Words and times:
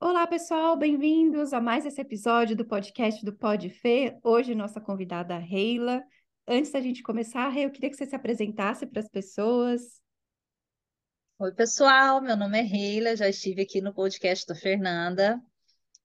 Olá, 0.00 0.26
pessoal, 0.26 0.76
bem-vindos 0.76 1.52
a 1.52 1.60
mais 1.60 1.86
esse 1.86 2.00
episódio 2.00 2.54
do 2.54 2.64
podcast 2.64 3.24
do 3.24 3.32
Pod 3.32 3.70
Fê. 3.70 4.18
Hoje, 4.22 4.54
nossa 4.54 4.80
convidada 4.80 5.38
Reila. 5.38 6.02
Antes 6.46 6.72
da 6.72 6.80
gente 6.80 7.02
começar, 7.02 7.48
Reila, 7.48 7.70
eu 7.70 7.72
queria 7.72 7.88
que 7.88 7.96
você 7.96 8.04
se 8.04 8.14
apresentasse 8.14 8.86
para 8.86 9.00
as 9.00 9.08
pessoas. 9.08 10.02
Oi, 11.38 11.52
pessoal, 11.52 12.20
meu 12.20 12.36
nome 12.36 12.58
é 12.58 12.62
Reila, 12.62 13.16
já 13.16 13.28
estive 13.28 13.62
aqui 13.62 13.80
no 13.80 13.94
podcast 13.94 14.46
da 14.46 14.54
Fernanda 14.54 15.40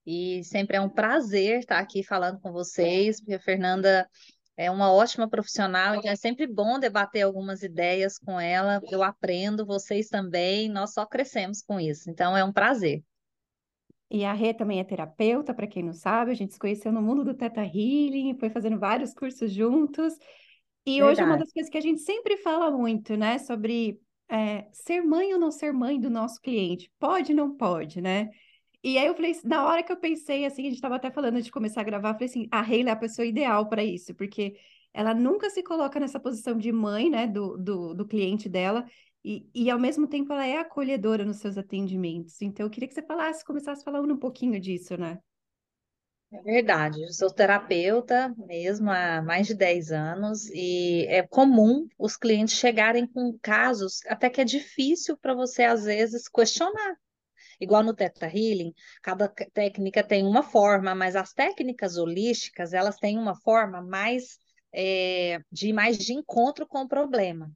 e 0.06 0.44
sempre 0.44 0.78
é 0.78 0.82
um 0.82 0.90
prazer 0.90 1.60
estar 1.60 1.80
aqui 1.80 2.04
falando 2.04 2.40
com 2.40 2.52
vocês, 2.52 3.20
porque 3.20 3.34
a 3.34 3.40
Fernanda 3.40 4.10
é 4.56 4.71
uma 4.71 4.94
ótima 4.94 5.30
profissional, 5.30 5.96
então 5.96 6.12
é 6.12 6.16
sempre 6.16 6.48
bom 6.48 6.80
debater 6.80 7.24
algumas 7.24 7.64
ideias 7.64 8.18
com 8.18 8.40
ela. 8.40 8.82
Eu 8.90 9.04
aprendo, 9.04 9.66
vocês 9.66 10.08
também, 10.08 10.70
nós 10.70 10.94
só 10.94 11.06
crescemos 11.06 11.62
com 11.62 11.80
isso, 11.80 12.10
então 12.10 12.36
é 12.36 12.44
um 12.44 12.54
prazer. 12.54 13.04
E 14.09 14.25
a 14.25 14.33
Rê 14.33 14.54
também 14.54 14.79
é 14.79 14.83
terapeuta, 14.83 15.54
para 15.54 15.68
quem 15.68 15.83
não 15.83 15.93
sabe, 15.93 16.31
a 16.31 16.36
gente 16.36 16.54
se 16.54 16.59
conheceu 16.59 16.91
no 16.91 17.01
mundo 17.01 17.23
do 17.23 17.33
Teta 17.33 17.61
Healing, 17.61 18.37
foi 18.39 18.49
fazendo 18.49 18.79
vários 18.79 19.13
cursos 19.13 19.51
juntos. 19.51 20.13
E 20.85 20.93
Verdade. 20.93 21.11
hoje 21.11 21.21
é 21.21 21.25
uma 21.25 21.37
das 21.37 21.51
coisas 21.51 21.69
que 21.69 21.77
a 21.77 21.82
gente 21.82 22.01
sempre 22.01 22.37
fala 22.37 22.71
muito, 22.71 23.15
né? 23.15 23.37
Sobre 23.37 23.99
é, 24.27 24.68
ser 24.71 25.01
mãe 25.01 25.33
ou 25.33 25.39
não 25.39 25.51
ser 25.51 25.71
mãe 25.71 25.99
do 25.99 26.09
nosso 26.09 26.41
cliente. 26.41 26.91
Pode, 26.99 27.33
não 27.33 27.55
pode, 27.55 28.01
né? 28.01 28.29
E 28.83 28.97
aí 28.97 29.07
eu 29.07 29.13
falei, 29.13 29.35
na 29.43 29.65
hora 29.65 29.83
que 29.83 29.91
eu 29.91 29.97
pensei, 29.97 30.46
assim, 30.46 30.61
a 30.61 30.65
gente 30.65 30.75
estava 30.75 30.96
até 30.96 31.11
falando 31.11 31.41
de 31.41 31.51
começar 31.51 31.82
a 31.82 31.83
gravar, 31.83 32.09
eu 32.09 32.13
falei 32.13 32.30
assim, 32.30 32.47
a 32.49 32.61
Reila 32.61 32.89
é 32.89 32.94
a 32.94 32.95
pessoa 32.95 33.25
ideal 33.25 33.67
para 33.67 33.83
isso, 33.83 34.16
porque 34.16 34.55
ela 34.94 35.13
nunca 35.13 35.49
se 35.49 35.61
coloca 35.61 35.99
nessa 35.99 36.19
posição 36.19 36.57
de 36.57 36.71
mãe, 36.71 37.09
né, 37.09 37.27
do, 37.27 37.57
do, 37.57 37.94
do 37.94 38.07
cliente 38.07 38.47
dela, 38.47 38.85
e, 39.23 39.50
e 39.53 39.69
ao 39.69 39.80
mesmo 39.80 40.08
tempo 40.08 40.31
ela 40.31 40.45
é 40.45 40.58
acolhedora 40.58 41.25
nos 41.25 41.38
seus 41.38 41.58
atendimentos. 41.58 42.41
Então 42.41 42.66
eu 42.66 42.69
queria 42.69 42.88
que 42.88 42.94
você 42.94 43.02
falasse, 43.02 43.44
começasse 43.44 43.83
falando 43.83 44.14
um 44.14 44.19
pouquinho 44.19 44.59
disso, 44.59 44.97
né? 44.97 45.19
É 46.31 46.41
verdade, 46.44 47.02
eu 47.02 47.11
sou 47.11 47.33
terapeuta 47.33 48.33
mesmo 48.38 48.91
há 48.91 49.19
mais 49.19 49.47
de 49.47 49.55
10 49.55 49.91
anos 49.91 50.47
e 50.52 51.07
é 51.09 51.25
comum 51.25 51.88
os 51.97 52.16
clientes 52.16 52.53
chegarem 52.53 53.07
com 53.07 53.35
casos 53.41 53.99
até 54.05 54.29
que 54.29 54.39
é 54.39 54.45
difícil 54.45 55.17
para 55.17 55.33
você, 55.33 55.63
às 55.63 55.85
vezes, 55.85 56.29
questionar. 56.29 56.95
Igual 57.59 57.83
no 57.83 57.95
Theta 57.95 58.27
Healing, 58.27 58.73
cada 59.01 59.27
técnica 59.27 60.03
tem 60.03 60.23
uma 60.23 60.44
forma, 60.44 60.94
mas 60.94 61.16
as 61.16 61.33
técnicas 61.33 61.97
holísticas, 61.97 62.73
elas 62.73 62.97
têm 62.97 63.17
uma 63.17 63.35
forma 63.35 63.81
mais 63.81 64.38
é, 64.72 65.39
de 65.51 65.73
mais 65.73 65.97
de 65.97 66.13
encontro 66.13 66.67
com 66.67 66.81
o 66.83 66.88
problema 66.88 67.51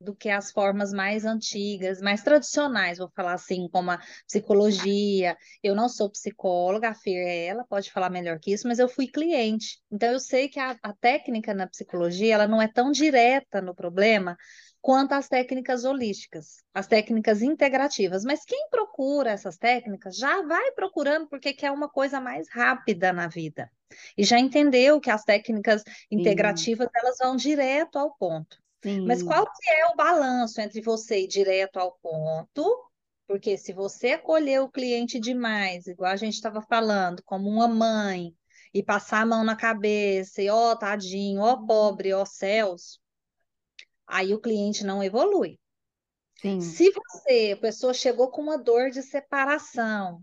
do 0.00 0.14
que 0.14 0.30
as 0.30 0.50
formas 0.50 0.92
mais 0.92 1.24
antigas, 1.24 2.00
mais 2.00 2.22
tradicionais, 2.22 2.98
vou 2.98 3.10
falar 3.14 3.34
assim, 3.34 3.68
como 3.70 3.90
a 3.90 4.00
psicologia. 4.26 5.36
Eu 5.62 5.74
não 5.74 5.88
sou 5.88 6.10
psicóloga, 6.10 6.88
a 6.88 6.94
Fer 6.94 7.26
é 7.26 7.46
ela, 7.46 7.64
pode 7.64 7.92
falar 7.92 8.08
melhor 8.08 8.38
que 8.38 8.52
isso, 8.52 8.66
mas 8.66 8.78
eu 8.78 8.88
fui 8.88 9.06
cliente. 9.06 9.78
Então 9.90 10.10
eu 10.10 10.20
sei 10.20 10.48
que 10.48 10.58
a, 10.58 10.76
a 10.82 10.92
técnica 10.94 11.52
na 11.52 11.66
psicologia, 11.66 12.34
ela 12.34 12.48
não 12.48 12.62
é 12.62 12.68
tão 12.68 12.90
direta 12.90 13.60
no 13.60 13.74
problema 13.74 14.36
quanto 14.80 15.12
as 15.12 15.28
técnicas 15.28 15.84
holísticas, 15.84 16.62
as 16.72 16.86
técnicas 16.86 17.42
integrativas. 17.42 18.24
Mas 18.24 18.44
quem 18.44 18.68
procura 18.70 19.30
essas 19.30 19.58
técnicas 19.58 20.16
já 20.16 20.40
vai 20.42 20.72
procurando 20.72 21.28
porque 21.28 21.52
quer 21.52 21.70
uma 21.70 21.88
coisa 21.88 22.20
mais 22.20 22.48
rápida 22.50 23.12
na 23.12 23.28
vida. 23.28 23.70
E 24.16 24.24
já 24.24 24.38
entendeu 24.38 25.00
que 25.00 25.10
as 25.10 25.24
técnicas 25.24 25.82
integrativas, 26.10 26.86
Sim. 26.86 26.92
elas 26.94 27.18
vão 27.18 27.36
direto 27.36 27.98
ao 27.98 28.14
ponto. 28.16 28.56
Sim. 28.82 29.06
Mas 29.06 29.22
qual 29.22 29.44
que 29.44 29.70
é 29.70 29.86
o 29.86 29.96
balanço 29.96 30.60
entre 30.60 30.80
você 30.80 31.24
ir 31.24 31.28
direto 31.28 31.78
ao 31.78 31.98
ponto? 32.02 32.90
Porque 33.26 33.56
se 33.56 33.72
você 33.72 34.12
acolher 34.12 34.60
o 34.60 34.70
cliente 34.70 35.20
demais, 35.20 35.86
igual 35.86 36.10
a 36.10 36.16
gente 36.16 36.34
estava 36.34 36.60
falando, 36.62 37.22
como 37.24 37.48
uma 37.48 37.68
mãe, 37.68 38.34
e 38.72 38.82
passar 38.82 39.22
a 39.22 39.26
mão 39.26 39.44
na 39.44 39.56
cabeça, 39.56 40.42
e 40.42 40.48
ó, 40.48 40.72
oh, 40.72 40.76
tadinho, 40.76 41.40
ó, 41.40 41.52
oh, 41.52 41.66
pobre, 41.66 42.12
ó, 42.12 42.22
oh, 42.22 42.26
céus, 42.26 43.00
aí 44.06 44.34
o 44.34 44.40
cliente 44.40 44.84
não 44.84 45.02
evolui. 45.02 45.58
Sim. 46.40 46.60
Se 46.60 46.90
você, 46.90 47.52
a 47.54 47.60
pessoa 47.60 47.92
chegou 47.92 48.30
com 48.30 48.40
uma 48.40 48.56
dor 48.56 48.90
de 48.90 49.02
separação, 49.02 50.22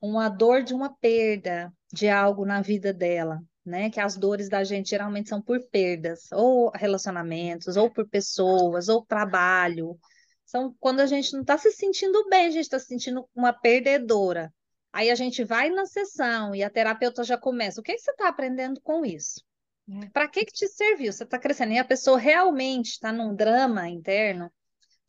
uma 0.00 0.28
dor 0.28 0.62
de 0.62 0.72
uma 0.72 0.94
perda 0.96 1.72
de 1.92 2.08
algo 2.08 2.46
na 2.46 2.62
vida 2.62 2.92
dela, 2.92 3.42
né? 3.64 3.90
Que 3.90 4.00
as 4.00 4.16
dores 4.16 4.48
da 4.48 4.64
gente 4.64 4.90
geralmente 4.90 5.28
são 5.28 5.40
por 5.40 5.60
perdas, 5.68 6.30
ou 6.32 6.70
relacionamentos, 6.70 7.76
ou 7.76 7.90
por 7.90 8.08
pessoas, 8.08 8.88
ou 8.88 9.04
trabalho. 9.04 9.98
São 10.44 10.74
quando 10.80 11.00
a 11.00 11.06
gente 11.06 11.32
não 11.32 11.42
está 11.42 11.56
se 11.58 11.70
sentindo 11.70 12.28
bem, 12.28 12.46
a 12.46 12.50
gente 12.50 12.62
está 12.62 12.78
se 12.78 12.86
sentindo 12.86 13.28
uma 13.34 13.52
perdedora. 13.52 14.52
Aí 14.92 15.10
a 15.10 15.14
gente 15.14 15.44
vai 15.44 15.70
na 15.70 15.86
sessão 15.86 16.54
e 16.54 16.62
a 16.62 16.70
terapeuta 16.70 17.22
já 17.22 17.38
começa. 17.38 17.80
O 17.80 17.84
que, 17.84 17.94
que 17.94 18.00
você 18.00 18.10
está 18.10 18.28
aprendendo 18.28 18.80
com 18.80 19.04
isso? 19.04 19.44
É. 19.88 20.08
Para 20.10 20.28
que, 20.28 20.44
que 20.44 20.52
te 20.52 20.66
serviu? 20.68 21.12
Você 21.12 21.24
está 21.24 21.38
crescendo 21.38 21.72
e 21.72 21.78
a 21.78 21.84
pessoa 21.84 22.18
realmente 22.18 22.90
está 22.92 23.12
num 23.12 23.34
drama 23.34 23.88
interno 23.88 24.50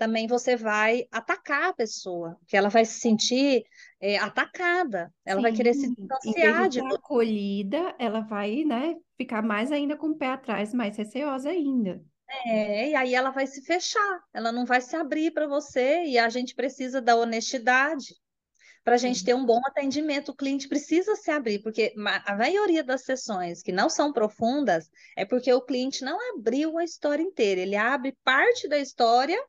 também 0.01 0.25
você 0.25 0.55
vai 0.55 1.05
atacar 1.11 1.69
a 1.69 1.73
pessoa, 1.73 2.35
que 2.47 2.57
ela 2.57 2.69
vai 2.69 2.83
se 2.83 2.99
sentir 2.99 3.63
é, 3.99 4.17
atacada, 4.17 5.13
ela 5.23 5.39
Sim. 5.39 5.43
vai 5.43 5.53
querer 5.53 5.75
se 5.75 5.93
distanciar 5.93 6.67
de 6.69 6.79
você. 6.79 6.95
acolhida, 6.95 7.95
ela 7.99 8.21
vai, 8.21 8.63
né, 8.63 8.95
ficar 9.15 9.43
mais 9.43 9.71
ainda 9.71 9.95
com 9.95 10.07
o 10.07 10.17
pé 10.17 10.29
atrás, 10.29 10.73
mais 10.73 10.97
receosa 10.97 11.51
ainda. 11.51 12.01
É, 12.47 12.89
e 12.89 12.95
aí 12.95 13.13
ela 13.13 13.29
vai 13.29 13.45
se 13.45 13.61
fechar, 13.61 14.23
ela 14.33 14.51
não 14.51 14.65
vai 14.65 14.81
se 14.81 14.95
abrir 14.95 15.29
para 15.29 15.45
você, 15.45 16.03
e 16.05 16.17
a 16.17 16.29
gente 16.29 16.55
precisa 16.55 16.99
da 16.99 17.15
honestidade 17.15 18.15
para 18.83 18.95
a 18.95 18.97
gente 18.97 19.23
ter 19.23 19.35
um 19.35 19.45
bom 19.45 19.61
atendimento. 19.67 20.29
O 20.29 20.35
cliente 20.35 20.67
precisa 20.67 21.15
se 21.15 21.29
abrir, 21.29 21.59
porque 21.59 21.93
a 22.25 22.35
maioria 22.35 22.83
das 22.83 23.03
sessões 23.03 23.61
que 23.61 23.71
não 23.71 23.87
são 23.87 24.11
profundas 24.11 24.89
é 25.15 25.25
porque 25.25 25.53
o 25.53 25.61
cliente 25.61 26.03
não 26.03 26.17
abriu 26.33 26.79
a 26.79 26.83
história 26.83 27.21
inteira, 27.21 27.61
ele 27.61 27.75
abre 27.75 28.17
parte 28.23 28.67
da 28.67 28.79
história 28.79 29.39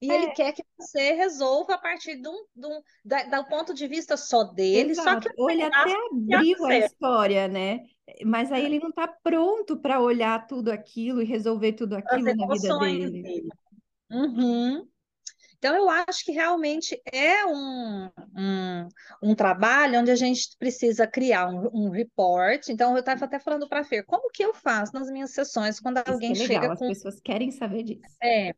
e 0.00 0.10
é. 0.10 0.14
ele 0.14 0.30
quer 0.32 0.52
que 0.52 0.62
você 0.78 1.12
resolva 1.12 1.74
a 1.74 1.78
partir 1.78 2.16
de 2.20 2.28
um, 2.28 2.44
de 2.54 2.66
um 2.66 2.82
da, 3.04 3.22
do 3.24 3.48
ponto 3.48 3.72
de 3.72 3.86
vista 3.86 4.16
só 4.16 4.44
dele. 4.44 4.90
Exato. 4.90 5.24
Só 5.24 5.34
que 5.34 5.40
Ou 5.40 5.50
ele 5.50 5.62
até 5.62 5.92
abriu 6.34 6.66
a 6.66 6.78
história, 6.78 7.48
né? 7.48 7.80
Mas 8.24 8.52
aí 8.52 8.64
ele 8.64 8.78
não 8.78 8.90
está 8.90 9.08
pronto 9.08 9.76
para 9.78 10.00
olhar 10.00 10.46
tudo 10.46 10.70
aquilo 10.70 11.22
e 11.22 11.24
resolver 11.24 11.72
tudo 11.72 11.96
aquilo 11.96 12.22
na 12.22 12.46
vida 12.54 12.78
dele. 12.78 13.22
dele. 13.22 13.48
Uhum. 14.10 14.86
Então, 15.58 15.74
eu 15.74 15.88
acho 15.88 16.24
que 16.24 16.32
realmente 16.32 17.00
é 17.10 17.44
um, 17.46 18.10
um, 18.36 18.88
um, 19.22 19.34
trabalho 19.34 19.98
onde 19.98 20.10
a 20.10 20.14
gente 20.14 20.54
precisa 20.58 21.06
criar 21.06 21.48
um, 21.48 21.70
um 21.72 21.90
report. 21.90 22.68
Então, 22.68 22.92
eu 22.92 23.00
estava 23.00 23.24
até 23.24 23.38
falando 23.38 23.66
para 23.66 23.80
a 23.80 23.84
Fer, 23.84 24.04
como 24.04 24.30
que 24.30 24.44
eu 24.44 24.52
faço 24.52 24.92
nas 24.92 25.10
minhas 25.10 25.30
sessões 25.32 25.80
quando 25.80 25.96
Isso 25.96 26.12
alguém 26.12 26.32
é 26.32 26.34
legal, 26.34 26.46
chega 26.46 26.76
com... 26.76 26.84
As 26.84 26.90
pessoas 26.90 27.20
querem 27.20 27.50
saber 27.50 27.82
disso. 27.82 28.16
É, 28.22 28.54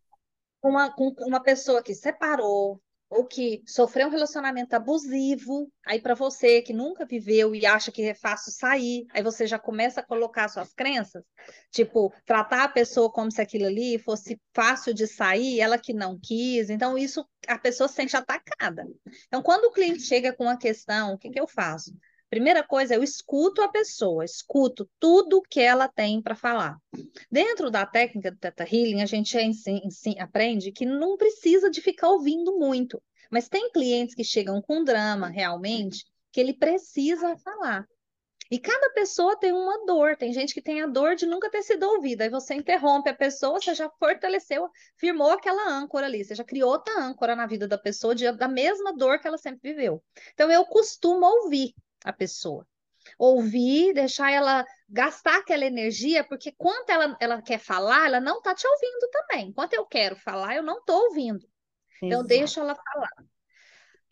uma, 0.62 0.91
com 0.92 1.14
uma 1.20 1.42
pessoa 1.42 1.82
que 1.82 1.94
separou 1.94 2.80
ou 3.10 3.24
que 3.24 3.62
sofreu 3.66 4.08
um 4.08 4.10
relacionamento 4.10 4.74
abusivo, 4.74 5.72
aí 5.86 6.00
para 6.00 6.14
você 6.14 6.60
que 6.60 6.74
nunca 6.74 7.06
viveu 7.06 7.54
e 7.54 7.64
acha 7.64 7.91
que 7.91 8.02
é 8.02 8.14
fácil 8.14 8.52
sair, 8.52 9.06
aí 9.14 9.22
você 9.22 9.46
já 9.46 9.58
começa 9.58 10.00
a 10.00 10.06
colocar 10.06 10.48
suas 10.48 10.74
crenças, 10.74 11.24
tipo, 11.70 12.12
tratar 12.26 12.64
a 12.64 12.69
pessoa 12.69 13.10
como 13.10 13.32
se 13.32 13.41
aquilo 13.41 13.66
ali 13.66 13.98
fosse 13.98 14.38
fácil 14.54 14.92
de 14.92 15.06
sair, 15.06 15.58
ela 15.58 15.78
que 15.78 15.94
não 15.94 16.19
quis, 16.20 16.69
então 16.69 16.98
isso 16.98 17.26
a 17.46 17.58
pessoa 17.58 17.88
se 17.88 17.94
sente 17.94 18.16
atacada. 18.16 18.86
Então, 19.26 19.42
quando 19.42 19.64
o 19.64 19.72
cliente 19.72 20.02
chega 20.02 20.34
com 20.34 20.44
uma 20.44 20.58
questão, 20.58 21.14
o 21.14 21.19
que, 21.19 21.30
que 21.30 21.40
eu 21.40 21.48
faço? 21.48 21.92
Primeira 22.30 22.62
coisa, 22.62 22.94
eu 22.94 23.02
escuto 23.02 23.62
a 23.62 23.68
pessoa, 23.68 24.24
escuto 24.24 24.88
tudo 25.00 25.40
que 25.40 25.60
ela 25.60 25.88
tem 25.88 26.20
para 26.20 26.34
falar. 26.34 26.76
Dentro 27.30 27.70
da 27.70 27.86
técnica 27.86 28.30
do 28.30 28.36
Teta 28.36 28.64
Healing, 28.64 29.00
a 29.00 29.06
gente 29.06 29.36
aprende 30.18 30.70
que 30.70 30.84
não 30.84 31.16
precisa 31.16 31.70
de 31.70 31.80
ficar 31.80 32.10
ouvindo 32.10 32.58
muito, 32.58 33.02
mas 33.30 33.48
tem 33.48 33.70
clientes 33.70 34.14
que 34.14 34.22
chegam 34.22 34.60
com 34.60 34.84
drama 34.84 35.28
realmente 35.28 36.04
que 36.30 36.40
ele 36.40 36.52
precisa 36.52 37.36
falar. 37.38 37.86
E 38.50 38.58
cada 38.58 38.90
pessoa 38.90 39.38
tem 39.38 39.52
uma 39.52 39.84
dor. 39.84 40.16
Tem 40.16 40.32
gente 40.32 40.54
que 40.54 40.62
tem 40.62 40.81
a 40.81 40.86
dor 40.86 41.14
de 41.14 41.26
nunca 41.26 41.50
ter 41.50 41.62
sido 41.62 41.84
ouvida. 41.84 42.24
Aí 42.24 42.31
você 42.31 42.54
interrompe 42.54 43.10
a 43.10 43.14
pessoa, 43.14 43.60
você 43.60 43.74
já 43.74 43.90
fortaleceu, 43.98 44.69
firmou 44.96 45.31
aquela 45.32 45.69
âncora 45.70 46.06
ali, 46.06 46.24
você 46.24 46.34
já 46.34 46.44
criou 46.44 46.70
outra 46.70 46.98
âncora 46.98 47.36
na 47.36 47.46
vida 47.46 47.69
da 47.69 47.76
pessoa 47.76 48.14
de, 48.14 48.31
da 48.32 48.48
mesma 48.48 48.94
dor 48.94 49.19
que 49.19 49.28
ela 49.28 49.36
sempre 49.36 49.72
viveu. 49.72 50.02
Então 50.32 50.50
eu 50.50 50.64
costumo 50.64 51.26
ouvir 51.26 51.74
a 52.08 52.12
pessoa. 52.12 52.66
Ouvir, 53.19 53.94
deixar 53.94 54.31
ela 54.31 54.64
gastar 54.88 55.38
aquela 55.38 55.64
energia, 55.64 56.25
porque 56.25 56.52
quando 56.52 56.90
ela, 56.90 57.16
ela 57.20 57.43
quer 57.43 57.58
falar, 57.58 58.06
ela 58.06 58.20
não 58.20 58.38
está 58.38 58.55
te 58.55 58.66
ouvindo 58.66 59.08
também. 59.10 59.49
Enquanto 59.49 59.75
eu 59.75 59.87
quero 59.87 60.16
falar, 60.16 60.56
eu 60.56 60.62
não 60.62 60.78
estou 60.78 61.05
ouvindo. 61.05 61.46
Então, 62.02 62.25
deixa 62.25 62.60
ela 62.60 62.75
falar. 62.75 63.10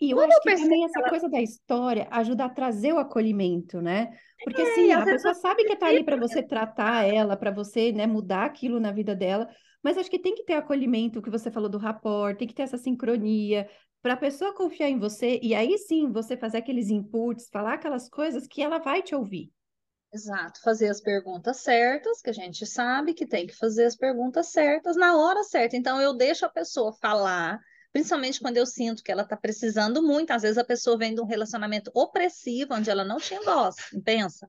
E 0.00 0.10
eu 0.10 0.16
Quando 0.16 0.30
acho 0.30 0.40
que 0.42 0.56
também 0.56 0.84
essa 0.84 1.00
ela... 1.00 1.08
coisa 1.08 1.28
da 1.28 1.40
história 1.40 2.06
ajuda 2.10 2.44
a 2.44 2.50
trazer 2.50 2.92
o 2.92 2.98
acolhimento, 2.98 3.80
né? 3.80 4.10
Porque 4.44 4.60
é, 4.60 4.70
assim, 4.70 4.92
a 4.92 5.02
pessoa 5.02 5.34
sabe 5.34 5.64
que 5.64 5.72
está 5.72 5.86
ali 5.86 6.04
para 6.04 6.16
você 6.16 6.42
tratar 6.42 7.06
ela, 7.06 7.36
para 7.36 7.50
você 7.50 7.92
né, 7.92 8.06
mudar 8.06 8.44
aquilo 8.44 8.78
na 8.78 8.92
vida 8.92 9.14
dela, 9.14 9.48
mas 9.82 9.96
acho 9.96 10.10
que 10.10 10.18
tem 10.18 10.34
que 10.34 10.44
ter 10.44 10.54
acolhimento, 10.54 11.18
o 11.18 11.22
que 11.22 11.30
você 11.30 11.50
falou 11.50 11.68
do 11.68 11.78
rapport, 11.78 12.36
tem 12.36 12.46
que 12.46 12.54
ter 12.54 12.62
essa 12.62 12.76
sincronia, 12.76 13.68
para 14.06 14.14
a 14.14 14.16
pessoa 14.16 14.54
confiar 14.54 14.88
em 14.88 15.00
você 15.00 15.40
e 15.42 15.52
aí 15.52 15.76
sim 15.78 16.12
você 16.12 16.36
fazer 16.36 16.58
aqueles 16.58 16.90
inputs, 16.90 17.48
falar 17.50 17.74
aquelas 17.74 18.08
coisas 18.08 18.46
que 18.46 18.62
ela 18.62 18.78
vai 18.78 19.02
te 19.02 19.16
ouvir. 19.16 19.50
Exato, 20.14 20.60
fazer 20.62 20.88
as 20.88 21.00
perguntas 21.00 21.56
certas, 21.56 22.22
que 22.22 22.30
a 22.30 22.32
gente 22.32 22.64
sabe 22.66 23.14
que 23.14 23.26
tem 23.26 23.48
que 23.48 23.56
fazer 23.56 23.84
as 23.84 23.96
perguntas 23.96 24.46
certas 24.52 24.94
na 24.94 25.16
hora 25.16 25.42
certa. 25.42 25.76
Então, 25.76 26.00
eu 26.00 26.14
deixo 26.14 26.46
a 26.46 26.48
pessoa 26.48 26.92
falar, 26.92 27.58
principalmente 27.92 28.38
quando 28.38 28.58
eu 28.58 28.64
sinto 28.64 29.02
que 29.02 29.10
ela 29.10 29.22
está 29.22 29.36
precisando 29.36 30.00
muito. 30.00 30.30
Às 30.30 30.42
vezes, 30.42 30.56
a 30.56 30.64
pessoa 30.64 30.96
vem 30.96 31.12
de 31.12 31.20
um 31.20 31.26
relacionamento 31.26 31.90
opressivo, 31.92 32.74
onde 32.74 32.88
ela 32.88 33.02
não 33.02 33.16
tinha 33.16 33.42
voz, 33.42 33.74
pensa. 34.04 34.48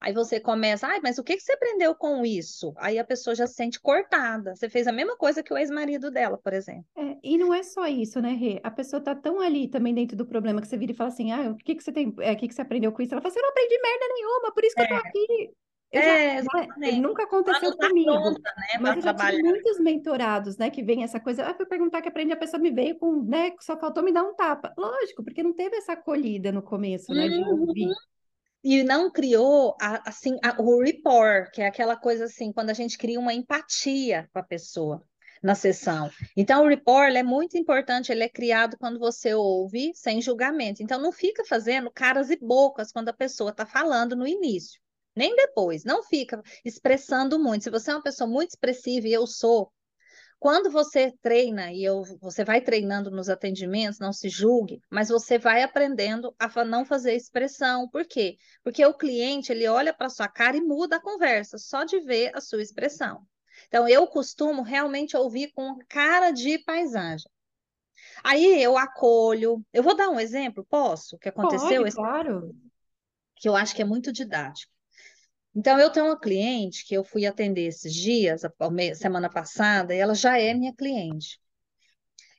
Aí 0.00 0.14
você 0.14 0.40
começa, 0.40 0.86
ai, 0.86 0.98
mas 1.02 1.18
o 1.18 1.22
que, 1.22 1.36
que 1.36 1.42
você 1.42 1.52
aprendeu 1.52 1.94
com 1.94 2.24
isso? 2.24 2.72
Aí 2.78 2.98
a 2.98 3.04
pessoa 3.04 3.34
já 3.34 3.46
se 3.46 3.54
sente 3.54 3.78
cortada. 3.78 4.56
Você 4.56 4.66
fez 4.66 4.86
a 4.86 4.92
mesma 4.92 5.14
coisa 5.14 5.42
que 5.42 5.52
o 5.52 5.58
ex-marido 5.58 6.10
dela, 6.10 6.38
por 6.38 6.54
exemplo. 6.54 6.86
É, 6.96 7.18
e 7.22 7.36
não 7.36 7.52
é 7.52 7.62
só 7.62 7.86
isso, 7.86 8.18
né, 8.18 8.30
Rê? 8.30 8.60
A 8.64 8.70
pessoa 8.70 9.02
tá 9.02 9.14
tão 9.14 9.40
ali 9.40 9.68
também 9.68 9.94
dentro 9.94 10.16
do 10.16 10.24
problema 10.24 10.62
que 10.62 10.68
você 10.68 10.78
vira 10.78 10.92
e 10.92 10.96
fala 10.96 11.10
assim, 11.10 11.32
ah, 11.32 11.50
o 11.50 11.56
que, 11.56 11.74
que 11.74 11.84
você 11.84 11.92
tem, 11.92 12.14
é, 12.20 12.32
o 12.32 12.36
que, 12.36 12.48
que 12.48 12.54
você 12.54 12.62
aprendeu 12.62 12.90
com 12.92 13.02
isso? 13.02 13.12
Ela 13.12 13.20
fala 13.20 13.30
assim, 13.30 13.40
eu 13.40 13.42
não 13.42 13.50
aprendi 13.50 13.78
merda 13.82 14.08
nenhuma, 14.08 14.52
por 14.52 14.64
isso 14.64 14.74
que 14.74 14.80
é. 14.80 14.84
eu 14.84 14.88
tô 14.88 14.94
é. 14.94 14.98
aqui. 14.98 15.50
Eu 15.92 16.00
é, 16.00 16.42
já, 16.42 16.66
né, 16.78 16.92
nunca 16.92 17.24
aconteceu 17.24 17.76
tá 17.76 17.88
comigo. 17.88 18.12
Pronta, 18.12 18.54
né, 18.56 18.78
mas 18.80 18.96
eu 18.96 19.02
já 19.02 19.12
tive 19.12 19.42
muitos 19.42 19.80
mentorados, 19.80 20.56
né, 20.56 20.70
que 20.70 20.82
vem 20.82 21.02
essa 21.02 21.18
coisa, 21.18 21.44
ah, 21.44 21.52
fui 21.52 21.66
perguntar 21.66 22.00
que 22.00 22.08
aprende, 22.08 22.32
a 22.32 22.36
pessoa 22.36 22.62
me 22.62 22.70
veio 22.70 22.96
com, 22.96 23.22
né, 23.24 23.52
só 23.60 23.76
faltou 23.76 24.02
me 24.02 24.12
dar 24.12 24.22
um 24.22 24.34
tapa. 24.34 24.72
Lógico, 24.78 25.24
porque 25.24 25.42
não 25.42 25.52
teve 25.52 25.76
essa 25.76 25.92
acolhida 25.92 26.52
no 26.52 26.62
começo, 26.62 27.12
né, 27.12 27.28
de 27.28 27.38
uhum. 27.42 27.92
E 28.62 28.82
não 28.82 29.10
criou 29.10 29.76
a, 29.80 30.08
assim 30.08 30.38
a, 30.44 30.60
o 30.60 30.82
rapport, 30.82 31.50
que 31.52 31.62
é 31.62 31.66
aquela 31.66 31.96
coisa 31.96 32.24
assim, 32.24 32.52
quando 32.52 32.70
a 32.70 32.74
gente 32.74 32.98
cria 32.98 33.18
uma 33.18 33.32
empatia 33.32 34.28
com 34.32 34.38
a 34.38 34.42
pessoa 34.42 35.02
na 35.42 35.54
sessão. 35.54 36.10
Então, 36.36 36.64
o 36.64 36.68
rapport 36.68 37.14
é 37.14 37.22
muito 37.22 37.56
importante, 37.56 38.12
ele 38.12 38.22
é 38.22 38.28
criado 38.28 38.76
quando 38.78 38.98
você 38.98 39.32
ouve 39.34 39.92
sem 39.94 40.20
julgamento. 40.20 40.82
Então, 40.82 41.00
não 41.00 41.12
fica 41.12 41.44
fazendo 41.44 41.90
caras 41.90 42.30
e 42.30 42.36
bocas 42.36 42.92
quando 42.92 43.08
a 43.08 43.14
pessoa 43.14 43.50
está 43.50 43.64
falando 43.64 44.14
no 44.14 44.26
início, 44.26 44.80
nem 45.16 45.34
depois. 45.34 45.84
Não 45.84 46.02
fica 46.02 46.42
expressando 46.64 47.38
muito. 47.38 47.64
Se 47.64 47.70
você 47.70 47.90
é 47.90 47.94
uma 47.94 48.02
pessoa 48.02 48.28
muito 48.28 48.50
expressiva, 48.50 49.08
e 49.08 49.12
eu 49.12 49.26
sou, 49.26 49.72
quando 50.40 50.70
você 50.70 51.12
treina, 51.20 51.70
e 51.70 51.84
eu, 51.84 52.02
você 52.18 52.42
vai 52.42 52.62
treinando 52.62 53.10
nos 53.10 53.28
atendimentos, 53.28 53.98
não 53.98 54.10
se 54.10 54.30
julgue, 54.30 54.80
mas 54.88 55.10
você 55.10 55.38
vai 55.38 55.62
aprendendo 55.62 56.34
a 56.38 56.64
não 56.64 56.82
fazer 56.82 57.14
expressão. 57.14 57.86
Por 57.90 58.06
quê? 58.06 58.38
Porque 58.64 58.84
o 58.84 58.94
cliente, 58.94 59.52
ele 59.52 59.68
olha 59.68 59.92
para 59.92 60.08
sua 60.08 60.28
cara 60.28 60.56
e 60.56 60.62
muda 60.62 60.96
a 60.96 61.02
conversa, 61.02 61.58
só 61.58 61.84
de 61.84 62.00
ver 62.00 62.34
a 62.34 62.40
sua 62.40 62.62
expressão. 62.62 63.20
Então, 63.68 63.86
eu 63.86 64.06
costumo 64.06 64.62
realmente 64.62 65.14
ouvir 65.14 65.52
com 65.52 65.78
cara 65.86 66.30
de 66.30 66.58
paisagem. 66.60 67.30
Aí 68.24 68.62
eu 68.62 68.78
acolho. 68.78 69.62
Eu 69.74 69.82
vou 69.82 69.94
dar 69.94 70.08
um 70.08 70.18
exemplo, 70.18 70.64
posso? 70.70 71.18
Que 71.18 71.28
aconteceu? 71.28 71.82
Pode, 71.82 71.94
claro. 71.94 72.56
Que 73.36 73.46
eu 73.46 73.54
acho 73.54 73.76
que 73.76 73.82
é 73.82 73.84
muito 73.84 74.10
didático. 74.10 74.72
Então, 75.54 75.78
eu 75.78 75.90
tenho 75.90 76.06
uma 76.06 76.18
cliente 76.18 76.86
que 76.86 76.94
eu 76.94 77.02
fui 77.04 77.26
atender 77.26 77.66
esses 77.66 77.92
dias, 77.92 78.42
semana 78.96 79.28
passada, 79.28 79.94
e 79.94 79.98
ela 79.98 80.14
já 80.14 80.38
é 80.38 80.54
minha 80.54 80.74
cliente. 80.74 81.40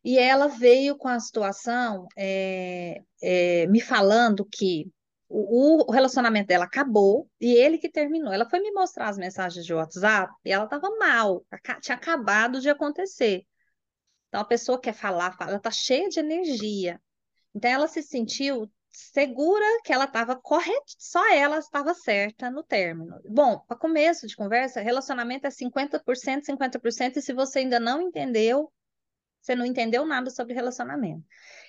E 0.04 0.18
ela 0.18 0.48
veio 0.48 0.98
com 0.98 1.08
a 1.08 1.20
situação 1.20 2.08
é, 2.18 3.02
é, 3.22 3.68
me 3.68 3.80
falando 3.80 4.46
que 4.46 4.92
o, 5.30 5.84
o, 5.88 5.92
relacionamento 5.92 6.48
dela 6.48 6.66
acabou 6.66 7.30
e 7.40 7.54
ele 7.54 7.78
que 7.78 7.90
terminou. 7.90 8.34
Ela 8.34 8.50
foi 8.50 8.60
me 8.60 8.72
mostrar 8.72 9.10
as 9.10 9.18
mensagens 9.18 9.66
de 9.66 9.74
WhatsApp 9.74 10.34
e 10.44 10.52
ela 10.52 10.66
estava 10.66 10.90
mal, 10.98 11.46
tinha 11.82 11.96
acabado 11.96 12.60
de 12.60 12.70
acontecer. 12.70 13.46
Então, 14.28 14.42
a 14.42 14.46
pessoa 14.46 14.80
quer 14.80 14.94
falar, 14.94 15.34
fala, 15.38 15.52
ela 15.52 15.58
está 15.58 15.72
cheia 15.72 16.10
de 16.10 16.20
energia. 16.20 17.00
Então, 17.54 17.70
ela 17.70 17.88
se 17.88 18.02
sentiu 18.02 18.72
segura 18.92 19.66
que 19.84 19.94
ela 19.94 20.06
estava 20.06 20.36
correta, 20.36 20.84
só 20.98 21.34
ela 21.34 21.58
estava 21.60 21.94
certa 21.94 22.50
no 22.50 22.64
término. 22.64 23.20
Bom, 23.26 23.60
para 23.60 23.78
começo 23.78 24.28
de 24.28 24.36
conversa, 24.36 24.82
relacionamento 24.82 25.48
é 25.48 25.50
50%, 25.50 26.46
50%, 26.46 27.18
e 27.18 27.22
se 27.22 27.34
você 27.34 27.60
ainda 27.60 27.80
não 27.80 28.02
entendeu, 28.02 28.72
você 29.42 29.56
não 29.56 29.66
entendeu 29.66 30.06
nada 30.06 30.30
sobre 30.30 30.54
relacionamento. 30.54 31.24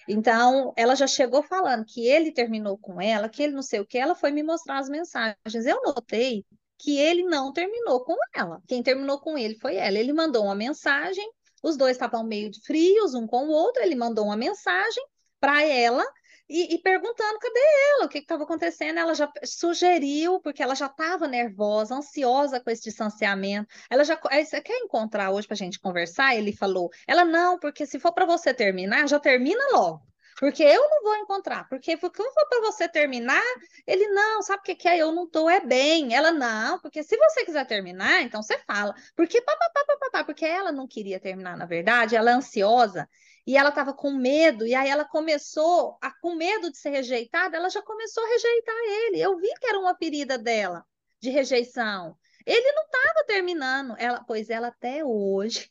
Então, 0.09 0.73
ela 0.77 0.95
já 0.95 1.07
chegou 1.07 1.43
falando 1.43 1.85
que 1.87 2.07
ele 2.07 2.33
terminou 2.33 2.77
com 2.77 3.01
ela, 3.01 3.29
que 3.29 3.43
ele 3.43 3.55
não 3.55 3.63
sei 3.63 3.81
o 3.81 3.87
que, 3.87 3.99
ela 3.99 4.15
foi 4.15 4.31
me 4.31 4.43
mostrar 4.43 4.79
as 4.79 4.89
mensagens. 4.89 5.67
Eu 5.67 5.81
notei 5.83 6.45
que 6.79 6.99
ele 6.99 7.23
não 7.23 7.53
terminou 7.53 8.05
com 8.05 8.17
ela. 8.35 8.61
Quem 8.67 8.83
terminou 8.83 9.21
com 9.21 9.39
ele 9.39 9.55
foi 9.61 9.77
ela. 9.77 9.97
Ele 9.97 10.13
mandou 10.13 10.45
uma 10.45 10.55
mensagem, 10.55 11.25
os 11.63 11.77
dois 11.77 11.93
estavam 11.93 12.25
meio 12.25 12.51
frios 12.65 13.15
um 13.15 13.27
com 13.27 13.47
o 13.47 13.51
outro, 13.51 13.83
ele 13.83 13.95
mandou 13.95 14.25
uma 14.25 14.37
mensagem 14.37 15.05
para 15.39 15.63
ela 15.63 16.05
e, 16.53 16.75
e, 16.75 16.79
perguntando 16.79 17.39
cadê 17.39 17.61
ela, 17.95 18.05
o 18.05 18.09
que 18.09 18.19
estava 18.19 18.45
acontecendo. 18.45 18.99
Ela 18.99 19.15
já 19.15 19.31
sugeriu, 19.45 20.39
porque 20.41 20.63
ela 20.63 20.75
já 20.75 20.87
estava 20.87 21.27
nervosa, 21.27 21.95
ansiosa 21.95 22.61
com 22.61 22.71
esse 22.71 22.83
distanciamento. 22.83 23.67
Ela 23.89 24.05
já 24.05 24.21
você 24.21 24.61
quer 24.61 24.77
encontrar 24.79 25.31
hoje 25.31 25.47
para 25.47 25.55
a 25.55 25.57
gente 25.57 25.81
conversar? 25.81 26.37
Ele 26.37 26.53
falou. 26.55 26.91
Ela 27.07 27.25
não, 27.25 27.59
porque 27.59 27.87
se 27.87 27.99
for 27.99 28.13
para 28.13 28.27
você 28.27 28.53
terminar, 28.53 29.09
já 29.09 29.19
termina 29.19 29.63
logo. 29.73 30.03
Porque 30.39 30.63
eu 30.63 30.89
não 30.91 31.03
vou 31.03 31.17
encontrar. 31.17 31.69
Porque 31.69 31.93
se 31.93 32.01
for 32.01 32.11
para 32.11 32.61
você 32.61 32.89
terminar, 32.89 33.43
ele 33.87 34.09
não, 34.09 34.43
sabe 34.43 34.61
o 34.61 34.65
que, 34.65 34.75
que 34.75 34.89
é? 34.89 34.99
Eu 34.99 35.13
não 35.13 35.27
tô, 35.29 35.49
é 35.49 35.61
bem. 35.61 36.15
Ela 36.15 36.33
não, 36.33 36.79
porque 36.81 37.03
se 37.03 37.17
você 37.17 37.45
quiser 37.45 37.67
terminar, 37.67 38.23
então 38.23 38.43
você 38.43 38.59
fala. 38.67 38.95
Porque 39.17 39.41
papapá, 39.41 39.85
papapá, 39.87 40.25
porque 40.25 40.45
ela 40.45 40.73
não 40.73 40.87
queria 40.87 41.19
terminar, 41.21 41.57
na 41.57 41.65
verdade, 41.65 42.17
ela 42.17 42.31
é 42.31 42.35
ansiosa 42.35 43.09
e 43.47 43.57
ela 43.57 43.71
estava 43.71 43.93
com 43.93 44.13
medo, 44.13 44.67
e 44.67 44.75
aí 44.75 44.89
ela 44.89 45.05
começou, 45.05 45.99
a, 46.01 46.11
com 46.21 46.35
medo 46.35 46.71
de 46.71 46.79
ser 46.79 46.91
rejeitada, 46.91 47.57
ela 47.57 47.69
já 47.69 47.83
começou 47.83 48.25
a 48.25 48.29
rejeitar 48.29 48.77
ele. 49.07 49.21
Eu 49.21 49.37
vi 49.39 49.49
que 49.61 49.67
era 49.67 49.79
uma 49.79 49.97
ferida 49.97 50.39
dela, 50.39 50.85
de 51.21 51.31
rejeição. 51.31 52.17
Ele 52.47 52.73
não 52.73 52.85
estava 52.85 53.25
terminando, 53.27 53.95
ela, 53.99 54.23
pois 54.25 54.49
ela 54.49 54.69
até 54.69 55.05
hoje, 55.05 55.69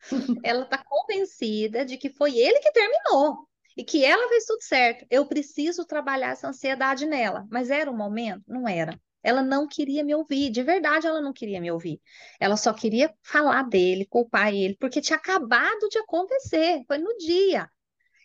ela 0.44 0.64
está 0.64 0.78
convencida 0.84 1.84
de 1.84 1.96
que 1.96 2.10
foi 2.10 2.38
ele 2.38 2.60
que 2.60 2.72
terminou 2.72 3.48
e 3.76 3.84
que 3.84 4.04
ela 4.04 4.28
fez 4.28 4.44
tudo 4.44 4.62
certo. 4.62 5.06
Eu 5.10 5.26
preciso 5.26 5.84
trabalhar 5.84 6.30
essa 6.30 6.48
ansiedade 6.48 7.06
nela, 7.06 7.46
mas 7.50 7.70
era 7.70 7.90
o 7.90 7.96
momento? 7.96 8.44
Não 8.46 8.68
era. 8.68 8.98
Ela 9.22 9.42
não 9.42 9.66
queria 9.66 10.04
me 10.04 10.14
ouvir, 10.14 10.50
de 10.50 10.62
verdade 10.62 11.06
ela 11.06 11.20
não 11.20 11.32
queria 11.32 11.60
me 11.60 11.70
ouvir. 11.70 12.00
Ela 12.40 12.56
só 12.56 12.72
queria 12.72 13.12
falar 13.22 13.62
dele, 13.64 14.06
culpar 14.06 14.52
ele, 14.52 14.76
porque 14.78 15.00
tinha 15.00 15.16
acabado 15.16 15.88
de 15.88 15.98
acontecer, 15.98 16.82
foi 16.86 16.98
no 16.98 17.16
dia. 17.18 17.68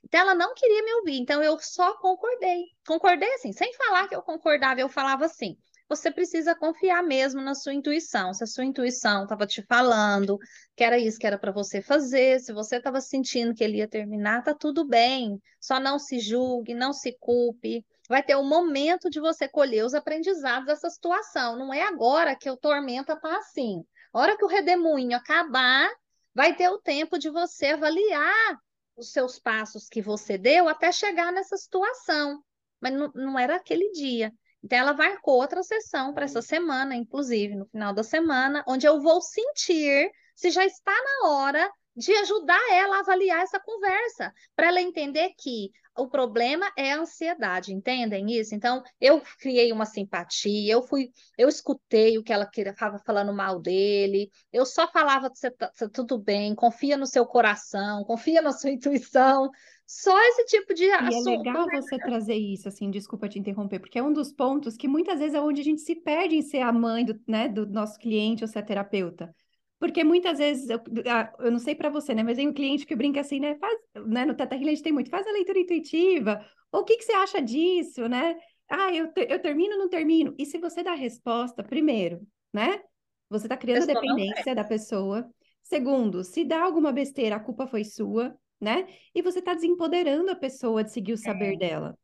Então 0.04 0.22
ela 0.22 0.36
não 0.36 0.54
queria 0.54 0.84
me 0.84 0.94
ouvir, 0.96 1.18
então 1.20 1.44
eu 1.44 1.58
só 1.60 1.98
concordei. 1.98 2.64
Concordei 2.86 3.34
assim, 3.36 3.52
sem 3.52 3.74
falar 3.74 4.08
que 4.08 4.16
eu 4.16 4.22
concordava, 4.22 4.80
eu 4.80 4.90
falava 4.90 5.26
assim: 5.26 5.58
você 5.90 6.12
precisa 6.12 6.54
confiar 6.54 7.02
mesmo 7.02 7.42
na 7.42 7.56
sua 7.56 7.74
intuição. 7.74 8.34
Se 8.34 8.44
a 8.44 8.48
sua 8.48 8.66
intuição 8.66 9.24
estava 9.24 9.48
te 9.48 9.62
falando 9.64 10.38
que 10.76 10.84
era 10.84 11.00
isso 11.00 11.18
que 11.18 11.26
era 11.26 11.38
para 11.38 11.52
você 11.52 11.82
fazer, 11.82 12.40
se 12.40 12.52
você 12.54 12.78
estava 12.78 13.00
sentindo 13.00 13.54
que 13.54 13.64
ele 13.64 13.78
ia 13.78 13.88
terminar, 13.88 14.44
tá 14.44 14.54
tudo 14.54 14.86
bem. 14.86 15.42
Só 15.62 15.80
não 15.80 15.98
se 15.98 16.20
julgue, 16.20 16.74
não 16.74 16.92
se 16.92 17.18
culpe 17.20 17.86
vai 18.08 18.24
ter 18.24 18.36
um 18.36 18.48
momento 18.48 19.10
de 19.10 19.20
você 19.20 19.48
colher 19.48 19.86
os 19.86 19.94
aprendizados 19.94 20.66
dessa 20.66 20.90
situação. 20.90 21.58
Não 21.58 21.74
é 21.74 21.84
agora 21.84 22.36
que 22.36 22.50
o 22.50 22.58
tormenta 22.58 23.14
está 23.14 23.38
assim. 23.38 23.84
A 24.14 24.20
hora 24.20 24.38
que 24.38 24.46
o 24.46 24.48
redemoinho 24.48 25.18
acabar, 25.18 25.90
vai 26.34 26.56
ter 26.56 26.70
o 26.70 26.80
tempo 26.80 27.18
de 27.18 27.30
você 27.30 27.68
avaliar 27.68 28.58
os 28.96 29.12
seus 29.12 29.40
passos 29.40 29.88
que 29.90 30.02
você 30.02 30.38
deu 30.38 30.68
até 30.68 30.92
chegar 30.92 31.32
nessa 31.32 31.58
situação. 31.58 32.44
Mas 32.80 32.94
não, 32.94 33.12
não 33.14 33.40
era 33.40 33.56
aquele 33.56 33.92
dia. 33.92 34.32
Então, 34.64 34.78
ela 34.78 34.94
marcou 34.94 35.36
outra 35.36 35.64
sessão 35.64 36.14
para 36.14 36.26
essa 36.26 36.42
semana, 36.42 36.96
inclusive, 36.96 37.56
no 37.56 37.66
final 37.68 37.94
da 37.94 38.04
semana, 38.04 38.64
onde 38.68 38.86
eu 38.86 39.02
vou 39.02 39.22
sentir 39.22 40.12
se 40.36 40.50
já 40.52 40.66
está 40.66 40.94
na 40.94 41.30
hora 41.30 41.72
de 41.96 42.12
ajudar 42.18 42.62
ela 42.72 42.98
a 42.98 43.00
avaliar 43.00 43.42
essa 43.42 43.60
conversa, 43.60 44.32
para 44.56 44.68
ela 44.68 44.80
entender 44.80 45.32
que 45.36 45.72
o 45.98 46.08
problema 46.08 46.72
é 46.78 46.94
a 46.94 47.00
ansiedade, 47.00 47.74
entendem 47.74 48.32
isso? 48.32 48.56
Então, 48.56 48.84
eu 49.00 49.22
criei 49.40 49.72
uma 49.72 49.86
simpatia, 49.86 50.74
eu 50.74 50.84
fui, 50.84 51.12
eu 51.38 51.50
escutei 51.50 52.18
o 52.18 52.24
que 52.24 52.32
ela 52.32 52.50
estava 52.56 53.00
falando 53.00 53.34
mal 53.34 53.60
dele, 53.60 54.30
eu 54.52 54.66
só 54.66 54.88
falava 54.92 55.30
você 55.34 55.52
tá, 55.52 55.70
tá 55.70 55.90
tudo 55.90 56.18
bem, 56.18 56.56
confia 56.56 56.98
no 56.98 57.06
seu 57.06 57.26
coração, 57.26 58.04
confia 58.04 58.42
na 58.42 58.52
sua 58.52 58.72
intuição. 58.72 59.50
Só 59.86 60.20
esse 60.28 60.46
tipo 60.46 60.74
de 60.74 60.84
E 60.84 61.14
é 61.14 61.20
legal 61.22 61.70
você 61.72 61.98
trazer 61.98 62.36
isso, 62.36 62.68
assim, 62.68 62.92
desculpa 62.92 63.30
te 63.30 63.40
interromper, 63.40 63.80
porque 63.80 63.98
é 63.98 64.04
um 64.04 64.12
dos 64.12 64.34
pontos 64.34 64.76
que 64.76 64.88
muitas 64.88 65.20
vezes 65.20 65.34
é 65.34 65.40
onde 65.42 65.62
a 65.62 65.64
gente 65.64 65.82
se 65.82 65.96
perde 65.96 66.36
em 66.36 66.42
ser 66.42 66.60
a 66.60 66.74
mãe 66.74 67.06
do, 67.06 67.18
né, 67.26 67.48
do 67.48 67.66
nosso 67.66 67.98
cliente 67.98 68.44
ou 68.44 68.48
ser 68.48 68.64
terapeuta. 68.64 69.34
Porque 69.80 70.04
muitas 70.04 70.40
vezes, 70.40 70.70
eu, 70.70 70.80
ah, 71.08 71.32
eu 71.40 71.52
não 71.52 71.60
sei 71.60 71.76
para 71.76 71.90
você, 71.90 72.16
né? 72.16 72.24
Mas 72.24 72.38
tem 72.38 72.48
um 72.48 72.54
cliente 72.54 72.86
que 72.86 72.96
brinca 72.96 73.22
assim, 73.22 73.40
né? 73.40 73.56
Faz, 73.56 73.78
né? 74.08 74.26
No 74.26 74.34
Teta 74.34 74.56
Healing 74.56 74.68
a 74.68 74.74
gente 74.74 74.84
tem 74.84 74.94
muito, 74.94 75.10
faz 75.10 75.28
a 75.28 75.32
leitura 75.32 75.60
intuitiva. 75.60 76.44
Ou 76.72 76.82
o 76.82 76.84
que, 76.84 76.98
que 76.98 77.04
você 77.04 77.14
acha 77.14 77.42
disso, 77.42 78.08
né? 78.08 78.36
Ah, 78.70 78.94
eu, 78.94 79.12
eu 79.16 79.40
termino 79.40 79.74
ou 79.74 79.80
não 79.80 79.90
termino? 79.90 80.34
E 80.38 80.46
se 80.46 80.58
você 80.58 80.84
dá 80.84 80.92
a 80.92 80.96
resposta, 80.96 81.64
primeiro, 81.64 82.28
né? 82.52 82.82
Você 83.30 83.46
está 83.46 83.56
criando 83.56 83.86
dependência 83.86 84.56
da 84.56 84.64
pessoa. 84.64 85.30
Segundo, 85.62 86.24
se 86.24 86.44
dá 86.44 86.64
alguma 86.64 86.92
besteira, 86.92 87.36
a 87.36 87.40
culpa 87.40 87.68
foi 87.68 87.84
sua. 87.84 88.36
né? 88.60 88.88
E 89.14 89.22
você 89.22 89.40
está 89.40 89.54
desempoderando 89.54 90.32
a 90.32 90.36
pessoa 90.36 90.84
de 90.84 90.92
seguir 90.92 91.14
o 91.14 91.18
saber 91.18 91.54
é. 91.54 91.58
dela. 91.58 91.98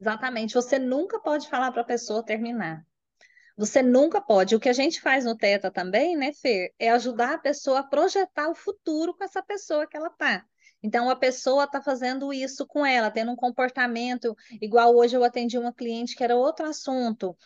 Exatamente. 0.00 0.54
Você 0.54 0.78
nunca 0.78 1.20
pode 1.20 1.48
falar 1.48 1.70
para 1.70 1.82
a 1.82 1.84
pessoa 1.86 2.24
terminar. 2.24 2.84
Você 3.56 3.82
nunca 3.82 4.20
pode. 4.20 4.54
O 4.54 4.60
que 4.60 4.68
a 4.68 4.72
gente 4.72 5.00
faz 5.00 5.24
no 5.24 5.36
Teta 5.36 5.70
também, 5.70 6.16
né, 6.16 6.32
Fer, 6.32 6.72
é 6.78 6.90
ajudar 6.90 7.34
a 7.34 7.38
pessoa 7.38 7.80
a 7.80 7.84
projetar 7.84 8.48
o 8.48 8.54
futuro 8.54 9.14
com 9.14 9.24
essa 9.24 9.42
pessoa 9.42 9.86
que 9.86 9.96
ela 9.96 10.10
tá. 10.10 10.44
Então, 10.82 11.08
a 11.08 11.14
pessoa 11.14 11.64
está 11.64 11.80
fazendo 11.80 12.32
isso 12.32 12.66
com 12.66 12.84
ela, 12.84 13.10
tendo 13.10 13.30
um 13.30 13.36
comportamento, 13.36 14.34
igual 14.60 14.96
hoje 14.96 15.16
eu 15.16 15.22
atendi 15.22 15.56
uma 15.56 15.72
cliente 15.72 16.16
que 16.16 16.24
era 16.24 16.36
outro 16.36 16.66
assunto. 16.66 17.36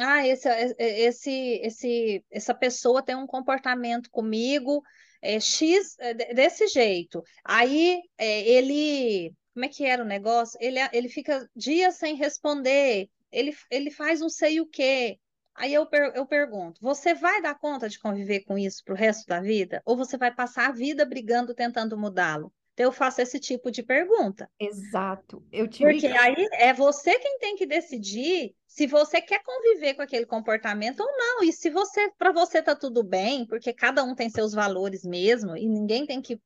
Ah, 0.00 0.26
esse, 0.26 0.48
esse, 0.78 1.60
esse, 1.62 2.24
essa 2.30 2.54
pessoa 2.54 3.02
tem 3.04 3.14
um 3.14 3.26
comportamento 3.26 4.10
comigo 4.10 4.82
é, 5.22 5.38
X 5.38 5.96
é, 5.98 6.14
desse 6.34 6.66
jeito. 6.68 7.22
Aí 7.44 8.00
é, 8.16 8.48
ele, 8.48 9.32
como 9.52 9.64
é 9.66 9.68
que 9.68 9.84
era 9.84 10.02
o 10.02 10.06
negócio? 10.06 10.58
Ele, 10.60 10.78
ele 10.92 11.08
fica 11.08 11.48
dias 11.54 11.96
sem 11.96 12.16
responder, 12.16 13.08
ele, 13.30 13.54
ele 13.70 13.90
faz 13.90 14.22
um 14.22 14.28
sei 14.28 14.60
o 14.60 14.66
quê. 14.66 15.18
Aí 15.56 15.72
eu, 15.72 15.86
per, 15.86 16.12
eu 16.14 16.26
pergunto: 16.26 16.80
você 16.80 17.14
vai 17.14 17.40
dar 17.40 17.58
conta 17.58 17.88
de 17.88 17.98
conviver 17.98 18.40
com 18.40 18.58
isso 18.58 18.84
para 18.84 18.94
o 18.94 18.96
resto 18.96 19.26
da 19.26 19.40
vida? 19.40 19.82
Ou 19.84 19.96
você 19.96 20.16
vai 20.16 20.32
passar 20.32 20.68
a 20.68 20.72
vida 20.72 21.04
brigando, 21.04 21.54
tentando 21.54 21.96
mudá-lo? 21.96 22.52
Então, 22.74 22.84
eu 22.84 22.92
faço 22.92 23.22
esse 23.22 23.40
tipo 23.40 23.70
de 23.70 23.82
pergunta. 23.82 24.50
Exato. 24.60 25.42
Eu 25.50 25.66
tive... 25.66 25.92
Porque 25.92 26.06
aí 26.08 26.46
é 26.52 26.74
você 26.74 27.18
quem 27.18 27.38
tem 27.38 27.56
que 27.56 27.64
decidir 27.64 28.54
se 28.76 28.86
você 28.86 29.22
quer 29.22 29.42
conviver 29.42 29.94
com 29.94 30.02
aquele 30.02 30.26
comportamento 30.26 31.00
ou 31.00 31.08
não. 31.16 31.42
E 31.42 31.50
se 31.50 31.70
você, 31.70 32.10
para 32.18 32.30
você 32.30 32.60
tá 32.60 32.76
tudo 32.76 33.02
bem, 33.02 33.46
porque 33.46 33.72
cada 33.72 34.04
um 34.04 34.14
tem 34.14 34.28
seus 34.28 34.52
valores 34.52 35.02
mesmo, 35.02 35.56
e 35.56 35.66
ninguém 35.66 36.04
tem 36.04 36.20
que 36.20 36.38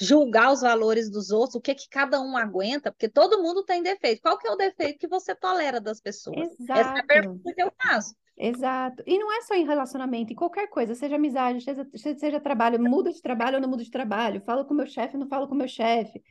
julgar 0.00 0.50
os 0.50 0.62
valores 0.62 1.10
dos 1.10 1.30
outros, 1.30 1.56
o 1.56 1.60
que 1.60 1.74
que 1.74 1.90
cada 1.90 2.22
um 2.22 2.38
aguenta, 2.38 2.90
porque 2.90 3.06
todo 3.06 3.42
mundo 3.42 3.62
tem 3.62 3.82
defeito. 3.82 4.22
Qual 4.22 4.38
que 4.38 4.48
é 4.48 4.50
o 4.50 4.56
defeito 4.56 4.98
que 4.98 5.06
você 5.06 5.34
tolera 5.34 5.78
das 5.78 6.00
pessoas? 6.00 6.58
Exato. 6.58 6.80
Essa 6.80 6.96
é 6.96 7.00
a 7.00 7.06
pergunta 7.06 7.52
que 7.52 7.62
eu 7.62 7.70
faço. 7.82 8.14
Exato. 8.34 9.02
E 9.06 9.18
não 9.18 9.30
é 9.30 9.42
só 9.42 9.54
em 9.54 9.66
relacionamento, 9.66 10.32
em 10.32 10.36
qualquer 10.36 10.68
coisa, 10.68 10.94
seja 10.94 11.16
amizade, 11.16 11.62
seja, 11.62 11.86
seja 12.18 12.40
trabalho, 12.40 12.82
muda 12.82 13.12
de 13.12 13.20
trabalho 13.20 13.56
ou 13.56 13.60
não 13.60 13.68
muda 13.68 13.84
de 13.84 13.90
trabalho, 13.90 14.40
falo 14.40 14.64
com 14.64 14.72
meu 14.72 14.86
chefe, 14.86 15.18
não 15.18 15.28
falo 15.28 15.46
com 15.46 15.54
meu 15.54 15.68
chefe. 15.68 16.22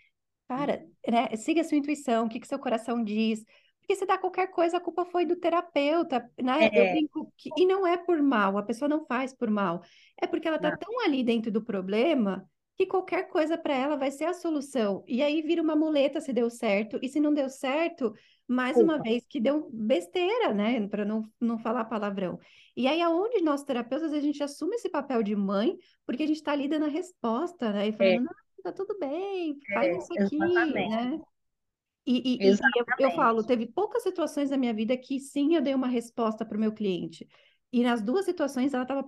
Cara, 0.48 0.84
né, 1.08 1.36
siga 1.36 1.62
a 1.62 1.64
sua 1.64 1.78
intuição, 1.78 2.26
o 2.26 2.30
que, 2.30 2.40
que 2.40 2.48
seu 2.48 2.58
coração 2.58 3.04
diz. 3.04 3.44
Porque 3.86 3.96
se 3.96 4.06
dá 4.08 4.18
qualquer 4.18 4.48
coisa, 4.48 4.78
a 4.78 4.82
culpa 4.82 5.06
foi 5.06 5.28
do 5.28 5.36
terapeuta, 5.36 6.28
né? 6.42 6.70
É. 6.74 6.90
Eu 6.90 6.92
brinco 6.94 7.34
que... 7.38 7.52
E 7.56 7.68
não 7.68 7.86
é 7.86 7.96
por 7.96 8.20
mal, 8.20 8.58
a 8.58 8.64
pessoa 8.64 8.90
não 8.90 9.06
faz 9.06 9.32
por 9.32 9.48
mal. 9.48 9.84
É 10.20 10.26
porque 10.26 10.48
ela 10.48 10.58
tá 10.58 10.76
tão 10.76 11.00
ali 11.02 11.24
dentro 11.24 11.52
do 11.52 11.64
problema 11.64 12.44
que 12.76 12.88
qualquer 12.88 13.30
coisa 13.30 13.56
para 13.60 13.76
ela 13.76 13.96
vai 13.96 14.10
ser 14.10 14.26
a 14.26 14.34
solução. 14.34 15.04
E 15.08 15.22
aí 15.22 15.44
vira 15.44 15.62
uma 15.62 15.76
muleta 15.76 16.20
se 16.20 16.34
deu 16.34 16.50
certo, 16.50 16.98
e 17.00 17.08
se 17.08 17.20
não 17.20 17.32
deu 17.32 17.48
certo, 17.48 18.12
mais 18.48 18.76
uma 18.76 19.00
vez 19.00 19.24
que 19.30 19.40
deu 19.40 19.70
besteira, 19.72 20.52
né? 20.52 20.88
Para 20.88 21.06
não, 21.06 21.22
não 21.40 21.60
falar 21.60 21.86
palavrão. 21.86 22.40
E 22.76 22.88
aí, 22.88 23.04
aonde 23.04 23.40
nós 23.42 23.64
terapeutas, 23.64 24.14
a 24.14 24.20
gente 24.20 24.42
assume 24.42 24.78
esse 24.78 24.90
papel 24.90 25.22
de 25.22 25.36
mãe, 25.36 25.78
porque 26.08 26.24
a 26.24 26.28
gente 26.28 26.38
está 26.38 26.54
ali 26.54 26.68
dando 26.68 26.86
a 26.86 26.90
resposta, 26.90 27.72
né? 27.72 27.88
E 27.88 27.94
falando, 27.94 28.16
é. 28.16 28.20
não, 28.20 28.34
tá 28.64 28.72
tudo 28.72 28.98
bem, 28.98 29.58
faz 29.72 29.88
é, 29.88 29.98
isso 29.98 30.14
aqui, 30.14 30.36
exatamente. 30.36 30.90
né? 30.90 31.20
E, 32.06 32.36
e, 32.36 32.48
e 32.48 32.50
eu, 32.50 32.86
eu, 33.00 33.12
falo, 33.12 33.44
teve 33.44 33.66
poucas 33.66 34.04
situações 34.04 34.52
na 34.52 34.58
minha 34.58 34.74
vida 34.74 34.96
que 34.96 35.20
sim, 35.20 35.56
eu 35.56 35.62
dei 35.62 35.74
uma 35.74 35.88
resposta 35.88 36.46
para 36.46 36.56
o 36.56 36.60
meu 36.60 36.72
cliente. 36.72 37.28
E 37.74 37.84
nas 37.84 38.02
duas 38.02 38.26
situações, 38.26 38.74
ela 38.74 38.84
estava, 38.84 39.04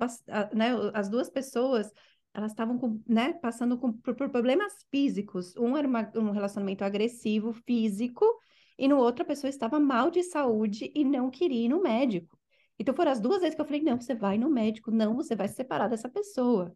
né, 0.54 0.72
as 0.94 1.08
duas 1.08 1.30
pessoas, 1.30 1.92
elas 2.34 2.51
estavam 2.51 3.01
né, 3.08 3.34
passando 3.34 3.77
com, 3.77 3.94
por, 3.94 4.16
por, 4.16 4.30
problemas 4.30 4.74
físicos. 4.89 5.56
Um 5.56 5.77
era 5.77 5.88
uma, 5.88 6.12
um 6.16 6.32
relacionamento 6.32 6.84
agressivo, 6.84 7.54
físico, 7.54 8.25
e 8.77 8.88
no 8.88 8.98
outro 8.98 9.24
a 9.24 9.27
pessoa 9.27 9.50
estava 9.50 9.80
mal 9.80 10.12
de 10.12 10.24
saúde 10.24 10.92
e 10.94 11.04
não 11.04 11.30
queria 11.30 11.66
ir 11.66 11.70
no 11.70 11.82
médico. 11.82 12.38
Então 12.80 12.94
foram 12.94 13.12
as 13.12 13.20
duas 13.20 13.42
vezes 13.42 13.56
que 13.56 13.62
eu 13.62 13.66
falei: 13.66 13.82
não, 13.82 14.00
você 14.00 14.13
vai 14.13 14.38
no 14.38 14.50
médico, 14.50 14.92
não, 14.92 15.16
você 15.16 15.36
vai 15.36 15.48
se 15.48 15.56
separar 15.56 15.88
dessa 15.88 16.10
pessoa. 16.10 16.75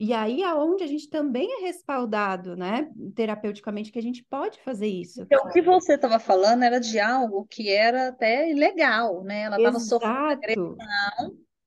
E 0.00 0.12
aí 0.12 0.42
aonde 0.42 0.82
a 0.82 0.86
gente 0.86 1.08
também 1.08 1.48
é 1.58 1.66
respaldado, 1.66 2.56
né, 2.56 2.90
terapeuticamente, 3.14 3.92
que 3.92 3.98
a 3.98 4.02
gente 4.02 4.24
pode 4.24 4.60
fazer 4.62 4.88
isso. 4.88 5.22
Então, 5.22 5.44
o 5.44 5.48
que 5.50 5.62
você 5.62 5.94
estava 5.94 6.18
falando 6.18 6.64
era 6.64 6.80
de 6.80 6.98
algo 6.98 7.46
que 7.48 7.70
era 7.70 8.08
até 8.08 8.50
ilegal, 8.50 9.22
né? 9.22 9.42
Ela 9.42 9.56
estava 9.58 9.78
sofrendo 9.78 10.76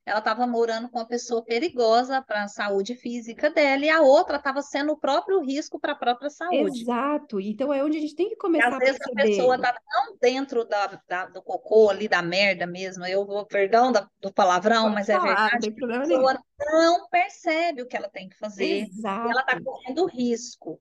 ela 0.05 0.19
estava 0.19 0.45
morando 0.45 0.87
com 0.87 0.99
uma 0.99 1.07
pessoa 1.07 1.43
perigosa 1.43 2.21
para 2.21 2.43
a 2.43 2.47
saúde 2.47 2.95
física 2.95 3.49
dela 3.49 3.85
e 3.85 3.89
a 3.89 4.01
outra 4.01 4.37
estava 4.37 4.61
sendo 4.61 4.91
o 4.91 4.97
próprio 4.99 5.41
risco 5.41 5.79
para 5.79 5.93
a 5.93 5.95
própria 5.95 6.29
saúde. 6.29 6.81
Exato. 6.81 7.41
Então 7.41 7.73
é 7.73 7.83
onde 7.83 7.97
a 7.97 8.01
gente 8.01 8.15
tem 8.15 8.29
que 8.29 8.35
começar 8.35 8.65
e, 8.65 8.67
às 8.67 8.75
a 8.75 8.77
vezes 8.77 8.97
perceber. 8.99 9.21
a 9.21 9.25
pessoa 9.25 9.55
está 9.55 9.73
tão 9.73 10.17
dentro 10.21 10.63
da, 10.65 11.01
da, 11.07 11.25
do 11.25 11.41
cocô 11.41 11.89
ali, 11.89 12.07
da 12.07 12.21
merda 12.21 12.67
mesmo, 12.67 13.03
eu 13.05 13.25
vou, 13.25 13.45
perdão 13.47 13.91
da, 13.91 14.07
do 14.21 14.31
palavrão, 14.31 14.83
Pode 14.83 14.93
mas 14.93 15.09
é 15.09 15.15
falar, 15.15 15.31
é 15.31 15.59
verdade. 15.59 15.69
a 15.69 15.97
pessoa 15.97 16.33
nenhum. 16.33 16.35
não 16.71 17.09
percebe 17.09 17.81
o 17.81 17.87
que 17.87 17.97
ela 17.97 18.09
tem 18.09 18.29
que 18.29 18.37
fazer. 18.37 18.87
Exato. 18.87 19.27
E 19.27 19.31
ela 19.31 19.41
está 19.41 19.59
correndo 19.59 20.05
risco. 20.05 20.79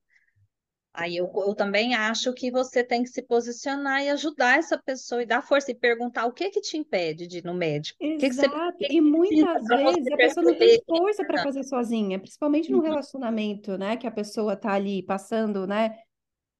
Aí 0.96 1.16
eu, 1.16 1.28
eu 1.34 1.54
também 1.56 1.92
acho 1.92 2.32
que 2.32 2.52
você 2.52 2.84
tem 2.84 3.02
que 3.02 3.08
se 3.08 3.20
posicionar 3.20 4.00
e 4.04 4.10
ajudar 4.10 4.58
essa 4.58 4.78
pessoa 4.78 5.20
e 5.20 5.26
dar 5.26 5.42
força 5.42 5.72
e 5.72 5.74
perguntar 5.74 6.24
o 6.24 6.32
que 6.32 6.48
que 6.50 6.60
te 6.60 6.76
impede 6.76 7.26
de 7.26 7.38
ir 7.38 7.44
no 7.44 7.52
médico. 7.52 7.98
Exato. 8.00 8.20
Que 8.20 8.28
que 8.28 8.86
você, 8.86 8.92
e 8.94 9.00
muitas 9.00 9.64
vezes 9.64 10.12
a 10.12 10.16
pessoa 10.16 10.46
não 10.46 10.54
tem 10.54 10.80
força 10.86 11.26
para 11.26 11.42
fazer 11.42 11.64
sozinha, 11.64 12.16
principalmente 12.20 12.70
no 12.70 12.78
uhum. 12.78 12.84
relacionamento, 12.84 13.76
né? 13.76 13.96
Que 13.96 14.06
a 14.06 14.10
pessoa 14.10 14.54
tá 14.54 14.72
ali 14.72 15.02
passando, 15.02 15.66
né? 15.66 15.98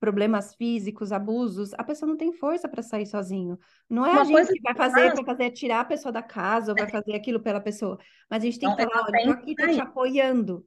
Problemas 0.00 0.52
físicos, 0.56 1.12
abusos, 1.12 1.72
a 1.74 1.84
pessoa 1.84 2.08
não 2.08 2.16
tem 2.16 2.32
força 2.32 2.68
para 2.68 2.82
sair 2.82 3.06
sozinho. 3.06 3.56
Não 3.88 4.04
é 4.04 4.10
Uma 4.10 4.22
a 4.22 4.24
gente 4.24 4.52
que 4.52 4.62
vai 4.62 4.74
fazer 4.74 5.14
para 5.14 5.24
fazer 5.24 5.50
tirar 5.52 5.80
a 5.80 5.84
pessoa 5.84 6.10
da 6.10 6.22
casa 6.22 6.72
ou 6.72 6.76
vai 6.76 6.90
fazer 6.90 7.14
aquilo 7.14 7.38
pela 7.38 7.60
pessoa, 7.60 7.96
mas 8.28 8.42
a 8.42 8.46
gente 8.46 8.58
tem 8.58 8.68
não, 8.68 8.74
que 8.74 8.82
falar, 8.82 9.06
olha, 9.06 9.26
eu 9.26 9.30
aqui 9.30 9.54
tô 9.54 9.68
te 9.68 9.80
apoiando, 9.80 10.66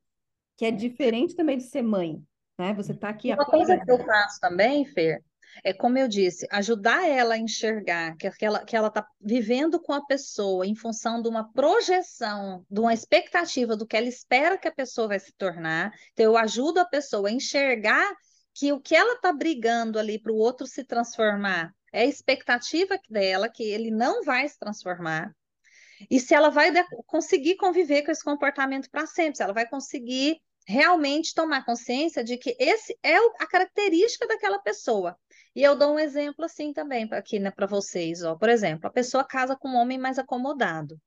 que 0.55 0.63
é 0.63 0.71
diferente 0.71 1.35
também 1.35 1.57
de 1.57 1.65
ser 1.65 1.81
mãe 1.81 2.25
né? 2.57 2.73
Você 2.73 2.91
está 2.91 3.09
aqui 3.09 3.31
Uma 3.31 3.45
coisa 3.45 3.77
que 3.77 3.91
eu 3.91 4.03
faço 4.03 4.39
também, 4.39 4.85
Fer, 4.85 5.23
é 5.63 5.73
como 5.73 5.97
eu 5.97 6.07
disse, 6.07 6.47
ajudar 6.51 7.07
ela 7.07 7.35
a 7.35 7.37
enxergar 7.37 8.15
que 8.15 8.45
ela 8.45 8.63
que 8.63 8.75
ela 8.75 8.87
está 8.87 9.05
vivendo 9.19 9.79
com 9.81 9.93
a 9.93 10.05
pessoa 10.05 10.65
em 10.65 10.75
função 10.75 11.21
de 11.21 11.29
uma 11.29 11.51
projeção, 11.51 12.65
de 12.69 12.79
uma 12.79 12.93
expectativa 12.93 13.75
do 13.75 13.85
que 13.85 13.97
ela 13.97 14.07
espera 14.07 14.57
que 14.57 14.67
a 14.67 14.73
pessoa 14.73 15.07
vai 15.07 15.19
se 15.19 15.33
tornar. 15.33 15.91
Então 16.13 16.25
eu 16.25 16.37
ajudo 16.37 16.79
a 16.79 16.85
pessoa 16.85 17.29
a 17.29 17.31
enxergar 17.31 18.07
que 18.53 18.71
o 18.71 18.79
que 18.79 18.95
ela 18.95 19.13
está 19.13 19.31
brigando 19.31 19.99
ali 19.99 20.19
para 20.19 20.31
o 20.31 20.37
outro 20.37 20.65
se 20.65 20.83
transformar 20.83 21.73
é 21.91 22.01
a 22.01 22.05
expectativa 22.05 22.97
dela 23.09 23.49
que 23.49 23.63
ele 23.63 23.91
não 23.91 24.23
vai 24.23 24.47
se 24.47 24.57
transformar. 24.59 25.31
E 26.11 26.19
se 26.19 26.35
ela 26.35 26.49
vai 26.49 26.71
conseguir 27.07 27.55
conviver 27.55 28.03
com 28.03 28.11
esse 28.11 28.23
comportamento 28.23 28.89
para 28.91 29.07
sempre, 29.07 29.37
se 29.37 29.43
ela 29.43 29.53
vai 29.53 29.67
conseguir 29.67 30.39
realmente 30.67 31.33
tomar 31.33 31.65
consciência 31.65 32.23
de 32.23 32.37
que 32.37 32.55
esse 32.59 32.97
é 33.01 33.15
a 33.17 33.47
característica 33.47 34.27
daquela 34.27 34.59
pessoa. 34.59 35.17
E 35.55 35.63
eu 35.63 35.75
dou 35.75 35.93
um 35.93 35.99
exemplo 35.99 36.45
assim 36.45 36.73
também 36.73 37.07
aqui 37.11 37.39
né, 37.39 37.49
para 37.49 37.65
vocês. 37.65 38.21
Ó. 38.21 38.35
Por 38.35 38.49
exemplo, 38.49 38.87
a 38.87 38.91
pessoa 38.91 39.23
casa 39.23 39.55
com 39.55 39.69
um 39.69 39.75
homem 39.75 39.97
mais 39.97 40.19
acomodado. 40.19 40.99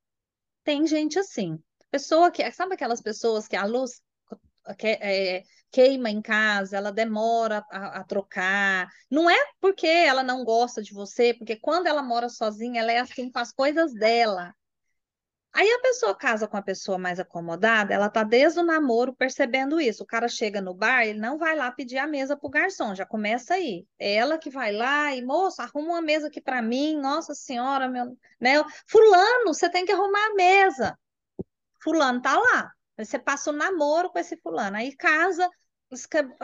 Tem 0.64 0.86
gente 0.86 1.18
assim. 1.18 1.58
Pessoa 1.90 2.30
que. 2.30 2.50
Sabe 2.52 2.74
aquelas 2.74 3.00
pessoas 3.00 3.46
que 3.46 3.56
a 3.56 3.64
luz 3.64 4.00
que, 4.78 4.88
é, 4.88 5.42
queima 5.70 6.10
em 6.10 6.20
casa, 6.20 6.76
ela 6.76 6.90
demora 6.90 7.64
a, 7.70 8.00
a, 8.00 8.04
trocar. 8.04 8.88
Não 9.10 9.28
é 9.28 9.38
porque 9.60 9.86
ela 9.86 10.22
não 10.22 10.44
gosta 10.44 10.82
de 10.82 10.92
você, 10.92 11.34
porque 11.34 11.56
quando 11.56 11.86
ela 11.86 12.02
mora 12.02 12.28
sozinha, 12.28 12.80
ela 12.80 12.92
é 12.92 12.98
assim 12.98 13.30
com 13.30 13.38
as 13.38 13.52
coisas 13.52 13.92
dela. 13.94 14.54
Aí 15.52 15.68
a 15.68 15.80
pessoa 15.80 16.14
casa 16.14 16.46
com 16.46 16.56
a 16.56 16.62
pessoa 16.62 16.96
mais 16.96 17.18
acomodada, 17.18 17.92
ela 17.92 18.08
tá 18.08 18.22
desde 18.22 18.60
o 18.60 18.64
namoro 18.64 19.12
percebendo 19.12 19.80
isso. 19.80 20.04
O 20.04 20.06
cara 20.06 20.28
chega 20.28 20.60
no 20.60 20.72
bar, 20.72 21.04
ele 21.04 21.18
não 21.18 21.38
vai 21.38 21.56
lá 21.56 21.72
pedir 21.72 21.98
a 21.98 22.06
mesa 22.06 22.36
pro 22.36 22.48
garçom, 22.48 22.94
já 22.94 23.04
começa 23.04 23.54
aí. 23.54 23.84
É 23.98 24.14
ela 24.14 24.38
que 24.38 24.48
vai 24.48 24.72
lá 24.72 25.14
e, 25.14 25.24
moça, 25.24 25.64
arruma 25.64 25.94
uma 25.94 26.02
mesa 26.02 26.28
aqui 26.28 26.40
para 26.40 26.62
mim, 26.62 26.96
nossa 26.96 27.34
senhora, 27.34 27.88
meu, 27.88 28.16
né? 28.40 28.62
Fulano, 28.86 29.52
você 29.52 29.68
tem 29.68 29.84
que 29.84 29.92
arrumar 29.92 30.24
a 30.26 30.34
mesa. 30.34 30.98
Fulano 31.82 32.22
tá 32.22 32.38
lá. 32.38 32.72
Você 32.96 33.18
passa 33.18 33.50
o 33.50 33.52
namoro 33.54 34.10
com 34.10 34.18
esse 34.18 34.36
fulano, 34.36 34.76
aí 34.76 34.94
casa, 34.94 35.48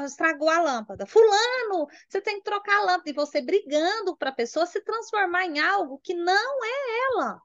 estragou 0.05 0.49
a 0.49 0.61
lâmpada. 0.61 1.07
Fulano, 1.07 1.87
você 2.09 2.21
tem 2.21 2.39
que 2.39 2.45
trocar 2.45 2.79
a 2.79 2.85
lâmpada 2.85 3.11
e 3.11 3.13
você 3.13 3.41
brigando 3.41 4.17
para 4.17 4.31
a 4.31 4.35
pessoa 4.35 4.67
se 4.67 4.81
transformar 4.81 5.45
em 5.45 5.61
algo 5.61 6.01
que 6.03 6.15
não 6.15 6.65
é 6.65 7.13
ela. 7.13 7.41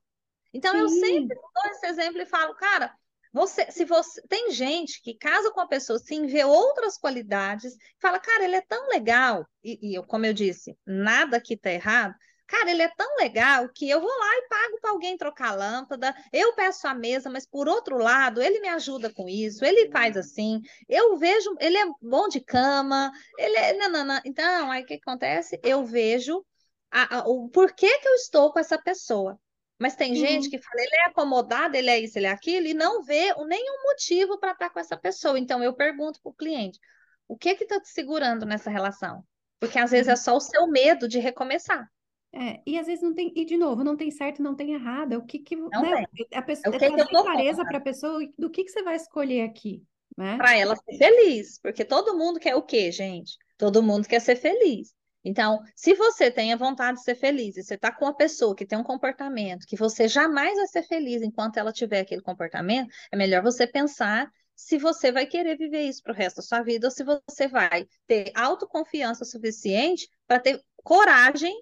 Então, 0.54 0.74
Sim. 0.74 0.80
eu 0.80 0.90
sempre 0.90 1.36
dou 1.36 1.72
esse 1.72 1.88
exemplo 1.88 2.22
e 2.22 2.26
falo, 2.26 2.56
cara, 2.56 2.94
você, 3.34 3.72
se 3.72 3.86
você 3.86 4.22
tem 4.28 4.52
gente 4.52 5.02
que 5.02 5.18
casa 5.18 5.52
com 5.52 5.62
a 5.62 5.68
pessoa 5.68 5.98
assim, 5.98 6.28
vê 6.28 6.44
outras 6.44 6.98
qualidades, 6.98 7.74
fala, 8.02 8.20
cara, 8.20 8.44
ele 8.44 8.56
é 8.56 8.62
tão 8.62 8.90
legal, 8.90 9.48
e, 9.64 9.92
e 9.92 9.96
eu, 9.98 10.04
como 10.04 10.26
eu 10.26 10.34
disse, 10.34 10.78
nada 10.86 11.38
aqui 11.38 11.56
tá 11.56 11.72
errado. 11.72 12.14
Cara, 12.52 12.70
ele 12.70 12.82
é 12.82 12.92
tão 12.98 13.16
legal 13.16 13.70
que 13.74 13.90
eu 13.90 14.02
vou 14.02 14.10
lá 14.10 14.36
e 14.36 14.48
pago 14.50 14.82
para 14.82 14.92
alguém 14.92 15.16
trocar 15.16 15.52
a 15.52 15.56
lâmpada, 15.56 16.14
eu 16.34 16.54
peço 16.54 16.86
a 16.86 16.94
mesa, 16.94 17.30
mas 17.30 17.48
por 17.48 17.70
outro 17.70 17.98
lado, 17.98 18.42
ele 18.42 18.60
me 18.60 18.68
ajuda 18.68 19.10
com 19.10 19.30
isso, 19.30 19.64
ele 19.64 19.90
faz 19.90 20.18
assim, 20.18 20.60
eu 20.90 21.18
vejo, 21.18 21.56
ele 21.62 21.78
é 21.78 21.86
bom 22.02 22.28
de 22.28 22.42
cama, 22.42 23.10
ele 23.38 23.56
é. 23.56 23.72
Nanana. 23.78 24.22
Então, 24.26 24.70
aí 24.70 24.84
o 24.84 24.86
que 24.86 24.96
acontece? 24.96 25.58
Eu 25.64 25.86
vejo 25.86 26.46
a, 26.92 27.20
a, 27.20 27.24
o 27.30 27.48
porquê 27.48 28.00
que 28.00 28.08
eu 28.10 28.16
estou 28.16 28.52
com 28.52 28.60
essa 28.60 28.78
pessoa. 28.78 29.40
Mas 29.82 29.96
tem 29.96 30.14
gente 30.14 30.48
que 30.48 30.60
fala, 30.62 30.80
ele 30.80 30.96
é 30.96 31.06
acomodado, 31.08 31.76
ele 31.76 31.90
é 31.90 32.00
isso, 32.00 32.16
ele 32.20 32.28
é 32.28 32.30
aquilo, 32.30 32.68
e 32.68 32.74
não 32.74 33.02
vê 33.02 33.34
nenhum 33.48 33.84
motivo 33.84 34.38
para 34.40 34.52
estar 34.52 34.70
com 34.70 34.80
essa 34.80 34.96
pessoa. 34.96 35.40
Então, 35.40 35.64
eu 35.64 35.74
pergunto 35.74 36.22
para 36.22 36.30
o 36.30 36.36
cliente: 36.36 36.80
o 37.28 37.36
que 37.36 37.56
que 37.56 37.64
está 37.64 37.82
te 37.82 37.90
segurando 37.90 38.46
nessa 38.46 38.70
relação? 38.70 39.24
Porque 39.60 39.80
às 39.80 39.90
vezes 39.90 40.08
é 40.08 40.16
só 40.16 40.36
o 40.36 40.40
seu 40.40 40.68
medo 40.68 41.08
de 41.08 41.18
recomeçar. 41.18 41.90
É, 42.32 42.62
e 42.64 42.78
às 42.78 42.86
vezes 42.86 43.02
não 43.02 43.12
tem, 43.12 43.34
e 43.36 43.44
de 43.44 43.58
novo, 43.58 43.84
não 43.84 43.98
tem 43.98 44.12
certo, 44.12 44.44
não 44.44 44.56
tem 44.56 44.74
errado. 44.74 45.14
É 45.14 45.18
o 45.18 45.26
que 45.26 45.40
que, 45.40 45.56
Não 45.56 45.82
né, 45.82 46.06
tem. 46.16 46.28
a 46.32 46.38
É 46.38 46.42
pessoa, 46.44 46.76
é 46.76 47.06
tô 47.08 47.24
clareza 47.24 47.66
para 47.66 47.80
a 47.80 47.82
pessoa 47.82 48.20
do 48.38 48.52
que 48.52 48.64
que 48.64 48.70
você 48.70 48.84
vai 48.84 48.96
escolher 48.96 49.42
aqui, 49.42 49.82
né? 50.16 50.38
Para 50.38 50.56
ela 50.56 50.76
ser 50.76 50.96
feliz. 50.96 51.60
Porque 51.60 51.84
todo 51.84 52.16
mundo 52.16 52.40
quer 52.40 52.54
o 52.56 52.62
quê, 52.62 52.92
gente? 52.92 53.36
Todo 53.58 53.82
mundo 53.82 54.08
quer 54.08 54.22
ser 54.22 54.36
feliz. 54.36 54.94
Então, 55.24 55.60
se 55.76 55.94
você 55.94 56.32
tem 56.32 56.52
a 56.52 56.58
vontade 56.58 56.98
de 56.98 57.04
ser 57.04 57.16
feliz 57.16 57.56
e 57.56 57.64
você 57.64 57.76
está 57.76 57.92
com 57.92 58.06
uma 58.06 58.16
pessoa 58.16 58.56
que 58.56 58.66
tem 58.66 58.78
um 58.78 58.84
comportamento 58.84 59.68
que 59.68 59.76
você 59.76 60.08
jamais 60.08 60.56
vai 60.56 60.68
ser 60.68 60.84
feliz 60.84 61.22
enquanto 61.22 61.58
ela 61.58 61.72
tiver 61.72 62.02
aquele 62.02 62.22
comportamento, 62.22 62.90
é 63.12 63.16
melhor 63.16 63.44
você 63.44 63.68
pensar 63.68 64.32
se 64.56 64.78
você 64.78 65.12
vai 65.12 65.26
querer 65.26 65.58
viver 65.58 65.84
isso 65.84 66.02
para 66.04 66.14
o 66.14 66.16
resto 66.16 66.38
da 66.38 66.44
sua 66.44 66.62
vida 66.62 66.88
ou 66.88 66.92
se 66.92 67.04
você 67.04 67.48
vai 67.48 67.88
ter 68.08 68.32
autoconfiança 68.36 69.26
suficiente 69.26 70.10
para 70.28 70.40
ter 70.40 70.62
coragem 70.84 71.54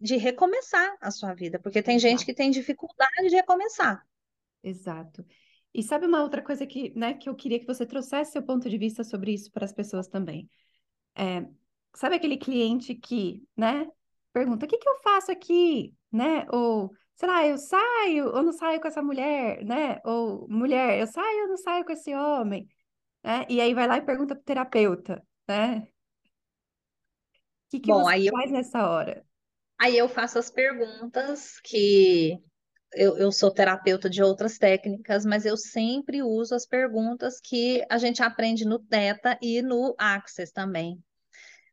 de 0.00 0.16
recomeçar 0.16 0.96
a 1.00 1.10
sua 1.10 1.34
vida, 1.34 1.58
porque 1.58 1.82
tem 1.82 1.98
gente 1.98 2.24
que 2.24 2.34
tem 2.34 2.50
dificuldade 2.50 3.28
de 3.28 3.36
recomeçar. 3.36 4.02
exato. 4.62 5.24
E 5.74 5.82
sabe 5.82 6.06
uma 6.06 6.22
outra 6.22 6.42
coisa 6.42 6.66
que, 6.66 6.92
né, 6.96 7.14
que 7.14 7.28
eu 7.28 7.34
queria 7.34 7.60
que 7.60 7.66
você 7.66 7.84
trouxesse 7.84 8.32
seu 8.32 8.42
ponto 8.42 8.68
de 8.68 8.78
vista 8.78 9.04
sobre 9.04 9.32
isso 9.32 9.50
para 9.52 9.64
as 9.64 9.72
pessoas 9.72 10.08
também? 10.08 10.48
É, 11.14 11.46
sabe 11.94 12.16
aquele 12.16 12.36
cliente 12.36 12.94
que, 12.94 13.42
né, 13.56 13.86
pergunta, 14.32 14.66
o 14.66 14.68
que 14.68 14.78
que 14.78 14.88
eu 14.88 14.96
faço 15.02 15.30
aqui, 15.32 15.94
né? 16.12 16.46
Ou, 16.50 16.92
sei 17.16 17.28
lá, 17.28 17.46
eu 17.46 17.58
saio 17.58 18.26
ou 18.34 18.42
não 18.42 18.52
saio 18.52 18.80
com 18.80 18.88
essa 18.88 19.02
mulher, 19.02 19.64
né? 19.64 20.00
Ou, 20.04 20.48
mulher, 20.48 21.00
eu 21.00 21.06
saio 21.06 21.42
ou 21.44 21.48
não 21.48 21.56
saio 21.56 21.84
com 21.84 21.92
esse 21.92 22.14
homem, 22.14 22.68
né? 23.24 23.46
E 23.50 23.60
aí 23.60 23.74
vai 23.74 23.86
lá 23.88 23.98
e 23.98 24.02
pergunta 24.06 24.34
pro 24.36 24.44
terapeuta, 24.44 25.24
né? 25.48 25.88
O 27.66 27.70
que 27.70 27.80
que 27.80 27.92
Bom, 27.92 27.94
você 27.94 28.12
aí 28.12 28.26
eu, 28.26 28.32
faz 28.32 28.50
nessa 28.50 28.88
hora? 28.90 29.24
aí 29.78 29.96
eu 29.96 30.08
faço 30.08 30.38
as 30.38 30.50
perguntas 30.50 31.60
que 31.60 32.38
eu, 32.94 33.18
eu 33.18 33.32
sou 33.32 33.52
terapeuta 33.52 34.10
de 34.10 34.22
outras 34.22 34.58
técnicas, 34.58 35.24
mas 35.26 35.46
eu 35.46 35.56
sempre 35.56 36.22
uso 36.22 36.54
as 36.54 36.66
perguntas 36.66 37.40
que 37.40 37.84
a 37.90 37.98
gente 37.98 38.22
aprende 38.22 38.64
no 38.66 38.78
Theta 38.78 39.38
e 39.42 39.62
no 39.62 39.94
Access 39.98 40.52
também, 40.52 41.02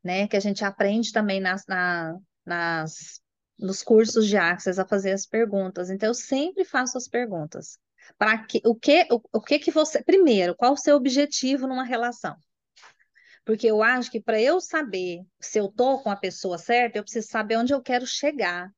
né? 0.05 0.27
Que 0.27 0.37
a 0.37 0.39
gente 0.39 0.63
aprende 0.63 1.11
também 1.11 1.39
nas, 1.41 1.65
na- 1.67 2.15
nas, 2.45 3.19
nos 3.57 3.81
cursos 3.81 4.27
de 4.27 4.37
Access 4.37 4.79
a 4.79 4.85
fazer 4.87 5.11
as 5.13 5.25
perguntas. 5.25 5.89
Então, 5.89 6.09
eu 6.09 6.13
sempre 6.13 6.63
faço 6.63 6.95
as 6.97 7.07
perguntas. 7.07 7.79
Para 8.17 8.37
que, 8.45 8.61
o 8.63 8.75
que, 8.75 9.07
o, 9.33 9.41
que 9.41 9.57
que 9.57 9.71
você. 9.71 10.03
Primeiro, 10.03 10.55
qual 10.55 10.73
o 10.73 10.77
seu 10.77 10.95
objetivo 10.95 11.65
numa 11.65 11.83
relação? 11.83 12.35
Porque 13.43 13.65
eu 13.67 13.81
acho 13.81 14.11
que 14.11 14.21
para 14.21 14.39
eu 14.39 14.61
saber 14.61 15.23
se 15.39 15.59
eu 15.59 15.67
tô 15.69 15.99
com 15.99 16.11
a 16.11 16.15
pessoa 16.15 16.59
certa, 16.59 16.99
eu 16.99 17.03
preciso 17.03 17.27
saber 17.27 17.57
onde 17.57 17.73
eu 17.73 17.81
quero 17.81 18.05
chegar. 18.05 18.69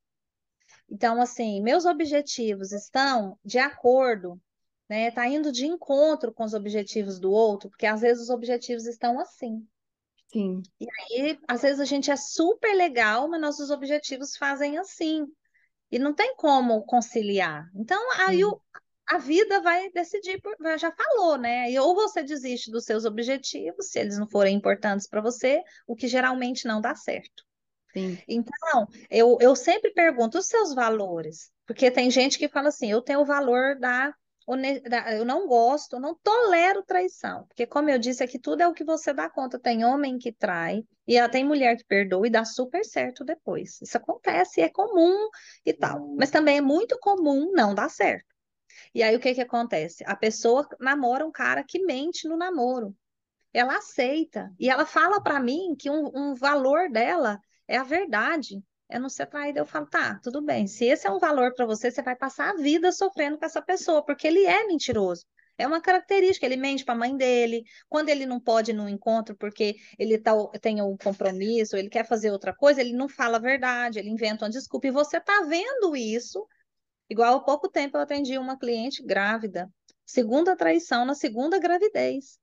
Então, 0.90 1.22
assim, 1.22 1.62
meus 1.62 1.86
objetivos 1.86 2.72
estão 2.72 3.38
de 3.44 3.60
acordo, 3.60 4.40
né? 4.90 5.12
Tá 5.12 5.28
indo 5.28 5.52
de 5.52 5.66
encontro 5.66 6.34
com 6.34 6.46
os 6.46 6.54
objetivos 6.54 7.20
do 7.20 7.32
outro, 7.32 7.70
porque 7.70 7.86
às 7.86 8.00
vezes 8.00 8.24
os 8.24 8.30
objetivos 8.30 8.86
estão 8.86 9.20
assim. 9.20 9.68
Sim, 10.32 10.70
E 11.12 11.38
às 11.48 11.62
vezes 11.62 11.80
a 11.80 11.86
gente 11.86 12.12
é 12.12 12.16
super 12.16 12.74
legal, 12.76 13.28
mas 13.28 13.42
nossos 13.42 13.70
objetivos 13.70 14.36
fazem 14.38 14.78
assim. 14.78 15.26
E 15.92 16.00
não 16.00 16.14
tem 16.16 16.36
como 16.38 16.84
conciliar. 16.86 17.70
Então, 17.76 18.00
aí 18.22 18.44
o- 18.46 18.62
a 19.08 19.18
vida 19.20 19.62
vai 19.62 19.90
decidir, 19.92 20.42
por, 20.42 20.56
já 20.80 20.92
falou, 20.92 21.38
né? 21.38 21.72
E 21.72 21.80
ou 21.80 21.96
você 21.96 22.24
desiste 22.24 22.72
dos 22.72 22.86
seus 22.86 23.06
objetivos, 23.06 23.88
se 23.92 24.00
eles 24.00 24.18
não 24.20 24.28
forem 24.30 24.56
importantes 24.58 25.08
para 25.08 25.22
você, 25.22 25.64
o 25.88 25.96
que 25.96 26.08
geralmente 26.08 26.68
não 26.68 26.82
dá 26.82 26.96
certo. 26.96 27.44
sim, 27.94 28.22
Então, 28.28 28.88
eu, 29.10 29.38
eu 29.42 29.56
sempre 29.56 29.92
pergunto 29.94 30.38
os 30.40 30.48
seus 30.48 30.74
valores, 30.74 31.52
porque 31.66 31.92
tem 31.92 32.10
gente 32.12 32.38
que 32.38 32.50
fala 32.50 32.70
assim, 32.70 32.92
eu 32.92 33.02
tenho 33.02 33.22
o 33.22 33.26
valor 33.26 33.78
da- 33.80 34.14
eu 35.18 35.26
não 35.26 35.46
gosto, 35.48 36.00
não 36.00 36.16
tolero 36.16 36.82
traição, 36.84 37.46
porque 37.48 37.68
como 37.68 37.90
eu 37.90 38.00
disse 38.00 38.24
aqui, 38.24 38.40
tudo 38.40 38.62
é 38.62 38.68
o 38.68 38.74
que 38.74 38.84
você 38.84 39.14
dá 39.14 39.30
conta. 39.30 39.60
Tem 39.60 39.84
homem 39.84 40.18
que 40.18 40.32
trai 40.32 40.86
e 41.06 41.18
ela 41.18 41.28
tem 41.28 41.44
mulher 41.44 41.76
que 41.76 41.84
perdoa 41.86 42.26
e 42.26 42.30
dá 42.30 42.46
super 42.46 42.86
certo 42.86 43.26
depois. 43.26 43.82
Isso 43.82 43.98
acontece, 43.98 44.62
é 44.62 44.70
comum 44.70 45.30
e 45.66 45.74
tal, 45.74 46.16
mas 46.16 46.32
também 46.32 46.58
é 46.58 46.62
muito 46.62 46.98
comum 47.00 47.52
não 47.54 47.76
dar 47.76 47.90
certo. 47.90 48.26
E 48.94 49.04
aí 49.04 49.16
o 49.16 49.20
que 49.20 49.34
que 49.34 49.42
acontece? 49.42 50.04
A 50.06 50.16
pessoa 50.16 50.68
namora 50.80 51.26
um 51.26 51.32
cara 51.32 51.64
que 51.64 51.84
mente 51.84 52.28
no 52.28 52.38
namoro 52.38 52.96
ela 53.54 53.78
aceita. 53.78 54.54
E 54.60 54.70
ela 54.70 54.86
fala 54.86 55.22
para 55.22 55.40
mim 55.40 55.76
que 55.78 55.90
um, 55.90 56.12
um 56.14 56.36
valor 56.36 56.90
dela 56.90 57.40
é 57.68 57.78
a 57.78 57.84
verdade, 57.84 58.64
é 58.90 59.00
não 59.00 59.10
ser 59.10 59.26
traída. 59.28 59.60
Eu 59.60 59.66
falo, 59.66 59.88
tá, 59.88 60.20
tudo 60.24 60.42
bem. 60.42 60.68
Se 60.68 60.86
esse 60.86 61.08
é 61.08 61.12
um 61.12 61.20
valor 61.20 61.54
para 61.54 61.66
você, 61.66 61.92
você 61.92 62.02
vai 62.02 62.16
passar 62.16 62.52
a 62.52 62.56
vida 62.56 62.92
sofrendo 62.92 63.38
com 63.38 63.46
essa 63.46 63.62
pessoa, 63.62 64.04
porque 64.04 64.28
ele 64.28 64.46
é 64.46 64.66
mentiroso. 64.66 65.26
É 65.58 65.66
uma 65.66 65.82
característica, 65.82 66.46
ele 66.46 66.56
mente 66.56 66.86
para 66.86 66.94
a 66.94 66.98
mãe 66.98 67.18
dele, 67.18 67.64
quando 67.90 68.10
ele 68.10 68.28
não 68.28 68.40
pode 68.40 68.72
ir 68.72 68.74
no 68.76 68.88
encontro 68.88 69.36
porque 69.36 69.76
ele 69.98 70.18
tá, 70.20 70.32
tem 70.62 70.82
um 70.84 70.96
compromisso, 70.96 71.76
ele 71.76 71.90
quer 71.90 72.06
fazer 72.06 72.32
outra 72.32 72.54
coisa, 72.56 72.80
ele 72.80 72.94
não 72.94 73.10
fala 73.10 73.38
a 73.38 73.42
verdade, 73.42 73.98
ele 73.98 74.10
inventa 74.10 74.46
uma 74.46 74.52
desculpa. 74.52 74.88
E 74.88 74.92
você 74.92 75.20
tá 75.20 75.42
vendo 75.50 75.96
isso, 75.96 76.48
igual 77.10 77.38
há 77.38 77.44
pouco 77.44 77.70
tempo 77.70 77.98
eu 77.98 78.02
atendi 78.02 78.38
uma 78.38 78.58
cliente 78.58 79.04
grávida, 79.04 79.68
segunda 80.06 80.56
traição 80.56 81.06
na 81.06 81.16
segunda 81.16 81.58
gravidez. 81.58 82.38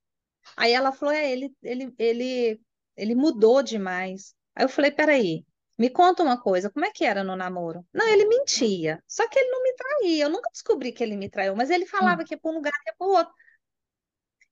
Aí 0.57 0.73
ela 0.73 0.91
falou, 0.91 1.13
é, 1.13 1.31
ele, 1.31 1.53
ele, 1.63 1.93
ele, 1.97 2.61
ele 2.97 3.15
mudou 3.15 3.63
demais. 3.63 4.35
Aí 4.53 4.65
eu 4.65 4.69
falei, 4.69 4.91
peraí, 4.91 5.45
me 5.77 5.89
conta 5.89 6.23
uma 6.23 6.41
coisa, 6.41 6.69
como 6.69 6.85
é 6.85 6.91
que 6.91 7.03
era 7.03 7.23
no 7.23 7.35
namoro? 7.35 7.85
Não, 7.93 8.07
ele 8.07 8.25
mentia, 8.25 9.03
só 9.07 9.27
que 9.27 9.37
ele 9.37 9.51
não 9.51 9.63
me 9.63 9.73
traía, 9.73 10.23
eu 10.23 10.29
nunca 10.29 10.49
descobri 10.51 10.91
que 10.91 11.03
ele 11.03 11.17
me 11.17 11.29
traiu, 11.29 11.55
mas 11.55 11.69
ele 11.69 11.85
falava 11.85 12.21
sim. 12.21 12.27
que 12.27 12.33
ia 12.33 12.39
para 12.39 12.51
um 12.51 12.55
lugar 12.55 12.71
e 12.71 12.89
ia 12.89 12.95
para 12.97 13.07
o 13.07 13.11
outro. 13.11 13.33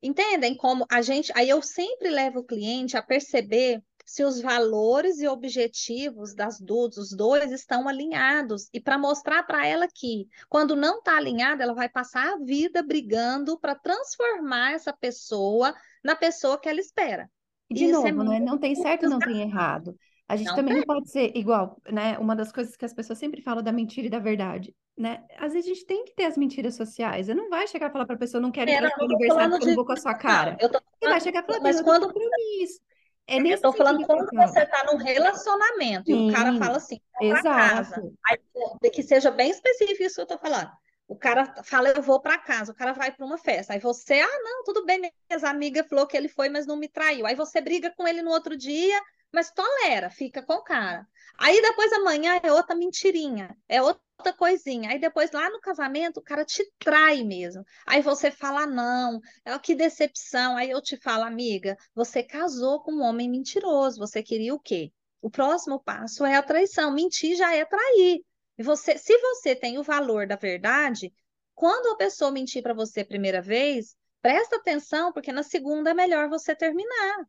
Entendem 0.02 0.56
como 0.56 0.86
a 0.92 1.02
gente, 1.02 1.32
aí 1.34 1.48
eu 1.48 1.62
sempre 1.62 2.10
levo 2.10 2.40
o 2.40 2.44
cliente 2.44 2.98
a 2.98 3.02
perceber 3.02 3.82
se 4.06 4.24
os 4.24 4.42
valores 4.42 5.20
e 5.20 5.28
objetivos 5.28 6.36
das 6.36 6.60
duas, 6.60 6.96
dos 6.96 7.12
dois 7.12 7.52
estão 7.52 7.88
alinhados 7.88 8.70
e 8.74 8.82
para 8.82 8.98
mostrar 8.98 9.44
para 9.44 9.66
ela 9.66 9.88
que 9.88 10.28
quando 10.50 10.76
não 10.76 10.98
está 10.98 11.16
alinhada, 11.16 11.64
ela 11.64 11.74
vai 11.74 11.88
passar 11.88 12.34
a 12.34 12.38
vida 12.38 12.84
brigando 12.84 13.58
para 13.58 13.76
transformar 13.76 14.74
essa 14.74 14.92
pessoa 14.92 15.74
na 16.04 16.16
pessoa 16.16 16.60
que 16.60 16.68
ela 16.68 16.82
espera. 16.82 17.30
E 17.70 17.76
de 17.76 17.86
isso 17.86 18.06
é 18.06 18.12
novo, 18.12 18.30
né? 18.30 18.40
muito 18.40 18.52
Não 18.52 18.58
tem 18.58 18.76
certo 18.76 19.08
não 19.08 19.20
tem 19.20 19.42
errado. 19.42 19.98
A 20.34 20.36
gente 20.36 20.48
Não 20.48 20.56
também 20.56 20.74
não 20.74 20.82
tem. 20.82 20.88
pode 20.88 21.12
ser 21.12 21.32
igual, 21.38 21.80
né? 21.91 22.17
Uma 22.17 22.36
das 22.36 22.52
coisas 22.52 22.76
que 22.76 22.84
as 22.84 22.93
pessoas 22.93 23.19
sempre 23.19 23.39
falam 23.39 23.62
da 23.62 23.72
mentira 23.72 24.08
e 24.08 24.10
da 24.10 24.17
verdade, 24.17 24.76
né? 24.98 25.24
Às 25.38 25.54
vezes 25.54 25.69
a 25.69 25.74
gente 25.76 25.86
tem 25.86 26.04
que 26.04 26.15
ter 26.15 26.26
as 26.26 26.36
mentiras 26.36 26.76
sociais. 26.76 27.28
Você 27.28 27.36
não 27.36 27.50
vai 27.52 27.67
chegar 27.67 27.89
e 27.89 27.91
falar 27.91 28.08
para 28.08 28.15
a 28.15 28.19
pessoa, 28.19 28.41
não 28.41 28.52
quero 28.52 28.72
ir 28.72 28.78
para 28.80 28.89
não, 28.89 29.08
não 29.08 29.15
estou 29.19 29.38
aniversário 29.38 29.52
porque 29.52 29.63
eu 29.63 29.67
não 29.67 29.72
de 29.72 29.76
vou 29.76 29.86
com 29.86 29.91
a 29.91 29.98
sua 29.98 30.12
não, 30.13 30.19
cara. 30.19 30.58
eu 30.60 30.72
tô 30.72 30.80
Você 30.80 31.10
vai 31.10 31.22
chegar 31.22 31.43
e 31.43 31.46
falar, 31.46 31.60
mas 31.62 31.82
quando 31.82 32.08
compromisso. 32.08 32.82
É 33.28 33.38
Eu 33.38 33.62
tô 33.62 33.72
falando 33.72 34.02
eu 34.02 34.08
quando 34.08 34.28
você 34.32 34.63
está 34.63 34.84
num 34.86 34.98
relacionamento 34.98 36.12
e 36.12 36.13
o 36.13 36.34
cara 36.34 36.58
fala 36.58 36.80
Sim, 36.80 37.00
assim, 37.19 37.32
vou 37.32 37.41
para 37.41 37.43
casa. 37.43 38.12
Aí 38.26 38.89
que 38.91 39.04
seja 39.04 39.30
bem 39.30 39.52
específico 39.52 40.02
isso 40.04 40.15
que 40.15 40.22
eu 40.22 40.26
tô 40.26 40.38
falando. 40.39 40.72
O 41.08 41.15
cara 41.15 41.54
fala, 41.63 41.89
eu 41.89 42.02
vou 42.02 42.19
para 42.19 42.38
casa, 42.38 42.72
o 42.72 42.76
cara 42.76 42.93
vai 42.93 43.12
para 43.12 43.26
uma 43.26 43.38
festa. 43.38 43.74
Aí 43.74 43.80
você, 43.80 44.15
ah, 44.19 44.39
não, 44.41 44.63
tudo 44.63 44.86
bem, 44.86 45.00
minhas 45.00 45.43
amigas 45.43 45.88
falou 45.88 46.08
que 46.08 46.17
ele 46.17 46.28
foi, 46.28 46.50
mas 46.50 46.65
não 46.65 46.76
me 46.76 46.88
traiu. 46.88 47.26
Aí 47.26 47.36
você 47.36 47.62
briga 47.62 47.93
com 47.96 48.08
ele 48.08 48.22
no 48.22 48.32
outro 48.32 48.58
dia, 48.58 49.00
mas 49.34 49.52
tolera, 49.52 50.12
fica 50.12 50.43
com 50.43 50.54
o 50.54 50.63
cara. 50.63 51.08
Aí 51.39 51.60
depois 51.62 51.91
amanhã 51.91 52.39
é 52.43 52.52
outra 52.52 52.76
mentirinha, 52.76 53.58
é 53.67 53.82
outra 53.82 54.32
coisinha. 54.38 54.91
Aí 54.91 55.00
depois 55.00 55.32
lá 55.32 55.50
no 55.50 55.60
casamento 55.60 56.19
o 56.19 56.24
cara 56.24 56.46
te 56.46 56.63
trai 56.78 57.24
mesmo. 57.24 57.65
Aí 57.86 58.02
você 58.02 58.30
fala, 58.30 58.67
não, 58.67 59.19
é 59.43 59.58
que 59.58 59.74
decepção. 59.74 60.56
Aí 60.56 60.69
eu 60.69 60.82
te 60.82 60.98
falo, 60.98 61.24
amiga, 61.24 61.76
você 61.96 62.22
casou 62.22 62.82
com 62.84 62.93
um 62.93 63.02
homem 63.02 63.30
mentiroso. 63.30 63.98
Você 63.98 64.22
queria 64.22 64.54
o 64.54 64.60
quê? 64.60 64.91
O 65.19 65.32
próximo 65.32 65.82
passo 65.82 66.24
é 66.24 66.36
a 66.36 66.43
traição. 66.43 66.93
Mentir 66.93 67.36
já 67.36 67.56
é 67.56 67.65
trair. 67.65 68.24
E 68.58 68.63
você, 68.63 68.98
se 69.00 69.17
você 69.17 69.56
tem 69.56 69.80
o 69.80 69.84
valor 69.84 70.28
da 70.28 70.36
verdade, 70.36 71.12
quando 71.56 71.93
a 71.93 71.98
pessoa 71.98 72.32
mentir 72.32 72.62
para 72.62 72.74
você 72.74 73.02
a 73.02 73.06
primeira 73.06 73.41
vez, 73.41 73.96
presta 74.22 74.58
atenção, 74.58 75.12
porque 75.12 75.32
na 75.32 75.41
segunda 75.41 75.89
é 75.89 75.93
melhor 75.96 76.30
você 76.30 76.56
terminar. 76.56 77.28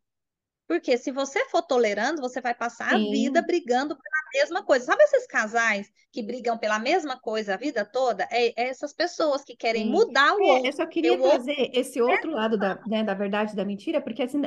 Porque 0.67 0.97
se 0.97 1.11
você 1.11 1.45
for 1.45 1.61
tolerando, 1.61 2.21
você 2.21 2.41
vai 2.41 2.53
passar 2.53 2.93
a 2.93 2.97
vida 2.97 3.39
Sim, 3.41 3.45
brigando 3.45 3.95
pela 3.95 4.15
mesma 4.33 4.63
coisa. 4.63 4.85
Sabe 4.85 5.03
esses 5.03 5.27
casais 5.27 5.91
que 6.11 6.23
brigam 6.23 6.57
pela 6.57 6.79
mesma 6.79 7.19
coisa 7.19 7.53
a 7.53 7.57
vida 7.57 7.85
toda? 7.85 8.27
É, 8.31 8.47
é 8.59 8.69
essas 8.69 8.91
pessoas 8.91 9.43
que 9.43 9.55
querem 9.55 9.83
Sim. 9.83 9.91
mudar 9.91 10.33
o 10.35 10.41
é, 10.41 10.53
outro. 10.53 10.67
Eu 10.67 10.73
só 10.73 10.85
queria 10.87 11.17
trazer 11.17 11.51
outro. 11.51 11.79
esse 11.79 12.01
outro 12.01 12.31
lado 12.31 12.57
da, 12.57 12.79
né, 12.87 13.03
da 13.03 13.13
verdade 13.13 13.53
e 13.53 13.55
da 13.55 13.63
mentira, 13.63 14.01
porque 14.01 14.23
assim, 14.23 14.41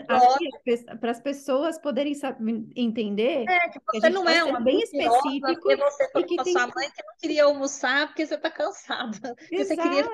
para 1.01 1.11
as 1.11 1.21
pessoas 1.21 1.79
poderem 1.79 2.15
saber, 2.15 2.67
entender 2.75 3.45
é, 3.49 3.69
que 3.69 3.81
você 3.87 4.01
que 4.01 4.11
não 4.11 4.25
tá 4.25 4.35
é 4.35 4.43
uma 4.43 4.61
bem 4.61 4.81
específico 4.81 5.47
porque 5.61 5.77
você 5.77 6.05
e 6.17 6.25
que 6.25 6.37
com 6.37 6.43
tem... 6.43 6.53
sua 6.53 6.67
mãe 6.67 6.91
que 6.91 7.03
não 7.05 7.15
queria 7.21 7.45
almoçar 7.45 8.09
porque 8.09 8.27
você 8.27 8.35
está 8.35 8.51
cansada. 8.51 9.37
Você 9.51 9.77
queria 9.77 10.05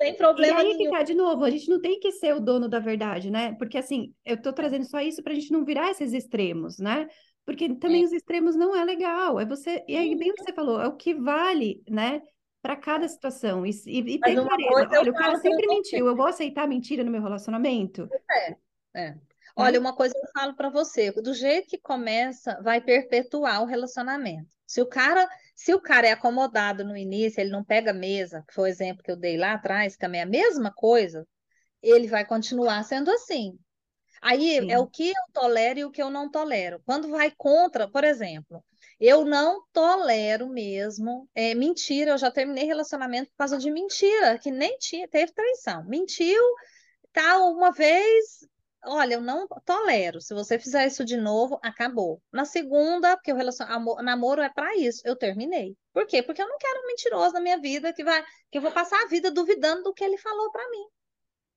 tem 0.00 0.14
problema 0.14 0.62
e 0.62 0.66
aí 0.66 0.74
nenhum. 0.74 0.90
Ficar, 0.90 1.02
de 1.02 1.14
novo, 1.14 1.44
a 1.44 1.50
gente 1.50 1.68
não 1.68 1.78
tem 1.78 2.00
que 2.00 2.10
ser 2.12 2.34
o 2.34 2.40
dono 2.40 2.66
da 2.66 2.78
verdade, 2.78 3.30
né? 3.30 3.54
Porque 3.56 3.76
assim, 3.76 4.14
eu 4.24 4.36
estou 4.36 4.50
trazendo 4.50 4.86
só 4.86 4.98
isso 4.98 5.22
para 5.22 5.32
a 5.32 5.34
gente 5.34 5.52
não 5.52 5.62
virar 5.62 5.90
esses 5.90 6.14
extremos, 6.14 6.78
né? 6.78 7.06
Porque 7.44 7.68
também 7.74 8.00
é. 8.00 8.04
os 8.06 8.12
extremos 8.12 8.56
não 8.56 8.74
é 8.74 8.82
legal. 8.82 9.38
É 9.38 9.44
você, 9.44 9.84
e 9.86 9.98
aí 9.98 10.16
bem 10.16 10.30
o 10.30 10.34
que 10.34 10.42
você 10.42 10.54
falou, 10.54 10.80
é 10.80 10.88
o 10.88 10.96
que 10.96 11.12
vale, 11.12 11.82
né? 11.86 12.22
Para 12.62 12.76
cada 12.76 13.06
situação. 13.08 13.66
E, 13.66 13.70
e, 13.86 13.98
e 14.14 14.18
ter 14.18 14.34
clareza. 14.34 15.00
Olha, 15.00 15.10
o 15.10 15.14
cara 15.14 15.36
sempre 15.36 15.66
mentiu. 15.66 16.06
Eu 16.06 16.16
vou 16.16 16.26
aceitar 16.26 16.66
mentira 16.66 17.04
no 17.04 17.10
meu 17.10 17.20
relacionamento? 17.20 18.08
É, 18.30 18.56
é. 18.94 19.18
Olha, 19.56 19.80
uma 19.80 19.94
coisa 19.94 20.14
eu 20.16 20.28
falo 20.32 20.54
para 20.54 20.68
você, 20.68 21.10
do 21.12 21.34
jeito 21.34 21.68
que 21.68 21.78
começa, 21.78 22.60
vai 22.62 22.80
perpetuar 22.80 23.62
o 23.62 23.66
relacionamento. 23.66 24.48
Se 24.66 24.80
o 24.80 24.86
cara, 24.86 25.28
se 25.54 25.74
o 25.74 25.80
cara 25.80 26.06
é 26.06 26.12
acomodado 26.12 26.84
no 26.84 26.96
início, 26.96 27.40
ele 27.40 27.50
não 27.50 27.64
pega 27.64 27.92
mesa, 27.92 28.44
que 28.46 28.54
foi 28.54 28.64
o 28.64 28.72
exemplo 28.72 29.02
que 29.02 29.10
eu 29.10 29.16
dei 29.16 29.36
lá 29.36 29.54
atrás, 29.54 29.94
que 29.94 30.00
também 30.00 30.20
é 30.20 30.24
a 30.24 30.26
mesma 30.26 30.72
coisa, 30.72 31.26
ele 31.82 32.06
vai 32.06 32.24
continuar 32.24 32.82
sendo 32.84 33.10
assim. 33.10 33.58
Aí 34.20 34.60
Sim. 34.60 34.70
é 34.70 34.78
o 34.78 34.86
que 34.86 35.08
eu 35.08 35.32
tolero 35.32 35.78
e 35.78 35.84
o 35.84 35.90
que 35.90 36.02
eu 36.02 36.10
não 36.10 36.30
tolero. 36.30 36.80
Quando 36.84 37.08
vai 37.08 37.32
contra, 37.36 37.90
por 37.90 38.04
exemplo, 38.04 38.62
eu 39.00 39.24
não 39.24 39.64
tolero 39.72 40.46
mesmo 40.48 41.28
é, 41.34 41.54
mentira. 41.54 42.12
Eu 42.12 42.18
já 42.18 42.30
terminei 42.30 42.64
relacionamento 42.64 43.30
por 43.30 43.38
causa 43.38 43.56
de 43.56 43.70
mentira, 43.70 44.38
que 44.38 44.50
nem 44.50 44.76
tinha, 44.76 45.08
teve 45.08 45.32
traição. 45.32 45.84
Mentiu, 45.86 46.42
tal, 47.12 47.52
uma 47.52 47.72
vez, 47.72 48.46
olha, 48.84 49.14
eu 49.14 49.20
não 49.20 49.46
tolero. 49.64 50.20
Se 50.20 50.34
você 50.34 50.58
fizer 50.58 50.86
isso 50.86 51.04
de 51.04 51.16
novo, 51.16 51.58
acabou. 51.62 52.20
Na 52.32 52.44
segunda, 52.44 53.16
porque 53.16 53.32
o 53.32 53.36
relacionamento, 53.36 54.02
namoro 54.02 54.42
é 54.42 54.48
para 54.48 54.76
isso, 54.76 55.02
eu 55.04 55.16
terminei. 55.16 55.76
Por 55.92 56.06
quê? 56.06 56.22
Porque 56.22 56.42
eu 56.42 56.48
não 56.48 56.58
quero 56.58 56.80
um 56.80 56.86
mentiroso 56.86 57.34
na 57.34 57.40
minha 57.40 57.58
vida 57.58 57.92
que 57.92 58.04
vai, 58.04 58.22
que 58.50 58.58
eu 58.58 58.62
vou 58.62 58.72
passar 58.72 59.02
a 59.02 59.08
vida 59.08 59.30
duvidando 59.30 59.82
do 59.82 59.94
que 59.94 60.04
ele 60.04 60.18
falou 60.18 60.50
para 60.50 60.68
mim. 60.70 60.84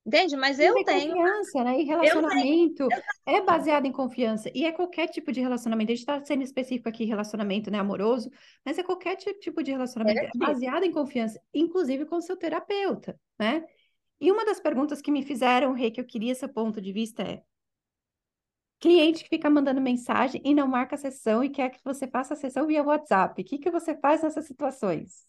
Entende? 0.06 0.36
Mas 0.36 0.58
eu 0.58 0.76
é 0.76 0.84
tenho. 0.84 1.14
Confiança, 1.14 1.64
né? 1.64 1.80
E 1.80 1.84
relacionamento 1.84 2.88
é 3.26 3.40
baseado 3.40 3.86
em 3.86 3.92
confiança. 3.92 4.50
E 4.54 4.66
é 4.66 4.72
qualquer 4.72 5.08
tipo 5.08 5.32
de 5.32 5.40
relacionamento. 5.40 5.90
A 5.90 5.94
gente 5.94 6.00
está 6.00 6.22
sendo 6.22 6.42
específico 6.42 6.88
aqui, 6.90 7.06
relacionamento 7.06 7.70
né, 7.70 7.78
amoroso, 7.78 8.30
mas 8.62 8.76
é 8.76 8.82
qualquer 8.82 9.16
tipo 9.16 9.62
de 9.62 9.70
relacionamento 9.70 10.20
é, 10.20 10.26
é 10.26 10.30
baseado 10.34 10.84
em 10.84 10.92
confiança, 10.92 11.40
inclusive 11.54 12.04
com 12.04 12.16
o 12.16 12.20
seu 12.20 12.36
terapeuta, 12.36 13.18
né? 13.38 13.64
E 14.20 14.30
uma 14.30 14.44
das 14.44 14.60
perguntas 14.60 15.00
que 15.00 15.10
me 15.10 15.22
fizeram, 15.22 15.72
Rei, 15.72 15.90
que 15.90 16.00
eu 16.00 16.06
queria 16.06 16.34
seu 16.34 16.48
ponto 16.48 16.80
de 16.80 16.92
vista 16.92 17.22
é: 17.22 17.42
cliente 18.78 19.24
que 19.24 19.30
fica 19.30 19.50
mandando 19.50 19.80
mensagem 19.80 20.40
e 20.44 20.54
não 20.54 20.68
marca 20.68 20.94
a 20.94 20.98
sessão 20.98 21.42
e 21.42 21.50
quer 21.50 21.70
que 21.70 21.80
você 21.84 22.06
faça 22.06 22.34
a 22.34 22.36
sessão 22.36 22.66
via 22.66 22.82
WhatsApp. 22.82 23.40
O 23.40 23.44
que, 23.44 23.58
que 23.58 23.70
você 23.70 23.96
faz 23.96 24.22
nessas 24.22 24.46
situações? 24.46 25.26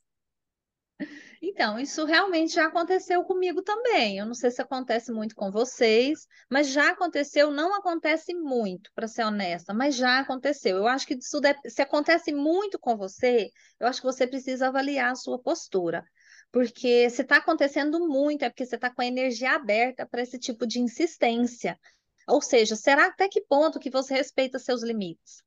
Então, 1.41 1.77
isso 1.79 2.05
realmente 2.05 2.53
já 2.53 2.65
aconteceu 2.67 3.23
comigo 3.23 3.61
também. 3.61 4.17
Eu 4.17 4.25
não 4.25 4.33
sei 4.33 4.51
se 4.51 4.61
acontece 4.61 5.11
muito 5.11 5.35
com 5.35 5.51
vocês, 5.51 6.27
mas 6.49 6.67
já 6.69 6.91
aconteceu, 6.91 7.51
não 7.51 7.75
acontece 7.75 8.33
muito, 8.33 8.89
para 8.95 9.07
ser 9.07 9.23
honesta, 9.23 9.73
mas 9.73 9.95
já 9.95 10.19
aconteceu. 10.19 10.77
Eu 10.77 10.87
acho 10.87 11.05
que 11.05 11.15
isso 11.15 11.39
deve, 11.39 11.59
se 11.69 11.81
acontece 11.81 12.33
muito 12.33 12.79
com 12.79 12.97
você, 12.97 13.49
eu 13.79 13.87
acho 13.87 14.01
que 14.01 14.07
você 14.07 14.25
precisa 14.25 14.67
avaliar 14.67 15.11
a 15.11 15.15
sua 15.15 15.39
postura. 15.39 16.03
Porque 16.55 17.09
se 17.09 17.21
está 17.21 17.35
acontecendo 17.35 17.99
muito, 18.07 18.45
é 18.45 18.49
porque 18.49 18.65
você 18.65 18.75
está 18.75 18.89
com 18.89 19.01
a 19.01 19.05
energia 19.05 19.51
aberta 19.51 20.05
para 20.05 20.21
esse 20.21 20.39
tipo 20.39 20.65
de 20.65 20.79
insistência. 20.79 21.77
Ou 22.25 22.41
seja, 22.41 22.77
será 22.77 23.07
até 23.07 23.27
que 23.27 23.41
ponto 23.41 23.77
que 23.77 23.89
você 23.89 24.13
respeita 24.13 24.57
seus 24.57 24.81
limites? 24.81 25.43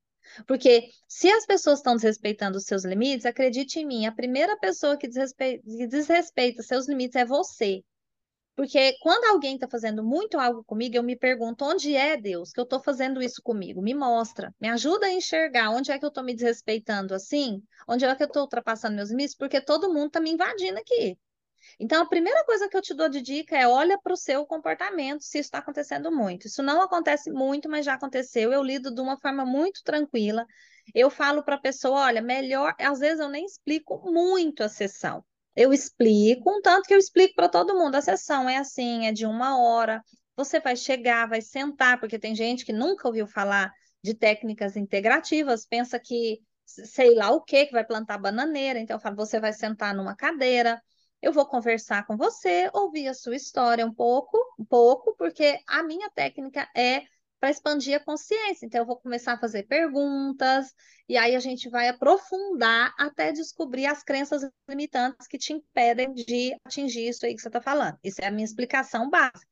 Porque 0.46 0.90
se 1.08 1.30
as 1.30 1.46
pessoas 1.46 1.78
estão 1.78 1.94
desrespeitando 1.94 2.58
os 2.58 2.64
seus 2.64 2.84
limites, 2.84 3.24
acredite 3.24 3.80
em 3.80 3.86
mim, 3.86 4.04
a 4.04 4.12
primeira 4.12 4.54
pessoa 4.58 4.98
que 4.98 5.08
desrespeita, 5.08 5.64
que 5.64 5.86
desrespeita 5.86 6.62
seus 6.62 6.86
limites 6.86 7.16
é 7.16 7.24
você. 7.24 7.82
Porque 8.58 8.98
quando 8.98 9.22
alguém 9.26 9.54
está 9.54 9.68
fazendo 9.68 10.02
muito 10.02 10.36
algo 10.36 10.64
comigo, 10.64 10.96
eu 10.96 11.02
me 11.04 11.14
pergunto 11.14 11.64
onde 11.64 11.94
é 11.94 12.16
Deus 12.16 12.50
que 12.50 12.58
eu 12.58 12.64
estou 12.64 12.80
fazendo 12.82 13.22
isso 13.22 13.40
comigo? 13.40 13.80
Me 13.80 13.94
mostra, 13.94 14.52
me 14.60 14.68
ajuda 14.68 15.06
a 15.06 15.12
enxergar 15.12 15.70
onde 15.70 15.92
é 15.92 15.96
que 15.96 16.04
eu 16.04 16.08
estou 16.08 16.24
me 16.24 16.34
desrespeitando 16.34 17.14
assim, 17.14 17.62
onde 17.86 18.04
é 18.04 18.12
que 18.16 18.24
eu 18.24 18.26
estou 18.26 18.42
ultrapassando 18.42 18.96
meus 18.96 19.10
limites, 19.10 19.36
porque 19.36 19.60
todo 19.60 19.94
mundo 19.94 20.08
está 20.08 20.18
me 20.18 20.32
invadindo 20.32 20.76
aqui. 20.76 21.16
Então, 21.78 22.02
a 22.02 22.08
primeira 22.08 22.44
coisa 22.44 22.68
que 22.68 22.76
eu 22.76 22.82
te 22.82 22.94
dou 22.94 23.08
de 23.08 23.22
dica 23.22 23.56
é 23.56 23.68
olha 23.68 23.96
para 23.96 24.12
o 24.12 24.16
seu 24.16 24.44
comportamento, 24.44 25.22
se 25.22 25.38
isso 25.38 25.46
está 25.46 25.58
acontecendo 25.58 26.10
muito. 26.10 26.48
Isso 26.48 26.60
não 26.60 26.82
acontece 26.82 27.30
muito, 27.30 27.68
mas 27.68 27.86
já 27.86 27.94
aconteceu. 27.94 28.52
Eu 28.52 28.64
lido 28.64 28.92
de 28.92 29.00
uma 29.00 29.16
forma 29.20 29.46
muito 29.46 29.84
tranquila. 29.84 30.44
Eu 30.92 31.10
falo 31.10 31.44
para 31.44 31.54
a 31.54 31.60
pessoa, 31.60 32.00
olha, 32.00 32.20
melhor, 32.20 32.74
às 32.80 32.98
vezes 32.98 33.20
eu 33.20 33.28
nem 33.28 33.44
explico 33.44 34.02
muito 34.10 34.64
a 34.64 34.68
sessão. 34.68 35.24
Eu 35.60 35.72
explico, 35.72 36.48
um 36.48 36.62
tanto 36.62 36.86
que 36.86 36.94
eu 36.94 36.98
explico 36.98 37.34
para 37.34 37.48
todo 37.48 37.76
mundo. 37.76 37.96
A 37.96 38.00
sessão 38.00 38.48
é 38.48 38.58
assim, 38.58 39.06
é 39.06 39.12
de 39.12 39.26
uma 39.26 39.60
hora. 39.60 40.00
Você 40.36 40.60
vai 40.60 40.76
chegar, 40.76 41.28
vai 41.28 41.42
sentar, 41.42 41.98
porque 41.98 42.16
tem 42.16 42.32
gente 42.32 42.64
que 42.64 42.72
nunca 42.72 43.08
ouviu 43.08 43.26
falar 43.26 43.72
de 44.00 44.14
técnicas 44.14 44.76
integrativas, 44.76 45.66
pensa 45.66 45.98
que 45.98 46.38
sei 46.64 47.12
lá 47.12 47.32
o 47.32 47.42
que, 47.42 47.66
que 47.66 47.72
vai 47.72 47.84
plantar 47.84 48.18
bananeira. 48.18 48.78
Então, 48.78 48.94
eu 48.94 49.00
falo, 49.00 49.16
você 49.16 49.40
vai 49.40 49.52
sentar 49.52 49.92
numa 49.96 50.14
cadeira, 50.14 50.80
eu 51.20 51.32
vou 51.32 51.44
conversar 51.44 52.06
com 52.06 52.16
você, 52.16 52.70
ouvir 52.72 53.08
a 53.08 53.14
sua 53.14 53.34
história 53.34 53.84
um 53.84 53.92
pouco, 53.92 54.38
um 54.56 54.64
pouco, 54.64 55.16
porque 55.16 55.58
a 55.66 55.82
minha 55.82 56.08
técnica 56.10 56.68
é 56.72 57.02
para 57.40 57.50
expandir 57.50 57.96
a 57.96 58.00
consciência. 58.00 58.66
Então, 58.66 58.80
eu 58.80 58.86
vou 58.86 58.96
começar 58.96 59.34
a 59.34 59.38
fazer 59.38 59.64
perguntas, 59.64 60.74
e 61.08 61.16
aí 61.16 61.34
a 61.34 61.40
gente 61.40 61.68
vai 61.68 61.88
aprofundar 61.88 62.94
até 62.98 63.32
descobrir 63.32 63.86
as 63.86 64.02
crenças 64.02 64.42
limitantes 64.68 65.26
que 65.26 65.38
te 65.38 65.52
impedem 65.52 66.12
de 66.12 66.56
atingir 66.64 67.08
isso 67.08 67.24
aí 67.24 67.34
que 67.34 67.40
você 67.40 67.48
está 67.48 67.60
falando. 67.60 67.98
Isso 68.02 68.20
é 68.20 68.26
a 68.26 68.30
minha 68.30 68.44
explicação 68.44 69.08
básica. 69.08 69.46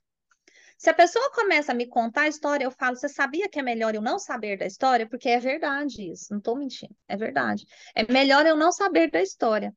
Se 0.76 0.90
a 0.90 0.94
pessoa 0.94 1.32
começa 1.32 1.72
a 1.72 1.74
me 1.74 1.86
contar 1.86 2.22
a 2.22 2.28
história, 2.28 2.64
eu 2.64 2.70
falo: 2.70 2.96
você 2.96 3.08
sabia 3.08 3.48
que 3.48 3.58
é 3.58 3.62
melhor 3.62 3.94
eu 3.94 4.02
não 4.02 4.18
saber 4.18 4.58
da 4.58 4.66
história? 4.66 5.08
Porque 5.08 5.28
é 5.28 5.40
verdade 5.40 6.10
isso, 6.10 6.26
não 6.30 6.38
estou 6.38 6.54
mentindo, 6.54 6.94
é 7.08 7.16
verdade. 7.16 7.64
É 7.94 8.10
melhor 8.12 8.44
eu 8.44 8.56
não 8.56 8.70
saber 8.70 9.10
da 9.10 9.22
história 9.22 9.74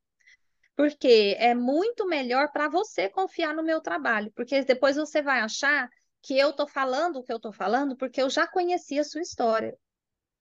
porque 0.80 1.36
é 1.38 1.54
muito 1.54 2.06
melhor 2.06 2.50
para 2.50 2.66
você 2.66 3.06
confiar 3.06 3.54
no 3.54 3.62
meu 3.62 3.82
trabalho, 3.82 4.32
porque 4.34 4.64
depois 4.64 4.96
você 4.96 5.20
vai 5.20 5.40
achar 5.40 5.86
que 6.22 6.38
eu 6.38 6.50
estou 6.50 6.66
falando 6.68 7.16
o 7.16 7.22
que 7.22 7.32
eu 7.32 7.36
estou 7.36 7.52
falando 7.52 7.96
porque 7.96 8.20
eu 8.20 8.30
já 8.30 8.46
conheci 8.46 8.98
a 8.98 9.04
sua 9.04 9.22
história. 9.22 9.76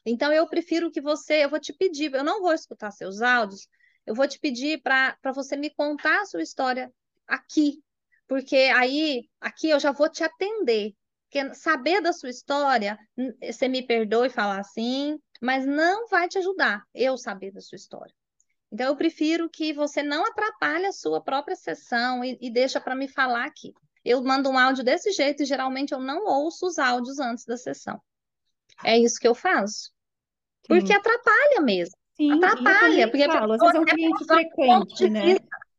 Então, 0.06 0.32
eu 0.32 0.48
prefiro 0.48 0.92
que 0.92 1.02
você, 1.02 1.44
eu 1.44 1.50
vou 1.50 1.60
te 1.60 1.74
pedir, 1.74 2.14
eu 2.14 2.24
não 2.24 2.42
vou 2.42 2.54
escutar 2.54 2.92
seus 2.92 3.22
áudios, 3.22 3.68
eu 4.06 4.16
vou 4.16 4.28
te 4.28 4.40
pedir 4.40 4.82
para 4.82 5.18
você 5.34 5.56
me 5.56 5.70
contar 5.70 6.22
a 6.22 6.26
sua 6.26 6.42
história 6.42 6.92
aqui, 7.28 7.84
porque 8.28 8.56
aí, 8.56 9.30
aqui 9.40 9.70
eu 9.70 9.80
já 9.80 9.92
vou 9.92 10.10
te 10.10 10.24
atender. 10.24 10.94
Porque 11.30 11.54
saber 11.54 12.02
da 12.02 12.12
sua 12.12 12.30
história, 12.30 12.98
você 13.44 13.68
me 13.68 13.86
perdoe 13.86 14.30
falar 14.30 14.60
assim, 14.60 15.20
mas 15.40 15.66
não 15.66 16.08
vai 16.08 16.28
te 16.28 16.40
ajudar 16.40 16.84
eu 16.94 17.18
saber 17.18 17.52
da 17.52 17.62
sua 17.62 17.76
história. 17.76 18.14
Então, 18.72 18.88
eu 18.88 18.96
prefiro 18.96 19.50
que 19.50 19.74
você 19.74 20.02
não 20.02 20.26
atrapalhe 20.26 20.86
a 20.86 20.92
sua 20.92 21.22
própria 21.22 21.56
sessão 21.56 22.24
e, 22.24 22.38
e 22.42 22.50
deixa 22.50 22.80
para 22.80 22.96
me 22.96 23.08
falar 23.08 23.46
aqui. 23.46 23.74
Eu 24.04 24.24
mando 24.24 24.50
um 24.50 24.58
áudio 24.58 24.84
desse 24.84 25.12
jeito 25.12 25.44
e 25.44 25.46
geralmente 25.46 25.94
eu 25.94 26.00
não 26.00 26.26
ouço 26.26 26.68
os 26.68 26.78
áudios 26.78 27.20
antes 27.20 27.46
da 27.46 27.58
sessão. 27.58 28.02
É 28.84 28.98
isso 28.98 29.20
que 29.20 29.28
eu 29.28 29.36
faço. 29.36 29.92
Porque 30.68 30.88
Sim. 30.88 31.00
atrapalha 31.00 31.62
mesmo. 31.62 31.96
Sim, 32.16 32.34
atrapalha. 32.34 33.10
Porque 33.10 33.26
falo, 33.26 33.54
às 33.54 33.62
vezes 33.62 33.76
é 33.76 33.80
um 33.80 33.86
cliente 33.86 34.26
frequente, 34.26 35.10
né? 35.10 35.36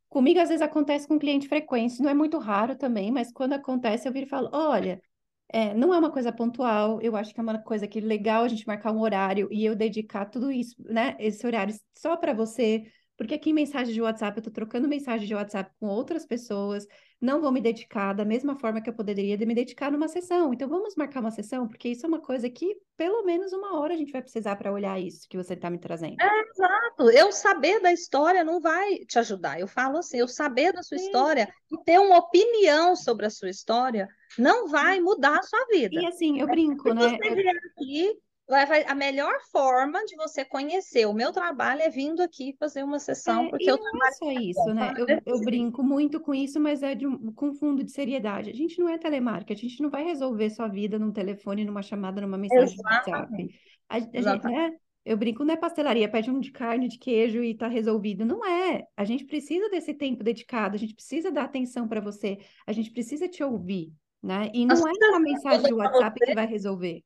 Comigo, 0.09 0.39
às 0.41 0.49
vezes, 0.49 0.61
acontece 0.61 1.07
com 1.07 1.17
cliente 1.17 1.47
frequente. 1.47 2.01
Não 2.01 2.09
é 2.09 2.13
muito 2.13 2.37
raro 2.37 2.75
também, 2.75 3.11
mas 3.11 3.31
quando 3.31 3.53
acontece, 3.53 4.07
eu 4.07 4.11
viro 4.11 4.25
e 4.25 4.29
falo: 4.29 4.49
olha, 4.51 5.01
é, 5.47 5.73
não 5.73 5.93
é 5.93 5.99
uma 5.99 6.11
coisa 6.11 6.31
pontual, 6.31 7.01
eu 7.01 7.15
acho 7.15 7.33
que 7.33 7.39
é 7.39 7.43
uma 7.43 7.57
coisa 7.59 7.87
que 7.87 7.99
é 7.99 8.01
legal 8.01 8.43
a 8.43 8.47
gente 8.47 8.67
marcar 8.67 8.91
um 8.91 9.01
horário 9.01 9.47
e 9.51 9.65
eu 9.65 9.75
dedicar 9.75 10.25
tudo 10.25 10.51
isso, 10.51 10.75
né? 10.79 11.15
Esse 11.19 11.45
horário 11.45 11.73
só 11.97 12.17
para 12.17 12.33
você, 12.33 12.83
porque 13.21 13.35
aqui 13.35 13.51
em 13.51 13.53
mensagem 13.53 13.93
de 13.93 14.01
WhatsApp 14.01 14.35
eu 14.35 14.43
tô 14.43 14.49
trocando 14.49 14.87
mensagem 14.87 15.27
de 15.27 15.35
WhatsApp 15.35 15.71
com 15.79 15.85
outras 15.85 16.25
pessoas, 16.25 16.87
não 17.21 17.39
vou 17.39 17.51
me 17.51 17.61
dedicar 17.61 18.13
da 18.13 18.25
mesma 18.25 18.55
forma 18.55 18.81
que 18.81 18.89
eu 18.89 18.95
poderia 18.95 19.37
de 19.37 19.45
me 19.45 19.53
dedicar 19.53 19.91
numa 19.91 20.07
sessão. 20.07 20.51
Então 20.51 20.67
vamos 20.67 20.95
marcar 20.95 21.19
uma 21.19 21.29
sessão, 21.29 21.67
porque 21.67 21.89
isso 21.89 22.03
é 22.03 22.09
uma 22.09 22.19
coisa 22.19 22.49
que 22.49 22.75
pelo 22.97 23.23
menos 23.23 23.53
uma 23.53 23.79
hora 23.79 23.93
a 23.93 23.95
gente 23.97 24.11
vai 24.11 24.23
precisar 24.23 24.55
para 24.55 24.73
olhar 24.73 24.99
isso 24.99 25.29
que 25.29 25.37
você 25.37 25.53
está 25.53 25.69
me 25.69 25.77
trazendo. 25.77 26.15
É, 26.19 26.41
exato. 26.49 27.11
Eu 27.11 27.31
saber 27.31 27.79
da 27.79 27.93
história 27.93 28.43
não 28.43 28.59
vai 28.59 28.95
te 29.05 29.19
ajudar. 29.19 29.59
Eu 29.59 29.67
falo 29.67 29.99
assim, 29.99 30.17
eu 30.17 30.27
saber 30.27 30.73
da 30.73 30.81
sua 30.81 30.97
Sim. 30.97 31.05
história 31.05 31.47
e 31.71 31.77
ter 31.83 31.99
uma 31.99 32.17
opinião 32.17 32.95
sobre 32.95 33.27
a 33.27 33.29
sua 33.29 33.51
história 33.51 34.09
não 34.35 34.67
vai 34.67 34.99
mudar 34.99 35.37
a 35.37 35.43
sua 35.43 35.63
vida. 35.67 36.01
E 36.01 36.07
assim, 36.07 36.39
eu 36.39 36.47
brinco, 36.47 36.91
né? 36.91 37.09
Você 37.09 37.35
vier 37.35 37.55
aqui, 37.55 38.17
a 38.53 38.95
melhor 38.95 39.33
forma 39.51 40.03
de 40.05 40.15
você 40.15 40.43
conhecer 40.43 41.05
o 41.05 41.13
meu 41.13 41.31
trabalho 41.31 41.81
é 41.81 41.89
vindo 41.89 42.21
aqui 42.21 42.55
fazer 42.59 42.83
uma 42.83 42.99
sessão, 42.99 43.45
É, 43.45 43.49
porque 43.49 43.69
eu 43.69 43.77
não 43.77 44.05
é 44.05 44.11
só 44.11 44.31
isso, 44.31 44.73
né? 44.73 44.93
Eu, 44.97 45.07
eu 45.25 45.39
brinco 45.41 45.83
muito 45.83 46.19
com 46.19 46.33
isso, 46.33 46.59
mas 46.59 46.83
é 46.83 46.95
de 46.95 47.07
um, 47.07 47.31
com 47.33 47.53
fundo 47.53 47.83
de 47.83 47.91
seriedade. 47.91 48.49
A 48.49 48.55
gente 48.55 48.79
não 48.79 48.89
é 48.89 48.97
telemarketing, 48.97 49.65
a 49.65 49.69
gente 49.69 49.81
não 49.81 49.89
vai 49.89 50.03
resolver 50.03 50.49
sua 50.49 50.67
vida 50.67 50.99
num 50.99 51.11
telefone, 51.11 51.65
numa 51.65 51.81
chamada, 51.81 52.21
numa 52.21 52.37
mensagem 52.37 52.75
de 52.75 52.83
WhatsApp. 52.83 53.09
Exatamente. 53.09 53.59
A, 53.89 53.95
a 53.95 53.99
gente, 53.99 54.45
né? 54.45 54.71
Eu 55.03 55.17
brinco, 55.17 55.43
não 55.43 55.53
é 55.53 55.57
pastelaria, 55.57 56.07
pede 56.07 56.29
um 56.29 56.39
de 56.39 56.51
carne, 56.51 56.87
de 56.87 56.99
queijo 56.99 57.43
e 57.43 57.55
tá 57.55 57.67
resolvido. 57.67 58.23
Não 58.23 58.45
é. 58.45 58.83
A 58.95 59.03
gente 59.03 59.25
precisa 59.25 59.67
desse 59.69 59.93
tempo 59.93 60.23
dedicado, 60.23 60.75
a 60.75 60.77
gente 60.79 60.93
precisa 60.93 61.31
dar 61.31 61.45
atenção 61.45 61.87
para 61.87 61.99
você, 61.99 62.37
a 62.67 62.71
gente 62.71 62.91
precisa 62.91 63.27
te 63.27 63.43
ouvir, 63.43 63.91
né? 64.21 64.51
E 64.53 64.63
não 64.63 64.87
é 64.87 64.91
uma 65.09 65.19
mensagem 65.19 65.65
de 65.65 65.73
WhatsApp 65.73 66.19
que 66.19 66.35
vai 66.35 66.45
resolver. 66.45 67.03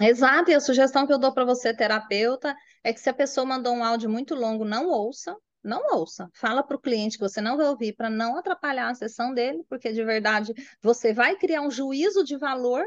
Exato, 0.00 0.50
e 0.50 0.54
a 0.54 0.60
sugestão 0.60 1.06
que 1.06 1.12
eu 1.12 1.18
dou 1.18 1.32
para 1.32 1.44
você, 1.44 1.74
terapeuta, 1.74 2.54
é 2.84 2.92
que 2.92 3.00
se 3.00 3.08
a 3.08 3.14
pessoa 3.14 3.46
mandou 3.46 3.74
um 3.74 3.82
áudio 3.82 4.10
muito 4.10 4.34
longo, 4.34 4.64
não 4.64 4.88
ouça, 4.88 5.34
não 5.64 5.80
ouça. 5.96 6.28
Fala 6.34 6.62
para 6.62 6.76
o 6.76 6.80
cliente 6.80 7.16
que 7.16 7.24
você 7.26 7.40
não 7.40 7.56
vai 7.56 7.66
ouvir 7.66 7.94
para 7.94 8.10
não 8.10 8.36
atrapalhar 8.36 8.90
a 8.90 8.94
sessão 8.94 9.32
dele, 9.32 9.64
porque 9.68 9.92
de 9.92 10.04
verdade 10.04 10.52
você 10.82 11.14
vai 11.14 11.36
criar 11.36 11.62
um 11.62 11.70
juízo 11.70 12.22
de 12.24 12.36
valor 12.36 12.84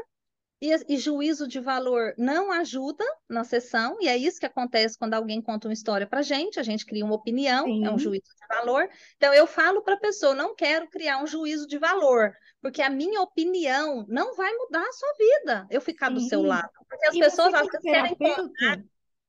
e, 0.60 0.74
e 0.88 0.96
juízo 0.98 1.48
de 1.48 1.58
valor 1.58 2.14
não 2.18 2.52
ajuda 2.52 3.04
na 3.28 3.44
sessão, 3.44 3.96
e 4.00 4.08
é 4.08 4.16
isso 4.16 4.38
que 4.38 4.46
acontece 4.46 4.98
quando 4.98 5.14
alguém 5.14 5.40
conta 5.40 5.68
uma 5.68 5.74
história 5.74 6.06
para 6.06 6.22
gente, 6.22 6.60
a 6.60 6.62
gente 6.62 6.84
cria 6.84 7.04
uma 7.04 7.14
opinião, 7.14 7.66
é 7.66 7.90
um 7.90 7.98
Sim, 7.98 8.04
juízo 8.04 8.24
de 8.24 8.56
valor. 8.56 8.88
Então 9.16 9.32
eu 9.32 9.46
falo 9.46 9.82
para 9.82 9.94
a 9.94 10.00
pessoa, 10.00 10.34
não 10.34 10.54
quero 10.54 10.88
criar 10.88 11.22
um 11.22 11.26
juízo 11.26 11.66
de 11.66 11.78
valor, 11.78 12.32
porque 12.60 12.82
a 12.82 12.90
minha 12.90 13.22
opinião 13.22 14.04
não 14.08 14.34
vai 14.34 14.52
mudar 14.52 14.82
a 14.82 14.92
sua 14.92 15.14
vida, 15.18 15.66
eu 15.70 15.80
ficar 15.80 16.10
do 16.10 16.20
seu 16.20 16.40
sim. 16.40 16.46
lado. 16.46 16.70
Porque 16.88 17.06
as 17.06 17.14
E 17.14 17.20
pessoas 17.20 17.54
às 17.54 17.66
vezes 17.66 17.80
querem 17.80 18.16
contar 18.16 18.82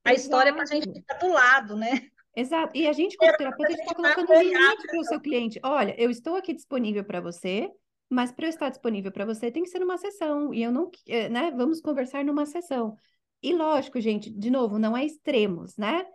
a 0.03 0.13
história 0.13 0.53
para 0.53 0.63
a 0.63 0.65
gente 0.65 0.91
ficar 0.91 1.13
do 1.15 1.27
lado, 1.29 1.75
né? 1.77 2.09
Exato. 2.35 2.75
E 2.75 2.87
a 2.87 2.93
gente, 2.93 3.17
como 3.17 3.35
terapeuta, 3.35 3.73
a 3.73 3.75
gente 3.75 3.81
está 3.81 3.95
colocando 3.95 4.33
limite 4.41 4.87
para 4.87 4.99
o 4.99 5.03
seu 5.03 5.19
cliente. 5.19 5.59
Olha, 5.63 5.95
eu 6.01 6.09
estou 6.09 6.35
aqui 6.35 6.53
disponível 6.53 7.03
para 7.03 7.19
você, 7.19 7.69
mas 8.11 8.31
para 8.31 8.45
eu 8.45 8.49
estar 8.49 8.69
disponível 8.69 9.11
para 9.11 9.25
você 9.25 9.49
tem 9.49 9.63
que 9.63 9.69
ser 9.69 9.79
numa 9.79 9.97
sessão. 9.97 10.53
E 10.53 10.61
eu 10.61 10.71
não, 10.71 10.91
eh, 11.07 11.29
né? 11.29 11.51
Vamos 11.51 11.79
conversar 11.79 12.25
numa 12.25 12.45
sessão. 12.45 12.95
E 13.41 13.53
lógico, 13.55 13.99
gente, 14.01 14.29
de 14.29 14.51
novo, 14.51 14.77
não 14.77 14.95
é 14.95 15.05
extremos, 15.05 15.77
né? 15.77 16.05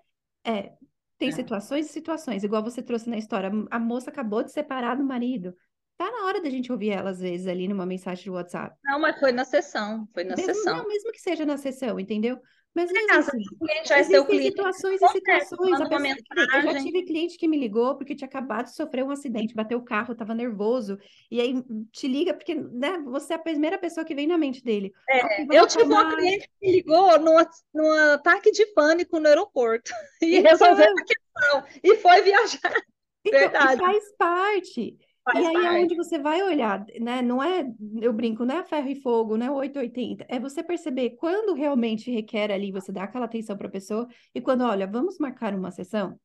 É, 0.44 0.74
tem 1.18 1.32
situações 1.32 1.86
e 1.86 1.88
situações, 1.88 2.44
igual 2.44 2.62
você 2.62 2.82
trouxe 2.82 3.08
na 3.08 3.16
história. 3.16 3.50
A 3.70 3.78
moça 3.78 4.10
acabou 4.10 4.42
de 4.42 4.52
separar 4.52 4.96
do 4.96 5.04
marido. 5.04 5.54
Tá 5.96 6.10
na 6.10 6.26
hora 6.26 6.42
da 6.42 6.50
gente 6.50 6.70
ouvir 6.70 6.90
ela, 6.90 7.10
às 7.10 7.20
vezes, 7.20 7.46
ali 7.46 7.66
numa 7.66 7.86
mensagem 7.86 8.24
de 8.24 8.30
WhatsApp. 8.30 8.76
Não, 8.84 9.00
mas 9.00 9.18
foi 9.18 9.32
na 9.32 9.46
sessão, 9.46 10.06
foi 10.12 10.24
na 10.24 10.36
Mesmo, 10.36 10.54
sessão. 10.54 10.76
não, 10.76 10.86
mesmo 10.86 11.10
que 11.10 11.20
seja 11.20 11.46
na 11.46 11.56
sessão, 11.56 11.98
entendeu? 11.98 12.38
Mas 12.76 12.92
mesmo 12.92 13.08
Caso 13.08 13.30
assim, 13.30 13.42
o 13.58 13.64
cliente 13.64 13.88
já 13.88 13.96
é 13.96 14.04
seu 14.04 14.26
cliente, 14.26 14.48
situações 14.48 15.00
e 15.00 15.08
situações. 15.08 15.80
A 15.80 15.84
uma 15.86 15.88
pessoa, 15.88 16.56
eu 16.56 16.62
já 16.62 16.82
tive 16.82 17.04
cliente 17.04 17.38
que 17.38 17.48
me 17.48 17.58
ligou 17.58 17.96
porque 17.96 18.14
tinha 18.14 18.28
acabado 18.28 18.66
de 18.66 18.76
sofrer 18.76 19.02
um 19.02 19.10
acidente, 19.10 19.54
bateu 19.54 19.78
o 19.78 19.82
carro, 19.82 20.12
estava 20.12 20.34
nervoso, 20.34 20.98
e 21.30 21.40
aí 21.40 21.54
te 21.90 22.06
liga 22.06 22.34
porque, 22.34 22.54
né, 22.54 22.98
você 23.06 23.32
é 23.32 23.36
a 23.36 23.38
primeira 23.38 23.78
pessoa 23.78 24.04
que 24.04 24.14
vem 24.14 24.26
na 24.26 24.36
mente 24.36 24.62
dele. 24.62 24.92
É, 25.08 25.44
eu 25.56 25.66
tive 25.66 25.84
uma 25.84 26.00
acalmar. 26.00 26.18
cliente 26.18 26.48
que 26.48 26.66
me 26.66 26.72
ligou 26.72 27.18
num, 27.18 27.36
num 27.72 27.90
ataque 28.12 28.52
de 28.52 28.66
pânico 28.74 29.18
no 29.18 29.26
aeroporto 29.26 29.90
e 30.20 30.36
Então, 30.36 30.50
resolveu 30.50 30.92
a 30.92 31.04
questão 31.04 31.64
e 31.82 31.96
foi 31.96 32.20
viajar. 32.20 32.74
então, 33.24 33.40
Verdade, 33.40 33.80
faz 33.80 34.16
parte. 34.18 34.98
Faz 35.26 35.38
E 35.38 35.44
aí 35.44 35.66
é 35.66 35.70
parte. 35.70 35.82
onde 35.84 35.94
você 35.94 36.18
vai 36.18 36.42
olhar, 36.42 36.84
né? 37.00 37.20
Não 37.22 37.42
é, 37.42 37.64
eu 38.00 38.12
brinco, 38.12 38.44
não 38.44 38.56
é 38.58 38.64
ferro 38.64 38.88
e 38.88 38.94
fogo, 39.02 39.36
não 39.36 39.46
é 39.46 39.50
880. 39.50 40.24
É 40.28 40.38
você 40.40 40.62
perceber 40.64 41.10
quando 41.16 41.54
realmente 41.54 42.10
requer 42.10 42.50
ali, 42.52 42.72
você 42.72 42.90
dar 42.92 43.04
aquela 43.04 43.26
atenção 43.26 43.56
para 43.56 43.68
a 43.68 43.70
pessoa, 43.70 44.08
e 44.34 44.40
quando, 44.40 44.62
olha, 44.64 44.86
vamos 44.86 45.18
marcar 45.18 45.54
uma 45.54 45.70
sessão? 45.70 46.18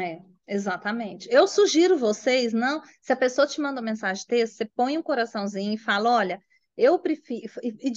É, 0.00 0.20
exatamente. 0.46 1.28
Eu 1.30 1.46
sugiro 1.46 1.96
vocês, 1.96 2.52
não, 2.52 2.82
se 3.00 3.12
a 3.12 3.16
pessoa 3.16 3.46
te 3.46 3.60
manda 3.60 3.80
uma 3.80 3.86
mensagem 3.90 4.20
de 4.22 4.26
texto, 4.26 4.56
você 4.56 4.64
põe 4.64 4.98
um 4.98 5.02
coraçãozinho 5.02 5.74
e 5.74 5.78
fala, 5.78 6.10
olha, 6.10 6.40
eu 6.76 6.98
prefiro, 6.98 7.52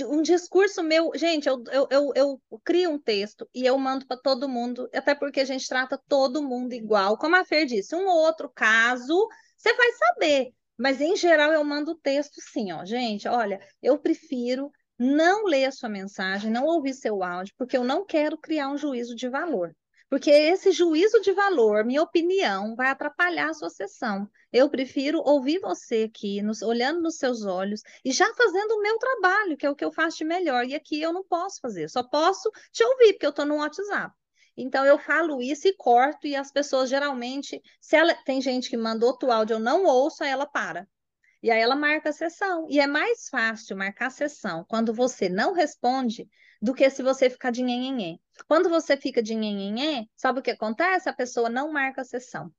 um 0.09 0.21
discurso 0.21 0.81
meu, 0.81 1.11
gente, 1.15 1.47
eu, 1.47 1.63
eu, 1.71 1.87
eu, 1.91 2.11
eu 2.15 2.41
crio 2.63 2.91
um 2.91 2.99
texto 2.99 3.47
e 3.53 3.65
eu 3.65 3.77
mando 3.77 4.07
para 4.07 4.17
todo 4.17 4.47
mundo, 4.47 4.89
até 4.93 5.13
porque 5.13 5.41
a 5.41 5.45
gente 5.45 5.67
trata 5.67 6.01
todo 6.07 6.41
mundo 6.41 6.73
igual, 6.73 7.17
como 7.17 7.35
a 7.35 7.43
Fer 7.43 7.65
disse, 7.65 7.95
um 7.95 8.07
ou 8.07 8.25
outro 8.25 8.49
caso, 8.49 9.27
você 9.57 9.73
vai 9.73 9.91
saber, 9.91 10.53
mas 10.77 11.01
em 11.01 11.15
geral 11.15 11.51
eu 11.51 11.63
mando 11.63 11.91
o 11.91 11.97
texto 11.97 12.39
sim, 12.39 12.71
ó, 12.71 12.85
gente, 12.85 13.27
olha, 13.27 13.59
eu 13.81 13.99
prefiro 13.99 14.71
não 14.97 15.45
ler 15.45 15.65
a 15.65 15.71
sua 15.71 15.89
mensagem, 15.89 16.51
não 16.51 16.65
ouvir 16.65 16.93
seu 16.93 17.23
áudio, 17.23 17.53
porque 17.57 17.77
eu 17.77 17.83
não 17.83 18.05
quero 18.05 18.37
criar 18.37 18.69
um 18.69 18.77
juízo 18.77 19.15
de 19.15 19.29
valor. 19.29 19.73
Porque 20.09 20.29
esse 20.31 20.71
juízo 20.71 21.21
de 21.21 21.31
valor, 21.31 21.85
minha 21.85 22.01
opinião, 22.01 22.75
vai 22.75 22.89
atrapalhar 22.89 23.49
a 23.49 23.53
sua 23.53 23.69
sessão. 23.69 24.29
Eu 24.51 24.69
prefiro 24.69 25.19
ouvir 25.23 25.59
você 25.59 26.03
aqui, 26.09 26.41
nos- 26.41 26.61
olhando 26.63 27.01
nos 27.01 27.17
seus 27.17 27.45
olhos 27.45 27.81
e 28.03 28.11
já 28.11 28.31
fazendo 28.33 28.71
o 28.71 28.81
meu 28.81 28.97
trabalho, 28.97 29.55
que 29.57 29.65
é 29.65 29.69
o 29.69 29.75
que 29.75 29.85
eu 29.85 29.91
faço 29.91 30.17
de 30.17 30.25
melhor. 30.25 30.65
E 30.65 30.73
aqui 30.75 31.01
eu 31.01 31.13
não 31.13 31.23
posso 31.23 31.59
fazer, 31.61 31.89
só 31.89 32.01
posso 32.03 32.51
te 32.71 32.83
ouvir, 32.83 33.13
porque 33.13 33.25
eu 33.25 33.29
estou 33.31 33.45
no 33.45 33.57
WhatsApp. 33.57 34.13
Então 34.57 34.85
eu 34.85 34.97
falo 34.99 35.41
isso 35.41 35.67
e 35.67 35.73
corto, 35.75 36.27
e 36.27 36.35
as 36.35 36.51
pessoas 36.51 36.89
geralmente, 36.89 37.61
se 37.79 37.95
ela 37.95 38.13
tem 38.25 38.41
gente 38.41 38.69
que 38.69 38.77
mandou 38.77 39.09
outro 39.09 39.31
áudio, 39.31 39.55
eu 39.55 39.59
não 39.59 39.85
ouço, 39.85 40.23
aí 40.23 40.29
ela 40.31 40.45
para. 40.45 40.87
E 41.43 41.51
aí 41.51 41.59
ela 41.61 41.75
marca 41.75 42.09
a 42.09 42.13
sessão. 42.13 42.67
E 42.69 42.79
é 42.79 42.87
mais 42.87 43.29
fácil 43.29 43.77
marcar 43.77 44.07
a 44.07 44.09
sessão 44.11 44.65
quando 44.67 44.93
você 44.93 45.29
não 45.29 45.53
responde 45.53 46.27
do 46.61 46.73
que 46.73 46.89
se 46.89 47.01
você 47.03 47.29
ficar 47.29 47.51
de 47.51 47.63
nhenhenhé. 47.63 48.17
Quando 48.47 48.69
você 48.69 48.97
fica 48.97 49.21
de 49.21 49.35
nhenhenhé, 49.35 50.05
sabe 50.15 50.39
o 50.39 50.43
que 50.43 50.51
acontece? 50.51 51.09
A 51.09 51.13
pessoa 51.13 51.49
não 51.49 51.71
marca 51.71 52.01
a 52.01 52.05
sessão. 52.05 52.51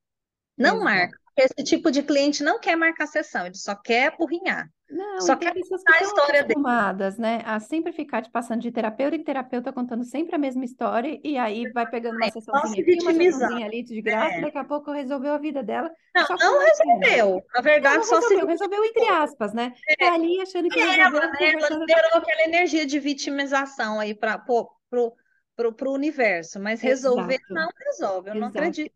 Não 0.57 0.77
Exato. 0.77 0.85
marca. 0.85 1.19
Esse 1.37 1.64
tipo 1.64 1.90
de 1.90 2.03
cliente 2.03 2.43
não 2.43 2.61
quer 2.61 2.77
marcar 2.77 3.07
sessão, 3.07 3.47
ele 3.47 3.55
só 3.55 3.75
quer 3.75 4.09
apurrinhar. 4.09 4.69
Não, 4.90 5.21
Só 5.21 5.37
quer 5.37 5.55
pessoas 5.55 5.83
que 5.85 5.93
a 5.93 6.03
história 6.03 6.43
dele. 6.43 6.53
acostumadas, 6.53 7.16
né, 7.16 7.43
a 7.47 7.61
sempre 7.61 7.93
ficar 7.93 8.23
te 8.23 8.31
passando 8.31 8.61
de 8.61 8.73
terapeuta 8.73 9.14
em 9.16 9.23
terapeuta, 9.23 9.73
contando 9.73 10.05
sempre 10.05 10.35
a 10.35 10.38
mesma 10.38 10.64
história, 10.64 11.19
e 11.23 11.38
aí 11.38 11.71
vai 11.73 11.88
pegando 11.88 12.16
uma 12.16 12.27
se 12.27 12.33
sessãozinha 12.33 12.83
aqui, 12.83 12.99
uma 13.01 13.14
sessãozinha 13.14 13.66
ali 13.66 13.83
de 13.85 14.03
graça, 14.03 14.35
É. 14.37 14.40
daqui 14.40 14.59
a 14.59 14.64
pouco 14.64 14.90
resolveu 14.90 15.33
a 15.33 15.38
vida 15.38 15.62
dela, 15.62 15.90
Não, 16.14 16.27
não 16.38 16.59
resolveu. 16.66 17.43
Na 17.55 17.59
Não, 17.59 17.62
verdade, 17.62 17.97
não 17.99 18.05
só 18.05 18.21
se 18.21 18.35
resolveu, 18.35 18.49
resolveu 18.49 18.85
entre 18.85 19.09
aspas, 19.09 19.55
né? 19.55 19.73
Tá 19.99 20.12
ali 20.14 20.40
achando 20.40 20.69
que 20.69 20.81
resolveu, 20.81 21.21
ela, 21.21 21.31
né? 21.31 21.38
Ela 21.53 21.69
liberou 21.79 22.11
aquela 22.16 22.43
energia 22.43 22.85
de 22.85 22.99
vitimização 22.99 24.01
aí 24.01 24.12
para 24.14 24.38
pro, 24.38 25.14
pro, 25.56 25.72
pro 25.72 25.92
universo, 25.92 26.60
mas 26.60 26.80
resolver 26.80 27.34
Exato, 27.34 27.54
não 27.54 27.68
resolve. 27.86 28.30
Eu 28.30 28.34
não 28.34 28.48
exato. 28.48 28.58
acredito. 28.58 28.94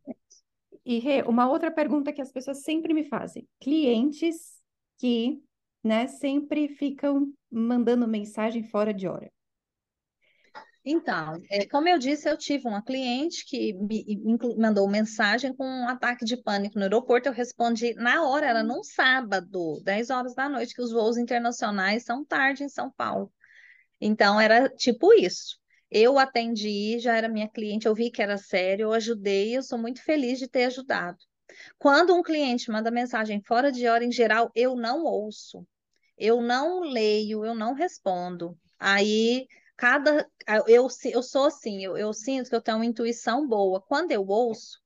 E 0.85 0.99
Rê, 0.99 1.23
uma 1.23 1.49
outra 1.49 1.71
pergunta 1.71 2.13
que 2.13 2.21
as 2.21 2.31
pessoas 2.31 2.63
sempre 2.63 2.93
me 2.93 3.05
fazem: 3.05 3.49
clientes 3.61 4.55
que, 4.99 5.43
né, 5.83 6.07
sempre 6.07 6.69
ficam 6.69 7.33
mandando 7.51 8.07
mensagem 8.07 8.65
fora 8.69 8.93
de 8.93 9.09
hora. 9.09 9.31
Então, 10.87 11.41
é, 11.51 11.67
como 11.67 11.89
eu 11.89 11.99
disse, 11.99 12.29
eu 12.29 12.37
tive 12.37 12.69
uma 12.69 12.83
cliente 12.83 13.47
que 13.47 13.73
me 13.73 14.05
mandou 14.59 14.87
mensagem 14.87 15.55
com 15.55 15.65
um 15.65 15.89
ataque 15.89 16.27
de 16.27 16.37
pânico 16.37 16.77
no 16.77 16.83
aeroporto. 16.83 17.27
Eu 17.27 17.33
respondi 17.33 17.95
na 17.95 18.23
hora, 18.29 18.47
era 18.47 18.63
num 18.63 18.83
sábado, 18.83 19.81
10 19.83 20.11
horas 20.11 20.35
da 20.35 20.47
noite, 20.47 20.75
que 20.75 20.83
os 20.83 20.93
voos 20.93 21.17
internacionais 21.17 22.05
são 22.05 22.23
tarde 22.23 22.65
em 22.65 22.69
São 22.69 22.91
Paulo. 22.91 23.33
Então, 23.99 24.39
era 24.39 24.69
tipo 24.69 25.15
isso. 25.15 25.59
Eu 25.97 26.19
atendi, 26.19 26.99
já 26.99 27.17
era 27.17 27.29
minha 27.29 27.49
cliente, 27.49 27.87
eu 27.87 27.95
vi 27.95 28.11
que 28.11 28.21
era 28.21 28.37
sério, 28.37 28.87
eu 28.87 28.93
ajudei, 28.93 29.57
eu 29.57 29.63
sou 29.63 29.79
muito 29.79 30.03
feliz 30.03 30.41
de 30.41 30.49
ter 30.49 30.65
ajudado. 30.65 31.19
Quando 31.79 32.13
um 32.17 32.23
cliente 32.23 32.69
manda 32.69 32.91
mensagem 32.91 33.41
fora 33.41 33.71
de 33.71 33.87
hora, 33.87 34.05
em 34.05 34.11
geral, 34.11 34.51
eu 34.57 34.75
não 34.75 35.05
ouço, 35.05 35.65
eu 36.19 36.43
não 36.43 36.81
leio, 36.81 37.45
eu 37.45 37.55
não 37.55 37.75
respondo. 37.75 38.59
Aí, 38.77 39.47
cada. 39.77 40.29
Eu, 40.67 40.89
eu 41.05 41.23
sou 41.23 41.45
assim, 41.45 41.85
eu, 41.85 41.97
eu 41.97 42.13
sinto 42.13 42.51
que 42.51 42.57
eu 42.57 42.61
tenho 42.63 42.79
uma 42.79 42.87
intuição 42.87 43.47
boa. 43.47 43.81
Quando 43.81 44.11
eu 44.11 44.27
ouço, 44.27 44.81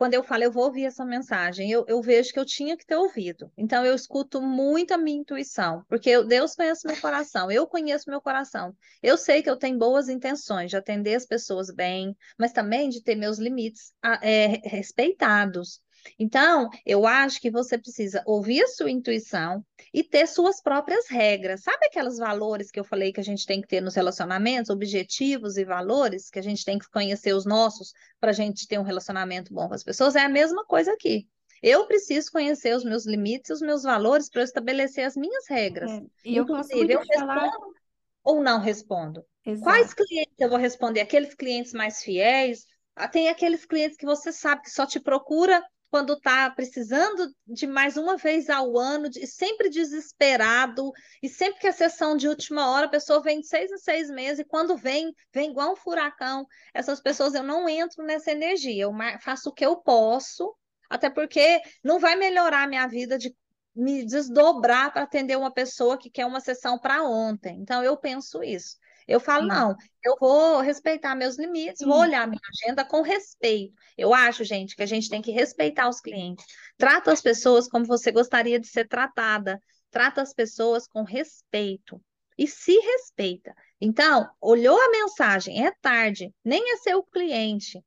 quando 0.00 0.14
eu 0.14 0.22
falo, 0.24 0.42
eu 0.44 0.50
vou 0.50 0.64
ouvir 0.64 0.86
essa 0.86 1.04
mensagem, 1.04 1.70
eu, 1.70 1.84
eu 1.86 2.00
vejo 2.00 2.32
que 2.32 2.40
eu 2.40 2.44
tinha 2.46 2.74
que 2.74 2.86
ter 2.86 2.96
ouvido. 2.96 3.52
Então, 3.56 3.84
eu 3.84 3.94
escuto 3.94 4.40
muito 4.40 4.94
a 4.94 4.98
minha 4.98 5.18
intuição, 5.20 5.84
porque 5.90 6.08
eu- 6.08 6.24
Deus 6.26 6.54
conhece 6.54 6.86
meu 6.86 6.98
coração, 6.98 7.50
eu 7.50 7.66
conheço 7.66 8.08
meu 8.08 8.18
coração. 8.20 8.74
Eu 9.02 9.18
sei 9.18 9.42
que 9.42 9.50
eu 9.50 9.58
tenho 9.58 9.76
boas 9.78 10.08
intenções 10.08 10.70
de 10.70 10.76
atender 10.78 11.16
as 11.16 11.26
pessoas 11.26 11.70
bem, 11.70 12.16
mas 12.38 12.50
também 12.50 12.88
de 12.88 13.02
ter 13.02 13.14
meus 13.14 13.38
limites 13.38 13.92
ah, 14.02 14.18
é, 14.22 14.46
respeitados. 14.66 15.82
Então, 16.18 16.68
eu 16.84 17.06
acho 17.06 17.40
que 17.40 17.50
você 17.50 17.78
precisa 17.78 18.22
ouvir 18.26 18.62
a 18.62 18.68
sua 18.68 18.90
intuição 18.90 19.64
e 19.92 20.02
ter 20.04 20.26
suas 20.26 20.62
próprias 20.62 21.08
regras. 21.08 21.62
Sabe 21.62 21.86
aqueles 21.86 22.18
valores 22.18 22.70
que 22.70 22.78
eu 22.78 22.84
falei 22.84 23.12
que 23.12 23.20
a 23.20 23.24
gente 23.24 23.46
tem 23.46 23.60
que 23.60 23.68
ter 23.68 23.80
nos 23.80 23.94
relacionamentos, 23.94 24.70
objetivos 24.70 25.56
e 25.56 25.64
valores, 25.64 26.30
que 26.30 26.38
a 26.38 26.42
gente 26.42 26.64
tem 26.64 26.78
que 26.78 26.90
conhecer 26.90 27.34
os 27.34 27.44
nossos 27.44 27.92
para 28.18 28.30
a 28.30 28.34
gente 28.34 28.66
ter 28.66 28.78
um 28.78 28.84
relacionamento 28.84 29.52
bom 29.52 29.68
com 29.68 29.74
as 29.74 29.84
pessoas? 29.84 30.16
É 30.16 30.20
a 30.20 30.28
mesma 30.28 30.64
coisa 30.64 30.92
aqui. 30.92 31.26
Eu 31.62 31.86
preciso 31.86 32.32
conhecer 32.32 32.74
os 32.74 32.84
meus 32.84 33.04
limites, 33.04 33.50
os 33.50 33.60
meus 33.60 33.82
valores 33.82 34.30
para 34.30 34.40
eu 34.40 34.44
estabelecer 34.44 35.04
as 35.04 35.14
minhas 35.14 35.44
regras. 35.48 35.90
É, 35.90 36.02
e 36.24 36.38
Inclusive, 36.38 36.92
eu 36.92 37.02
de 37.02 37.14
falar. 37.18 37.42
respondo 37.42 37.74
ou 38.22 38.42
não 38.42 38.60
respondo? 38.60 39.24
Exato. 39.44 39.64
Quais 39.64 39.94
clientes 39.94 40.34
eu 40.38 40.48
vou 40.48 40.58
responder? 40.58 41.00
Aqueles 41.00 41.34
clientes 41.34 41.72
mais 41.72 42.02
fiéis? 42.02 42.66
Ah, 42.94 43.08
tem 43.08 43.28
aqueles 43.28 43.64
clientes 43.64 43.96
que 43.96 44.06
você 44.06 44.32
sabe 44.32 44.62
que 44.62 44.70
só 44.70 44.86
te 44.86 45.00
procura 45.00 45.62
quando 45.90 46.12
está 46.12 46.48
precisando 46.50 47.34
de 47.46 47.66
mais 47.66 47.96
uma 47.96 48.16
vez 48.16 48.48
ao 48.48 48.78
ano, 48.78 49.10
de, 49.10 49.26
sempre 49.26 49.68
desesperado, 49.68 50.92
e 51.22 51.28
sempre 51.28 51.60
que 51.60 51.66
a 51.66 51.72
sessão 51.72 52.16
de 52.16 52.28
última 52.28 52.70
hora, 52.70 52.86
a 52.86 52.90
pessoa 52.90 53.20
vem 53.20 53.40
de 53.40 53.48
seis 53.48 53.70
em 53.72 53.78
seis 53.78 54.08
meses, 54.08 54.38
e 54.38 54.44
quando 54.44 54.76
vem, 54.76 55.12
vem 55.32 55.50
igual 55.50 55.72
um 55.72 55.76
furacão. 55.76 56.46
Essas 56.72 57.00
pessoas 57.00 57.34
eu 57.34 57.42
não 57.42 57.68
entro 57.68 58.04
nessa 58.04 58.30
energia, 58.30 58.84
eu 58.84 58.92
faço 59.20 59.50
o 59.50 59.52
que 59.52 59.66
eu 59.66 59.76
posso, 59.76 60.54
até 60.88 61.10
porque 61.10 61.60
não 61.82 61.98
vai 61.98 62.14
melhorar 62.14 62.64
a 62.64 62.68
minha 62.68 62.86
vida 62.86 63.18
de 63.18 63.34
me 63.74 64.04
desdobrar 64.04 64.92
para 64.92 65.02
atender 65.02 65.36
uma 65.36 65.52
pessoa 65.52 65.98
que 65.98 66.10
quer 66.10 66.26
uma 66.26 66.40
sessão 66.40 66.78
para 66.78 67.02
ontem. 67.02 67.58
Então, 67.60 67.82
eu 67.82 67.96
penso 67.96 68.42
isso. 68.42 68.76
Eu 69.10 69.18
falo, 69.18 69.42
Sim. 69.42 69.48
não, 69.48 69.76
eu 70.04 70.14
vou 70.20 70.60
respeitar 70.60 71.16
meus 71.16 71.36
limites, 71.36 71.84
vou 71.84 71.98
olhar 71.98 72.28
minha 72.28 72.40
agenda 72.54 72.84
com 72.84 73.02
respeito. 73.02 73.74
Eu 73.98 74.14
acho, 74.14 74.44
gente, 74.44 74.76
que 74.76 74.84
a 74.84 74.86
gente 74.86 75.10
tem 75.10 75.20
que 75.20 75.32
respeitar 75.32 75.88
os 75.88 76.00
clientes. 76.00 76.44
Trata 76.78 77.10
as 77.10 77.20
pessoas 77.20 77.68
como 77.68 77.84
você 77.84 78.12
gostaria 78.12 78.60
de 78.60 78.68
ser 78.68 78.86
tratada. 78.86 79.60
Trata 79.90 80.22
as 80.22 80.32
pessoas 80.32 80.86
com 80.86 81.02
respeito. 81.02 82.00
E 82.38 82.46
se 82.46 82.72
respeita. 82.78 83.52
Então, 83.80 84.30
olhou 84.40 84.80
a 84.80 84.90
mensagem, 84.90 85.66
é 85.66 85.72
tarde, 85.82 86.32
nem 86.44 86.72
é 86.72 86.76
seu 86.76 87.02
cliente. 87.02 87.84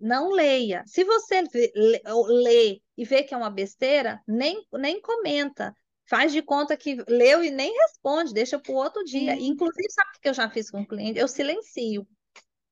Não 0.00 0.30
leia. 0.30 0.84
Se 0.86 1.04
você 1.04 1.42
lê, 1.74 2.02
lê 2.28 2.80
e 2.96 3.04
vê 3.04 3.22
que 3.22 3.34
é 3.34 3.36
uma 3.36 3.50
besteira, 3.50 4.22
nem, 4.26 4.66
nem 4.72 5.02
comenta 5.02 5.74
faz 6.08 6.32
de 6.32 6.42
conta 6.42 6.76
que 6.76 6.96
leu 7.08 7.42
e 7.42 7.50
nem 7.50 7.72
responde, 7.72 8.32
deixa 8.32 8.58
para 8.58 8.72
o 8.72 8.76
outro 8.76 9.04
dia. 9.04 9.34
Uhum. 9.34 9.40
Inclusive, 9.40 9.90
sabe 9.90 10.10
o 10.16 10.20
que 10.20 10.28
eu 10.28 10.34
já 10.34 10.48
fiz 10.48 10.70
com 10.70 10.80
o 10.80 10.86
cliente? 10.86 11.18
Eu 11.18 11.28
silencio. 11.28 12.06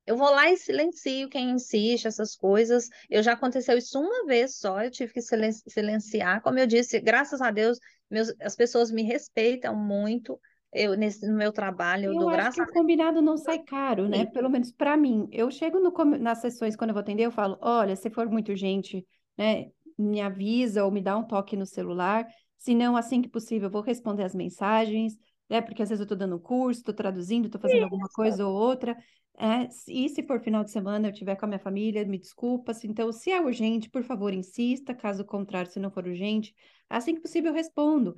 Eu 0.05 0.15
vou 0.15 0.29
lá 0.29 0.51
e 0.51 0.57
silencio 0.57 1.27
quem 1.29 1.49
insiste, 1.51 2.07
essas 2.07 2.35
coisas. 2.35 2.89
Eu 3.09 3.23
já 3.23 3.33
aconteceu 3.33 3.77
isso 3.77 3.99
uma 3.99 4.25
vez 4.25 4.57
só, 4.57 4.83
eu 4.83 4.91
tive 4.91 5.13
que 5.13 5.21
silenciar. 5.21 6.41
Como 6.41 6.59
eu 6.59 6.67
disse, 6.67 6.99
graças 6.99 7.41
a 7.41 7.49
Deus, 7.49 7.79
meus, 8.09 8.33
as 8.39 8.55
pessoas 8.55 8.91
me 8.91 9.01
respeitam 9.01 9.75
muito. 9.75 10.39
Eu, 10.71 10.95
nesse, 10.95 11.25
no 11.25 11.37
meu 11.37 11.51
trabalho, 11.51 12.07
eu, 12.07 12.13
eu 12.13 12.19
dou 12.19 12.29
acho 12.29 12.37
graças 12.37 12.65
que 12.65 12.71
o 12.71 12.73
combinado 12.73 13.21
não 13.21 13.37
sai 13.37 13.59
caro, 13.63 14.07
né? 14.07 14.25
Pelo 14.25 14.49
menos 14.49 14.71
para 14.71 14.95
mim. 14.97 15.27
Eu 15.31 15.49
chego 15.49 15.79
no, 15.79 15.91
nas 16.19 16.39
sessões, 16.39 16.75
quando 16.75 16.89
eu 16.89 16.93
vou 16.93 17.01
atender, 17.01 17.23
eu 17.23 17.31
falo: 17.31 17.57
olha, 17.61 17.95
se 17.95 18.09
for 18.09 18.29
muito 18.29 18.49
urgente, 18.49 19.07
né, 19.37 19.71
me 19.97 20.21
avisa 20.21 20.83
ou 20.83 20.91
me 20.91 21.01
dá 21.01 21.17
um 21.17 21.25
toque 21.25 21.55
no 21.55 21.65
celular. 21.65 22.27
Se 22.57 22.73
não, 22.73 22.95
assim 22.95 23.21
que 23.21 23.29
possível, 23.29 23.67
eu 23.67 23.71
vou 23.71 23.81
responder 23.81 24.23
as 24.23 24.33
mensagens, 24.35 25.17
né? 25.49 25.61
Porque 25.61 25.81
às 25.81 25.89
vezes 25.89 25.99
eu 25.99 26.05
estou 26.05 26.17
dando 26.17 26.39
curso, 26.39 26.81
estou 26.81 26.93
traduzindo, 26.93 27.45
estou 27.45 27.61
fazendo 27.61 27.77
Isso. 27.79 27.85
alguma 27.85 28.09
coisa 28.09 28.45
ou 28.47 28.53
outra. 28.55 28.97
É, 29.37 29.67
e 29.87 30.07
se 30.09 30.23
for 30.23 30.39
final 30.39 30.63
de 30.63 30.71
semana 30.71 31.07
eu 31.07 31.11
estiver 31.11 31.35
com 31.35 31.45
a 31.45 31.47
minha 31.47 31.59
família, 31.59 32.05
me 32.05 32.17
desculpa. 32.17 32.71
Então, 32.83 33.11
se 33.11 33.31
é 33.31 33.41
urgente, 33.41 33.89
por 33.89 34.03
favor, 34.03 34.33
insista. 34.33 34.93
Caso 34.93 35.25
contrário, 35.25 35.69
se 35.69 35.79
não 35.79 35.91
for 35.91 36.07
urgente, 36.07 36.55
assim 36.89 37.15
que 37.15 37.21
possível, 37.21 37.51
eu 37.51 37.55
respondo. 37.55 38.15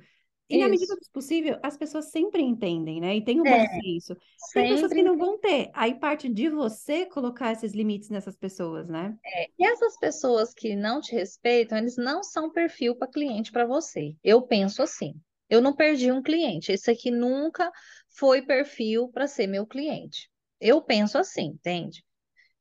E 0.48 0.56
isso. 0.56 0.64
na 0.64 0.68
medida 0.70 0.94
do 0.94 1.10
possível, 1.12 1.58
as 1.62 1.76
pessoas 1.76 2.10
sempre 2.10 2.42
entendem, 2.42 3.00
né? 3.00 3.16
E 3.16 3.24
tem 3.24 3.40
um 3.40 3.46
é, 3.46 3.58
bom 3.58 3.80
senso. 3.80 4.16
Tem 4.54 4.72
pessoas 4.72 4.92
que 4.92 5.02
não 5.02 5.18
vão 5.18 5.38
ter. 5.38 5.70
Aí 5.74 5.94
parte 5.94 6.28
de 6.28 6.48
você 6.48 7.04
colocar 7.04 7.52
esses 7.52 7.72
limites 7.72 8.08
nessas 8.08 8.36
pessoas, 8.36 8.88
né? 8.88 9.14
É. 9.24 9.48
E 9.58 9.64
essas 9.64 9.98
pessoas 9.98 10.54
que 10.54 10.74
não 10.74 11.00
te 11.00 11.14
respeitam, 11.14 11.76
eles 11.76 11.96
não 11.96 12.22
são 12.22 12.50
perfil 12.50 12.96
para 12.96 13.08
cliente 13.08 13.52
para 13.52 13.66
você. 13.66 14.14
Eu 14.24 14.42
penso 14.42 14.82
assim. 14.82 15.14
Eu 15.50 15.60
não 15.60 15.74
perdi 15.74 16.10
um 16.10 16.22
cliente. 16.22 16.72
Esse 16.72 16.90
aqui 16.90 17.10
nunca 17.10 17.70
foi 18.08 18.42
perfil 18.42 19.08
para 19.08 19.26
ser 19.26 19.46
meu 19.46 19.66
cliente. 19.66 20.30
Eu 20.60 20.82
penso 20.82 21.18
assim, 21.18 21.46
entende? 21.46 22.02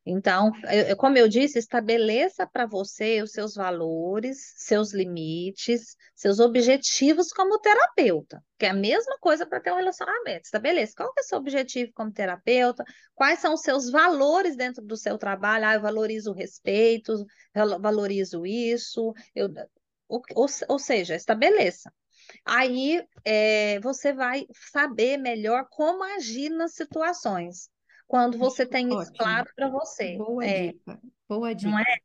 Então, 0.09 0.53
eu, 0.87 0.95
como 0.95 1.17
eu 1.17 1.27
disse, 1.27 1.59
estabeleça 1.59 2.47
para 2.47 2.65
você 2.65 3.21
os 3.21 3.31
seus 3.31 3.55
valores, 3.55 4.53
seus 4.55 4.93
limites, 4.93 5.97
seus 6.15 6.39
objetivos 6.39 7.33
como 7.33 7.59
terapeuta, 7.59 8.41
que 8.57 8.65
é 8.65 8.69
a 8.69 8.73
mesma 8.73 9.17
coisa 9.19 9.45
para 9.45 9.59
ter 9.59 9.73
um 9.73 9.75
relacionamento. 9.75 10.45
Estabeleça 10.45 10.93
qual 10.95 11.13
é 11.17 11.19
o 11.19 11.23
seu 11.23 11.37
objetivo 11.37 11.91
como 11.93 12.11
terapeuta, 12.11 12.85
quais 13.13 13.39
são 13.39 13.53
os 13.53 13.61
seus 13.61 13.89
valores 13.91 14.55
dentro 14.55 14.81
do 14.81 14.95
seu 14.95 15.17
trabalho. 15.17 15.65
Ah, 15.65 15.73
eu 15.73 15.81
valorizo 15.81 16.31
o 16.31 16.35
respeito, 16.35 17.25
valorizo 17.53 18.45
isso, 18.45 19.13
eu, 19.35 19.49
ou, 20.07 20.21
ou, 20.35 20.45
ou 20.69 20.79
seja, 20.79 21.15
estabeleça. 21.15 21.91
Aí 22.45 23.03
é, 23.25 23.77
você 23.81 24.13
vai 24.13 24.45
saber 24.71 25.17
melhor 25.17 25.67
como 25.69 26.01
agir 26.01 26.49
nas 26.49 26.75
situações 26.75 27.69
quando 28.07 28.37
você 28.37 28.65
tem 28.65 28.87
Ótimo. 28.87 29.01
isso 29.01 29.13
claro 29.13 29.49
para 29.55 29.69
você. 29.69 30.17
Boa 30.17 30.45
é, 30.45 30.71
dica. 30.71 30.99
Boa 31.27 31.53
dica. 31.53 31.69
Não 31.69 31.79
é? 31.79 31.97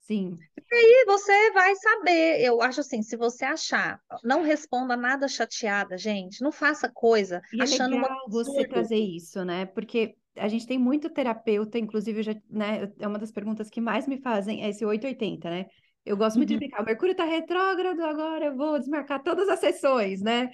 Sim. 0.00 0.38
E 0.70 0.74
aí 0.74 1.04
você 1.06 1.52
vai 1.52 1.74
saber. 1.74 2.40
Eu 2.40 2.62
acho 2.62 2.80
assim, 2.80 3.02
se 3.02 3.16
você 3.16 3.44
achar, 3.44 4.00
não 4.22 4.42
responda 4.42 4.96
nada 4.96 5.26
chateada, 5.26 5.98
gente. 5.98 6.42
Não 6.42 6.52
faça 6.52 6.88
coisa 6.88 7.40
e 7.52 7.60
é 7.60 7.64
achando 7.64 7.96
é 7.96 8.00
legal 8.00 8.24
uma... 8.26 8.30
você 8.30 8.66
trazer 8.66 8.98
isso, 8.98 9.44
né? 9.44 9.66
Porque 9.66 10.16
a 10.36 10.48
gente 10.48 10.66
tem 10.66 10.78
muito 10.78 11.10
terapeuta, 11.10 11.78
inclusive, 11.78 12.22
já, 12.22 12.34
né, 12.50 12.92
é 12.98 13.06
uma 13.06 13.18
das 13.18 13.32
perguntas 13.32 13.70
que 13.70 13.80
mais 13.80 14.06
me 14.06 14.20
fazem, 14.20 14.62
é 14.62 14.68
esse 14.68 14.84
880, 14.84 15.50
né? 15.50 15.66
Eu 16.04 16.16
gosto 16.16 16.36
muito 16.36 16.50
uhum. 16.52 16.58
de 16.58 16.64
explicar, 16.64 16.82
o 16.82 16.86
Mercúrio 16.86 17.12
está 17.12 17.24
retrógrado, 17.24 18.00
agora 18.04 18.44
eu 18.44 18.56
vou 18.56 18.78
desmarcar 18.78 19.22
todas 19.22 19.48
as 19.48 19.58
sessões, 19.58 20.20
né? 20.20 20.50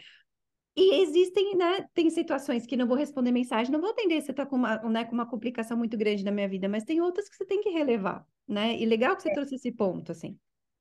E 0.74 1.02
existem, 1.02 1.54
né, 1.56 1.87
tem 1.92 2.08
situações 2.08 2.64
que 2.66 2.76
não 2.76 2.87
vou 2.87 2.96
responder 2.96 3.30
mensagem, 3.30 3.70
não 3.70 3.80
vou 3.80 3.90
atender, 3.90 4.22
você 4.22 4.30
está 4.30 4.46
com 4.46 4.56
uma, 4.56 4.76
né, 4.88 5.04
com 5.04 5.12
uma 5.12 5.28
complicação 5.28 5.76
muito 5.76 5.98
grande 5.98 6.24
na 6.24 6.30
minha 6.30 6.48
vida, 6.48 6.66
mas 6.68 6.85
tem 6.85 7.00
outras 7.00 7.28
que 7.28 7.37
você 7.37 7.44
tem 7.44 7.61
que 7.61 7.68
relevar, 7.68 8.26
né? 8.48 8.78
E 8.78 8.87
legal 8.87 9.14
que 9.14 9.22
você 9.22 9.30
é. 9.30 9.35
trouxe 9.35 9.56
esse 9.56 9.70
ponto, 9.70 10.12
assim. 10.12 10.38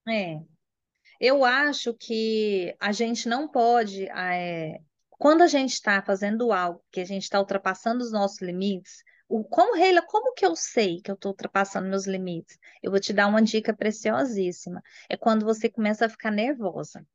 É. 0.08 0.40
Eu 1.20 1.44
acho 1.44 1.94
que 1.94 2.74
a 2.80 2.94
gente 2.94 3.28
não 3.28 3.50
pode, 3.50 4.06
é, 4.06 4.80
quando 5.10 5.42
a 5.42 5.48
gente 5.48 5.74
está 5.74 6.02
fazendo 6.02 6.54
algo 6.54 6.82
que 6.90 7.02
a 7.02 7.06
gente 7.06 7.24
está 7.24 7.40
ultrapassando 7.40 8.02
os 8.02 8.12
nossos 8.14 8.42
limites, 8.42 9.04
o, 9.28 9.44
como, 9.44 9.76
Reila, 9.76 10.02
como 10.02 10.34
que 10.34 10.46
eu 10.46 10.56
sei 10.56 11.00
que 11.02 11.12
eu 11.12 11.16
estou 11.16 11.32
ultrapassando 11.32 11.88
meus 11.88 12.06
limites? 12.06 12.58
Eu 12.84 12.92
vou 12.92 13.00
te 13.00 13.14
dar 13.14 13.28
uma 13.28 13.42
dica 13.42 13.74
preciosíssima. 13.74 14.82
É 15.10 15.16
quando 15.16 15.46
você 15.46 15.70
começa 15.70 16.06
a 16.06 16.10
ficar 16.10 16.32
nervosa. 16.32 17.06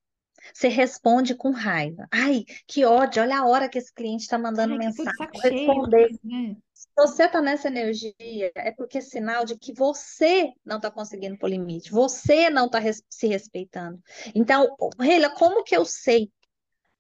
Você 0.53 0.69
responde 0.69 1.35
com 1.35 1.51
raiva. 1.51 2.07
Ai, 2.11 2.45
que 2.67 2.85
ódio, 2.85 3.23
olha 3.23 3.39
a 3.39 3.47
hora 3.47 3.69
que 3.69 3.79
esse 3.79 3.93
cliente 3.93 4.23
está 4.23 4.39
mandando 4.39 4.73
Ai, 4.75 4.79
mensagem. 4.79 5.13
Vou 5.19 5.43
responder. 5.43 6.11
Né? 6.23 6.57
Se 6.73 6.89
você 6.97 7.25
está 7.25 7.41
nessa 7.41 7.69
energia, 7.69 8.15
é 8.55 8.71
porque 8.71 8.99
é 8.99 9.01
sinal 9.01 9.45
de 9.45 9.59
que 9.59 9.73
você 9.73 10.53
não 10.65 10.77
está 10.77 10.91
conseguindo 10.91 11.39
pôr 11.39 11.49
limite, 11.49 11.91
você 11.91 12.51
não 12.51 12.67
está 12.67 12.79
res 12.79 13.03
se 13.09 13.27
respeitando. 13.27 14.01
Então, 14.35 14.77
Reila, 14.99 15.31
como 15.31 15.65
que 15.65 15.77
eu 15.77 15.85
sei 15.85 16.31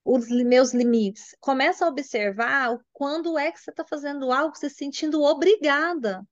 os 0.04 0.28
meus 0.28 0.72
limites? 0.72 1.36
Começa 1.40 1.84
a 1.84 1.88
observar 1.88 2.78
quando 2.92 3.38
é 3.38 3.52
que 3.52 3.60
você 3.60 3.70
está 3.70 3.84
fazendo 3.84 4.32
algo 4.32 4.56
se 4.56 4.70
sentindo 4.70 5.22
obrigada. 5.22 6.26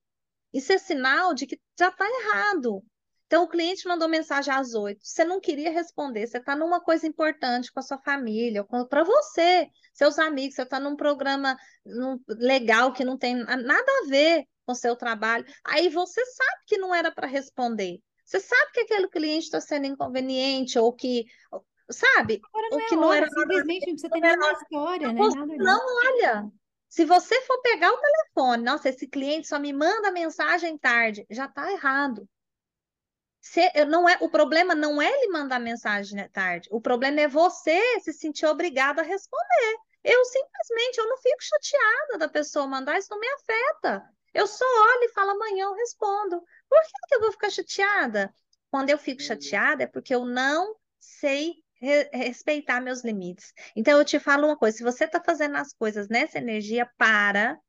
Isso 0.53 0.71
é 0.71 0.77
sinal 0.77 1.33
de 1.33 1.45
que 1.45 1.59
já 1.77 1.89
está 1.89 2.05
errado. 2.07 2.81
Então, 3.27 3.43
o 3.43 3.47
cliente 3.47 3.87
mandou 3.87 4.07
mensagem 4.07 4.53
às 4.53 4.75
oito, 4.75 4.99
você 5.03 5.23
não 5.25 5.39
queria 5.39 5.71
responder, 5.71 6.27
você 6.27 6.37
está 6.37 6.55
numa 6.55 6.79
coisa 6.79 7.07
importante 7.07 7.71
com 7.71 7.79
a 7.79 7.83
sua 7.83 7.97
família, 7.97 8.63
para 8.87 9.03
você, 9.03 9.67
seus 9.93 10.19
amigos, 10.19 10.55
você 10.55 10.61
está 10.61 10.79
num 10.79 10.95
programa 10.95 11.57
num, 11.83 12.19
legal 12.27 12.93
que 12.93 13.03
não 13.03 13.17
tem 13.17 13.35
nada 13.35 13.91
a 14.03 14.07
ver 14.07 14.45
com 14.65 14.73
o 14.73 14.75
seu 14.75 14.95
trabalho. 14.95 15.45
Aí 15.63 15.89
você 15.89 16.23
sabe 16.25 16.61
que 16.67 16.77
não 16.77 16.93
era 16.93 17.11
para 17.11 17.27
responder. 17.27 17.99
Você 18.23 18.39
sabe 18.39 18.71
que 18.73 18.81
aquele 18.81 19.07
cliente 19.07 19.45
está 19.45 19.61
sendo 19.61 19.85
inconveniente 19.85 20.77
ou 20.77 20.93
que, 20.93 21.25
sabe? 21.89 22.41
Agora 22.43 22.69
não 22.69 22.77
ou 22.77 22.83
é 22.83 22.87
que 22.87 22.95
não 22.95 23.07
hora, 23.07 23.17
era 23.17 23.29
simplesmente 23.29 23.85
não 23.87 23.93
precisa 23.93 24.09
ter 24.09 24.19
nenhuma 24.21 24.51
história, 24.51 25.13
né? 25.13 25.21
Nada 25.21 25.57
não, 25.57 25.81
olha, 26.07 26.51
se 26.89 27.05
você 27.05 27.39
for 27.41 27.61
pegar 27.61 27.91
o 27.91 27.97
telefone, 27.97 28.63
nossa, 28.63 28.89
esse 28.89 29.07
cliente 29.07 29.47
só 29.47 29.59
me 29.59 29.73
manda 29.73 30.11
mensagem 30.11 30.77
tarde, 30.77 31.25
já 31.29 31.45
está 31.45 31.71
errado. 31.71 32.27
Se, 33.45 33.61
não 33.85 34.09
é, 34.09 34.17
o 34.21 34.27
problema 34.27 34.73
não 34.73 34.99
é 34.99 35.07
ele 35.07 35.31
mandar 35.31 35.59
mensagem 35.59 36.27
tarde, 36.29 36.67
o 36.71 36.81
problema 36.81 37.21
é 37.21 37.27
você 37.27 37.99
se 37.99 38.11
sentir 38.11 38.47
obrigado 38.47 38.99
a 38.99 39.03
responder. 39.03 39.77
Eu 40.03 40.25
simplesmente 40.25 40.97
eu 40.97 41.07
não 41.07 41.17
fico 41.17 41.43
chateada 41.43 42.17
da 42.17 42.27
pessoa 42.27 42.65
mandar, 42.65 42.97
isso 42.97 43.07
não 43.11 43.19
me 43.19 43.27
afeta. 43.27 44.03
Eu 44.33 44.47
só 44.47 44.65
olho 44.65 45.03
e 45.03 45.13
falo, 45.13 45.29
amanhã 45.29 45.65
eu 45.65 45.75
respondo. 45.75 46.41
Por 46.67 46.81
que, 46.81 47.07
que 47.07 47.15
eu 47.15 47.21
vou 47.21 47.31
ficar 47.33 47.51
chateada? 47.51 48.33
Quando 48.71 48.89
eu 48.89 48.97
fico 48.97 49.21
chateada 49.21 49.83
é 49.83 49.87
porque 49.87 50.15
eu 50.15 50.25
não 50.25 50.75
sei 50.99 51.53
re 51.79 52.09
respeitar 52.13 52.81
meus 52.81 53.03
limites. 53.03 53.53
Então, 53.75 53.99
eu 53.99 54.03
te 54.03 54.19
falo 54.19 54.47
uma 54.47 54.57
coisa: 54.57 54.75
se 54.75 54.83
você 54.83 55.05
está 55.05 55.21
fazendo 55.23 55.55
as 55.55 55.71
coisas 55.71 56.09
nessa 56.09 56.39
energia, 56.39 56.89
para 56.97 57.59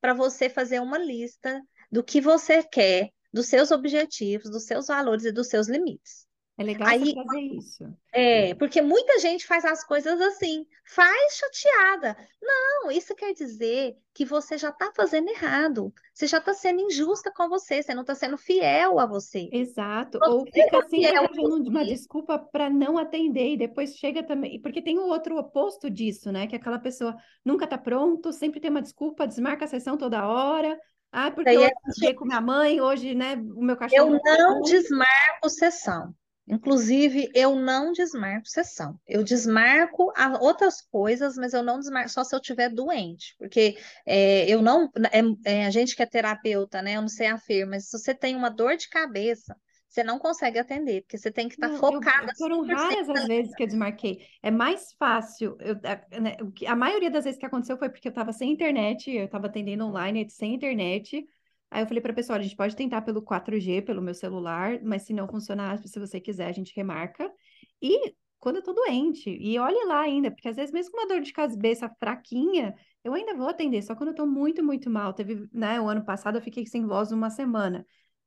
para 0.00 0.14
você 0.14 0.48
fazer 0.48 0.80
uma 0.80 0.98
lista 0.98 1.60
do 1.90 2.04
que 2.04 2.20
você 2.20 2.62
quer 2.62 3.10
dos 3.36 3.48
seus 3.48 3.70
objetivos, 3.70 4.50
dos 4.50 4.64
seus 4.64 4.86
valores 4.86 5.26
e 5.26 5.30
dos 5.30 5.48
seus 5.48 5.68
limites. 5.68 6.26
É 6.58 6.64
legal 6.64 6.88
Aí, 6.88 7.00
você 7.00 7.12
trazer 7.12 7.40
isso. 7.40 7.84
É, 8.10 8.54
porque 8.54 8.80
muita 8.80 9.18
gente 9.18 9.46
faz 9.46 9.62
as 9.66 9.84
coisas 9.84 10.18
assim, 10.22 10.64
faz 10.86 11.36
chateada. 11.36 12.16
Não, 12.40 12.90
isso 12.90 13.14
quer 13.14 13.34
dizer 13.34 13.94
que 14.14 14.24
você 14.24 14.56
já 14.56 14.70
está 14.70 14.90
fazendo 14.96 15.28
errado. 15.28 15.92
Você 16.14 16.26
já 16.26 16.38
está 16.38 16.54
sendo 16.54 16.80
injusta 16.80 17.30
com 17.30 17.46
você, 17.46 17.82
você 17.82 17.92
não 17.92 18.00
está 18.00 18.14
sendo 18.14 18.38
fiel 18.38 18.98
a 18.98 19.04
você. 19.04 19.50
Exato. 19.52 20.18
Você 20.18 20.30
Ou 20.30 20.46
fica 20.46 20.78
assim, 20.78 21.04
arranjando 21.04 21.68
uma 21.68 21.84
desculpa 21.84 22.38
para 22.38 22.70
não 22.70 22.96
atender 22.96 23.52
e 23.52 23.58
depois 23.58 23.94
chega 23.94 24.22
também. 24.22 24.58
Porque 24.62 24.80
tem 24.80 24.98
o 24.98 25.08
outro 25.08 25.36
oposto 25.36 25.90
disso, 25.90 26.32
né? 26.32 26.46
Que 26.46 26.56
aquela 26.56 26.78
pessoa 26.78 27.14
nunca 27.44 27.66
está 27.66 27.76
pronto, 27.76 28.32
sempre 28.32 28.60
tem 28.60 28.70
uma 28.70 28.80
desculpa, 28.80 29.26
desmarca 29.26 29.66
a 29.66 29.68
sessão 29.68 29.98
toda 29.98 30.26
hora. 30.26 30.80
Ah, 31.12 31.30
porque 31.30 31.50
eu 31.50 31.62
é... 31.62 32.14
com 32.14 32.24
minha 32.24 32.40
mãe, 32.40 32.80
hoje, 32.80 33.14
né, 33.14 33.34
o 33.34 33.62
meu 33.62 33.76
cachorro... 33.76 34.20
Eu 34.24 34.38
não 34.38 34.60
desmarco 34.60 35.48
sessão. 35.48 36.14
Inclusive, 36.48 37.28
eu 37.34 37.56
não 37.56 37.90
desmarco 37.92 38.46
sessão. 38.46 39.00
Eu 39.06 39.24
desmarco 39.24 40.12
outras 40.40 40.80
coisas, 40.80 41.36
mas 41.36 41.52
eu 41.52 41.62
não 41.62 41.80
desmarco 41.80 42.08
só 42.08 42.22
se 42.22 42.36
eu 42.36 42.38
estiver 42.38 42.68
doente. 42.68 43.34
Porque 43.36 43.76
é, 44.06 44.48
eu 44.48 44.62
não. 44.62 44.88
É, 45.10 45.54
é, 45.62 45.66
a 45.66 45.70
gente 45.70 45.96
que 45.96 46.02
é 46.02 46.06
terapeuta, 46.06 46.80
né? 46.80 46.96
Eu 46.96 47.00
não 47.00 47.08
sei 47.08 47.26
a 47.26 47.34
afirma, 47.34 47.72
mas 47.72 47.88
se 47.88 47.98
você 47.98 48.14
tem 48.14 48.36
uma 48.36 48.48
dor 48.48 48.76
de 48.76 48.88
cabeça, 48.88 49.56
você 49.96 50.04
não 50.04 50.18
consegue 50.18 50.58
atender, 50.58 51.00
porque 51.02 51.16
você 51.16 51.30
tem 51.30 51.48
que 51.48 51.54
estar 51.54 51.70
tá 51.70 51.78
focada. 51.78 52.30
foram 52.36 52.62
raras 52.66 53.08
as 53.08 53.26
vezes 53.26 53.54
que 53.54 53.62
eu 53.62 53.66
desmarquei. 53.66 54.26
É 54.42 54.50
mais 54.50 54.92
fácil. 54.98 55.56
Eu, 55.58 55.74
a, 55.82 56.20
né, 56.20 56.36
a 56.66 56.76
maioria 56.76 57.10
das 57.10 57.24
vezes 57.24 57.40
que 57.40 57.46
aconteceu 57.46 57.78
foi 57.78 57.88
porque 57.88 58.06
eu 58.06 58.10
estava 58.10 58.30
sem 58.30 58.52
internet, 58.52 59.10
eu 59.10 59.24
estava 59.24 59.46
atendendo 59.46 59.86
online 59.86 60.28
sem 60.28 60.54
internet. 60.54 61.26
Aí 61.70 61.82
eu 61.82 61.86
falei 61.86 62.02
para 62.02 62.12
a 62.12 62.14
pessoa, 62.14 62.38
a 62.38 62.42
gente 62.42 62.54
pode 62.54 62.76
tentar 62.76 63.00
pelo 63.02 63.22
4G, 63.22 63.80
pelo 63.82 64.02
meu 64.02 64.14
celular, 64.14 64.78
mas 64.82 65.02
se 65.02 65.14
não 65.14 65.26
funcionar, 65.26 65.78
se 65.78 65.98
você 65.98 66.20
quiser, 66.20 66.48
a 66.48 66.52
gente 66.52 66.76
remarca. 66.76 67.32
E 67.80 68.14
quando 68.38 68.56
eu 68.56 68.62
tô 68.62 68.74
doente, 68.74 69.30
e 69.30 69.58
olhe 69.58 69.82
lá 69.86 70.00
ainda, 70.02 70.30
porque 70.30 70.48
às 70.48 70.56
vezes 70.56 70.72
mesmo 70.72 70.92
com 70.92 70.98
uma 70.98 71.08
dor 71.08 71.22
de 71.22 71.32
cabeça 71.32 71.88
fraquinha, 71.98 72.74
eu 73.02 73.14
ainda 73.14 73.34
vou 73.34 73.48
atender, 73.48 73.82
só 73.82 73.96
quando 73.96 74.10
eu 74.10 74.14
tô 74.14 74.26
muito, 74.26 74.62
muito 74.62 74.90
mal. 74.90 75.14
Teve, 75.14 75.48
né, 75.52 75.80
o 75.80 75.88
ano 75.88 76.04
passado 76.04 76.36
eu 76.36 76.42
fiquei 76.42 76.66
sem 76.66 76.84
voz 76.86 77.10
uma 77.12 77.30
semana. 77.30 77.84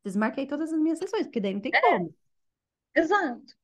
Desmarquei 0.09 0.45
todas 0.45 0.73
as 0.73 0.79
minhas 0.79 0.99
sessões, 0.99 1.23
porque 1.23 1.39
daí 1.39 1.53
não 1.53 1.61
tem 1.61 1.71
é, 1.73 1.81
como. 1.81 2.13
Exato. 2.95 3.55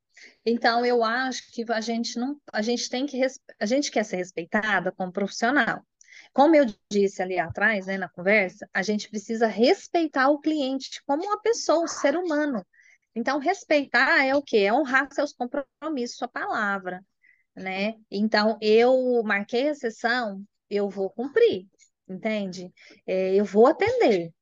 Então 0.44 0.84
eu 0.84 1.04
acho 1.04 1.52
que 1.52 1.64
a 1.70 1.80
gente 1.80 2.18
não, 2.18 2.40
a 2.52 2.62
gente 2.62 2.88
tem 2.88 3.04
que 3.06 3.20
a 3.60 3.66
gente 3.66 3.90
quer 3.90 4.04
ser 4.04 4.16
respeitada 4.16 4.90
como 4.92 5.12
profissional. 5.12 5.82
Como 6.32 6.54
eu 6.54 6.66
disse 6.90 7.22
ali 7.22 7.38
atrás, 7.38 7.86
né, 7.86 7.98
na 7.98 8.08
conversa, 8.08 8.68
a 8.72 8.82
gente 8.82 9.08
precisa 9.08 9.46
respeitar 9.46 10.28
o 10.28 10.38
cliente 10.38 11.02
como 11.06 11.24
uma 11.24 11.40
pessoa, 11.40 11.84
um 11.84 11.88
ser 11.88 12.16
humano. 12.16 12.64
Então, 13.14 13.38
respeitar 13.38 14.24
é 14.24 14.34
o 14.34 14.42
quê? 14.42 14.58
É 14.58 14.72
honrar 14.72 15.08
seus 15.12 15.32
compromissos, 15.32 16.18
sua 16.18 16.28
palavra, 16.28 17.02
né? 17.54 17.94
Então, 18.10 18.58
eu 18.60 19.22
marquei 19.24 19.70
a 19.70 19.74
sessão, 19.74 20.44
eu 20.68 20.90
vou 20.90 21.08
cumprir, 21.10 21.66
entende? 22.08 22.70
É, 23.06 23.34
eu 23.34 23.44
vou 23.44 23.66
atender. 23.66 24.34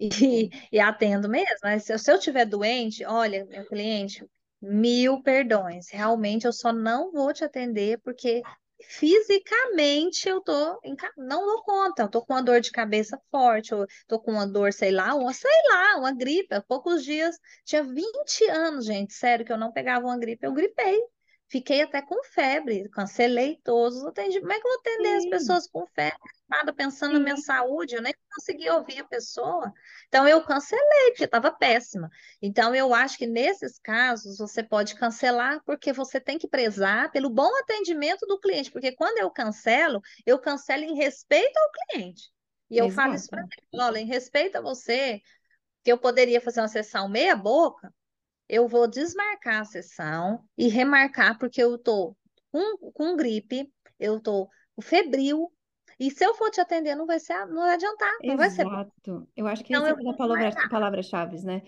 E, 0.22 0.50
e 0.72 0.78
atendo 0.80 1.28
mesmo, 1.28 1.56
mas 1.62 1.84
se, 1.84 1.98
se 1.98 2.10
eu 2.10 2.16
estiver 2.16 2.44
doente, 2.46 3.04
olha, 3.04 3.44
meu 3.46 3.66
cliente, 3.66 4.24
mil 4.60 5.22
perdões. 5.22 5.88
Realmente 5.90 6.46
eu 6.46 6.52
só 6.52 6.72
não 6.72 7.10
vou 7.12 7.32
te 7.32 7.44
atender 7.44 7.98
porque 8.02 8.42
fisicamente 8.88 10.28
eu 10.28 10.40
tô 10.40 10.80
não 11.16 11.44
dou 11.46 11.62
conta, 11.64 12.02
eu 12.02 12.08
tô 12.08 12.24
com 12.24 12.32
uma 12.34 12.42
dor 12.42 12.60
de 12.60 12.70
cabeça 12.70 13.20
forte, 13.30 13.72
eu 13.72 13.86
tô 14.06 14.20
com 14.20 14.32
uma 14.32 14.46
dor, 14.46 14.72
sei 14.72 14.92
lá, 14.92 15.14
uma, 15.14 15.32
sei 15.34 15.50
lá, 15.68 15.96
uma 15.98 16.12
gripe. 16.12 16.54
Há 16.54 16.62
poucos 16.62 17.04
dias, 17.04 17.36
tinha 17.64 17.82
20 17.82 18.44
anos, 18.48 18.84
gente, 18.86 19.12
sério, 19.14 19.44
que 19.44 19.52
eu 19.52 19.58
não 19.58 19.72
pegava 19.72 20.06
uma 20.06 20.18
gripe, 20.18 20.46
eu 20.46 20.52
gripei. 20.54 20.98
Fiquei 21.50 21.80
até 21.80 22.02
com 22.02 22.22
febre, 22.24 22.88
cancelei 22.90 23.58
todos 23.64 23.96
os 23.96 24.04
atendimentos. 24.04 24.40
Como 24.40 24.52
é 24.52 24.60
que 24.60 24.66
eu 24.66 24.70
vou 24.70 24.80
atender 24.80 25.08
Sim. 25.08 25.16
as 25.16 25.26
pessoas 25.26 25.66
com 25.66 25.86
febre? 25.86 26.18
Nada 26.46 26.74
pensando 26.74 27.12
Sim. 27.12 27.18
na 27.18 27.24
minha 27.24 27.36
saúde, 27.38 27.94
eu 27.94 28.02
nem 28.02 28.12
consegui 28.34 28.68
ouvir 28.68 29.00
a 29.00 29.04
pessoa. 29.04 29.72
Então, 30.08 30.28
eu 30.28 30.42
cancelei, 30.44 31.10
porque 31.10 31.24
estava 31.24 31.50
péssima. 31.50 32.10
Então, 32.42 32.74
eu 32.74 32.92
acho 32.92 33.16
que 33.16 33.26
nesses 33.26 33.78
casos, 33.78 34.36
você 34.36 34.62
pode 34.62 34.94
cancelar, 34.94 35.62
porque 35.64 35.90
você 35.90 36.20
tem 36.20 36.38
que 36.38 36.46
prezar 36.46 37.10
pelo 37.10 37.30
bom 37.30 37.50
atendimento 37.60 38.26
do 38.26 38.38
cliente. 38.38 38.70
Porque 38.70 38.92
quando 38.92 39.16
eu 39.16 39.30
cancelo, 39.30 40.02
eu 40.26 40.38
cancelo 40.38 40.84
em 40.84 40.96
respeito 40.96 41.56
ao 41.56 41.70
cliente. 41.72 42.30
E 42.70 42.76
eu 42.76 42.86
Exato. 42.86 42.96
falo 42.96 43.14
isso 43.14 43.28
para 43.30 43.40
ele: 43.40 43.82
olha, 43.82 43.98
em 43.98 44.06
respeito 44.06 44.56
a 44.56 44.60
você, 44.60 45.22
que 45.82 45.90
eu 45.90 45.96
poderia 45.96 46.40
fazer 46.40 46.60
uma 46.60 46.68
sessão 46.68 47.08
meia-boca, 47.08 47.90
eu 48.48 48.66
vou 48.66 48.88
desmarcar 48.88 49.60
a 49.60 49.64
sessão 49.64 50.42
e 50.56 50.68
remarcar, 50.68 51.38
porque 51.38 51.62
eu 51.62 51.78
tô 51.78 52.16
com, 52.50 52.92
com 52.92 53.16
gripe, 53.16 53.70
eu 53.98 54.20
tô 54.20 54.48
febril, 54.80 55.52
e 55.98 56.10
se 56.10 56.24
eu 56.24 56.32
for 56.34 56.50
te 56.50 56.60
atender, 56.60 56.94
não 56.94 57.06
vai 57.06 57.18
ser, 57.18 57.44
não 57.46 57.62
vai 57.62 57.74
adiantar, 57.74 58.12
não 58.22 58.34
Exato. 58.34 58.38
vai 58.38 58.50
ser. 58.50 58.66
Exato. 58.66 59.28
Eu 59.36 59.46
acho 59.48 59.64
que 59.64 59.72
então, 59.72 59.86
essa 59.86 60.00
é 60.00 60.10
a 60.10 60.14
palavra, 60.14 60.68
palavra-chave, 60.70 61.44
né? 61.44 61.62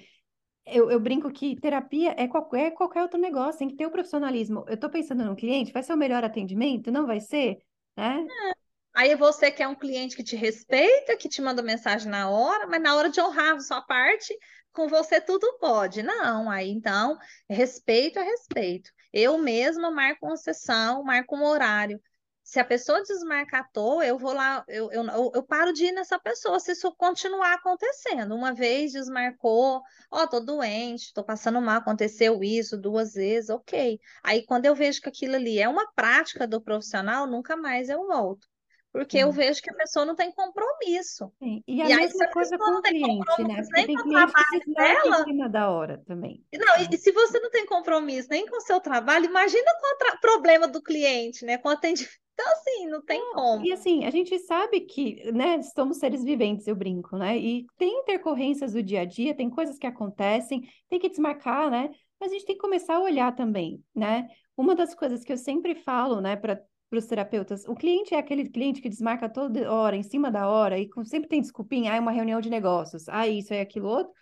Eu, 0.64 0.88
eu, 0.88 1.00
brinco 1.00 1.32
que 1.32 1.56
terapia 1.56 2.14
é 2.16 2.28
qualquer, 2.28 2.66
é 2.66 2.70
qualquer 2.70 3.02
outro 3.02 3.18
negócio, 3.18 3.58
tem 3.58 3.68
que 3.68 3.76
ter 3.76 3.86
o 3.86 3.90
profissionalismo. 3.90 4.64
Eu 4.68 4.74
estou 4.74 4.88
pensando 4.88 5.24
no 5.24 5.34
cliente, 5.34 5.72
vai 5.72 5.82
ser 5.82 5.94
o 5.94 5.96
melhor 5.96 6.22
atendimento? 6.22 6.92
Não 6.92 7.06
vai 7.06 7.18
ser? 7.18 7.58
Né? 7.96 8.24
É. 8.24 8.52
Aí 8.94 9.16
você 9.16 9.50
quer 9.50 9.66
um 9.66 9.74
cliente 9.74 10.14
que 10.14 10.22
te 10.22 10.36
respeita, 10.36 11.16
que 11.16 11.28
te 11.28 11.40
manda 11.40 11.62
mensagem 11.62 12.08
na 12.08 12.28
hora, 12.28 12.66
mas 12.66 12.82
na 12.82 12.94
hora 12.94 13.08
de 13.08 13.20
honrar 13.20 13.56
a 13.56 13.60
sua 13.60 13.80
parte, 13.82 14.36
com 14.72 14.88
você 14.88 15.20
tudo 15.20 15.58
pode. 15.58 16.02
Não, 16.02 16.50
aí 16.50 16.70
então, 16.70 17.18
respeito 17.48 18.18
é 18.18 18.22
respeito. 18.22 18.90
Eu 19.12 19.38
mesma 19.38 19.90
marco 19.90 20.26
uma 20.26 20.36
sessão, 20.36 21.02
marco 21.02 21.36
um 21.36 21.44
horário. 21.44 22.00
Se 22.42 22.58
a 22.58 22.64
pessoa 22.64 23.02
desmarcar 23.02 23.70
toa, 23.72 24.04
eu 24.04 24.18
vou 24.18 24.32
lá, 24.32 24.64
eu, 24.66 24.90
eu, 24.90 25.04
eu, 25.34 25.42
paro 25.42 25.72
de 25.72 25.84
ir 25.86 25.92
nessa 25.92 26.18
pessoa 26.18 26.58
se 26.58 26.72
isso 26.72 26.92
continuar 26.96 27.54
acontecendo. 27.54 28.34
Uma 28.34 28.52
vez 28.52 28.92
desmarcou, 28.92 29.80
ó, 30.10 30.22
oh, 30.22 30.26
tô 30.26 30.40
doente, 30.40 31.12
tô 31.12 31.22
passando 31.22 31.60
mal, 31.60 31.78
aconteceu 31.78 32.42
isso 32.42 32.76
duas 32.76 33.14
vezes, 33.14 33.50
ok. 33.50 34.00
Aí 34.24 34.44
quando 34.44 34.66
eu 34.66 34.74
vejo 34.74 35.00
que 35.00 35.08
aquilo 35.08 35.36
ali 35.36 35.60
é 35.60 35.68
uma 35.68 35.86
prática 35.92 36.46
do 36.46 36.60
profissional, 36.60 37.26
nunca 37.26 37.56
mais 37.56 37.88
eu 37.88 38.06
volto 38.06 38.49
porque 38.92 39.18
eu 39.18 39.30
vejo 39.30 39.62
que 39.62 39.70
a 39.70 39.74
pessoa 39.74 40.04
não 40.04 40.16
tem 40.16 40.32
compromisso. 40.32 41.32
Sim. 41.38 41.62
E 41.66 41.80
a 41.80 41.88
e 41.88 41.96
mesma 41.96 42.24
aí, 42.24 42.32
coisa 42.32 42.58
com 42.58 42.78
o 42.78 42.82
cliente, 42.82 43.42
né? 43.44 43.62
Porque 43.62 43.86
tem 43.86 43.96
cliente 43.96 44.32
que 44.32 44.64
se 44.64 44.74
dela, 44.74 45.20
em 45.20 45.24
cima 45.24 45.48
da 45.48 45.70
hora 45.70 46.02
também. 46.06 46.44
Não, 46.52 46.78
e, 46.78 46.88
e, 46.92 46.98
se 46.98 47.12
você 47.12 47.38
não 47.38 47.50
tem 47.50 47.64
compromisso 47.66 48.28
nem 48.30 48.46
com 48.46 48.56
o 48.56 48.60
seu 48.60 48.80
trabalho, 48.80 49.26
imagina 49.26 49.70
com 49.80 50.16
o 50.16 50.20
problema 50.20 50.66
do 50.66 50.82
cliente, 50.82 51.44
né? 51.44 51.56
Com 51.58 51.68
o 51.68 51.72
atendimento. 51.72 52.10
Então, 52.40 52.52
assim, 52.52 52.86
não 52.86 53.02
tem 53.02 53.20
não, 53.20 53.32
como. 53.34 53.66
E 53.66 53.70
assim, 53.70 54.06
a 54.06 54.10
gente 54.10 54.38
sabe 54.38 54.80
que, 54.80 55.30
né, 55.30 55.60
somos 55.60 55.98
seres 55.98 56.24
viventes, 56.24 56.66
eu 56.66 56.74
brinco, 56.74 57.18
né? 57.18 57.36
E 57.36 57.66
tem 57.76 58.00
intercorrências 58.00 58.72
do 58.72 58.82
dia 58.82 59.02
a 59.02 59.04
dia, 59.04 59.34
tem 59.34 59.50
coisas 59.50 59.76
que 59.76 59.86
acontecem, 59.86 60.62
tem 60.88 60.98
que 60.98 61.10
desmarcar, 61.10 61.70
né? 61.70 61.90
Mas 62.18 62.30
a 62.30 62.34
gente 62.34 62.46
tem 62.46 62.56
que 62.56 62.62
começar 62.62 62.94
a 62.94 63.00
olhar 63.00 63.36
também, 63.36 63.84
né? 63.94 64.26
Uma 64.56 64.74
das 64.74 64.94
coisas 64.94 65.22
que 65.22 65.30
eu 65.30 65.36
sempre 65.36 65.74
falo, 65.74 66.22
né, 66.22 66.34
para 66.34 66.62
para 66.90 66.98
os 66.98 67.06
terapeutas. 67.06 67.64
O 67.66 67.74
cliente 67.74 68.14
é 68.14 68.18
aquele 68.18 68.48
cliente 68.48 68.82
que 68.82 68.88
desmarca 68.88 69.28
toda 69.28 69.72
hora, 69.72 69.96
em 69.96 70.02
cima 70.02 70.30
da 70.30 70.48
hora, 70.48 70.76
e 70.76 70.90
sempre 71.04 71.28
tem 71.28 71.40
desculpinha, 71.40 71.92
ah, 71.92 71.96
é 71.96 72.00
uma 72.00 72.10
reunião 72.10 72.40
de 72.40 72.50
negócios, 72.50 73.08
ah, 73.08 73.28
isso 73.28 73.54
é 73.54 73.60
aquilo 73.60 73.88
outro, 73.88 74.12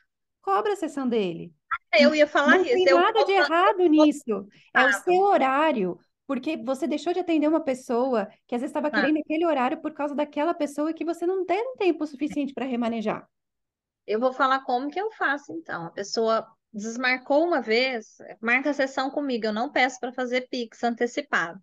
cobra 0.42 0.74
a 0.74 0.76
sessão 0.76 1.08
dele. 1.08 1.50
Eu 1.98 2.14
ia 2.14 2.26
falar 2.26 2.56
não 2.56 2.64
isso. 2.64 2.76
Não 2.76 2.84
tem 2.84 2.94
nada 2.94 3.24
de 3.24 3.32
errado 3.32 3.86
nisso. 3.86 4.46
É 4.74 4.84
o 4.84 4.92
seu 4.92 5.20
horário. 5.20 5.98
Porque 6.26 6.58
você 6.58 6.86
deixou 6.86 7.14
de 7.14 7.20
atender 7.20 7.48
uma 7.48 7.64
pessoa 7.64 8.28
que 8.46 8.54
às 8.54 8.60
vezes 8.60 8.76
estava 8.76 8.90
querendo 8.90 9.18
aquele 9.18 9.46
horário 9.46 9.80
por 9.80 9.94
causa 9.94 10.14
daquela 10.14 10.52
pessoa 10.52 10.92
que 10.92 11.04
você 11.04 11.26
não 11.26 11.46
tem 11.46 11.74
tempo 11.76 12.06
suficiente 12.06 12.52
para 12.52 12.66
remanejar. 12.66 13.26
Eu 14.06 14.20
vou 14.20 14.32
falar 14.34 14.60
como 14.60 14.90
que 14.90 15.00
eu 15.00 15.10
faço, 15.12 15.52
então. 15.52 15.86
A 15.86 15.90
pessoa 15.90 16.46
desmarcou 16.70 17.46
uma 17.46 17.62
vez, 17.62 18.18
marca 18.42 18.70
a 18.70 18.74
sessão 18.74 19.10
comigo. 19.10 19.46
Eu 19.46 19.54
não 19.54 19.72
peço 19.72 19.98
para 19.98 20.12
fazer 20.12 20.48
Pix 20.50 20.84
antecipado. 20.84 21.58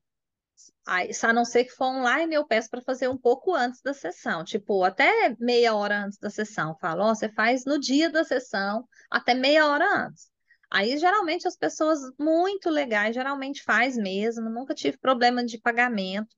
Aí, 0.87 1.09
a 1.21 1.33
não 1.33 1.45
ser 1.45 1.65
que 1.65 1.71
for 1.71 1.85
online, 1.85 2.35
eu 2.35 2.45
peço 2.45 2.69
para 2.69 2.81
fazer 2.81 3.07
um 3.07 3.17
pouco 3.17 3.53
antes 3.53 3.81
da 3.81 3.93
sessão, 3.93 4.43
tipo, 4.43 4.83
até 4.83 5.35
meia 5.39 5.73
hora 5.73 6.05
antes 6.05 6.17
da 6.19 6.29
sessão. 6.29 6.77
Falo, 6.79 7.03
ó, 7.03 7.15
você 7.15 7.29
faz 7.29 7.65
no 7.65 7.79
dia 7.79 8.09
da 8.09 8.23
sessão, 8.23 8.87
até 9.09 9.33
meia 9.33 9.67
hora 9.67 9.85
antes. 10.05 10.29
Aí, 10.69 10.97
geralmente, 10.97 11.47
as 11.47 11.57
pessoas 11.57 11.99
muito 12.19 12.69
legais, 12.69 13.15
geralmente 13.15 13.63
faz 13.63 13.97
mesmo, 13.97 14.49
nunca 14.49 14.73
tive 14.73 14.97
problema 14.97 15.43
de 15.43 15.59
pagamento. 15.59 16.35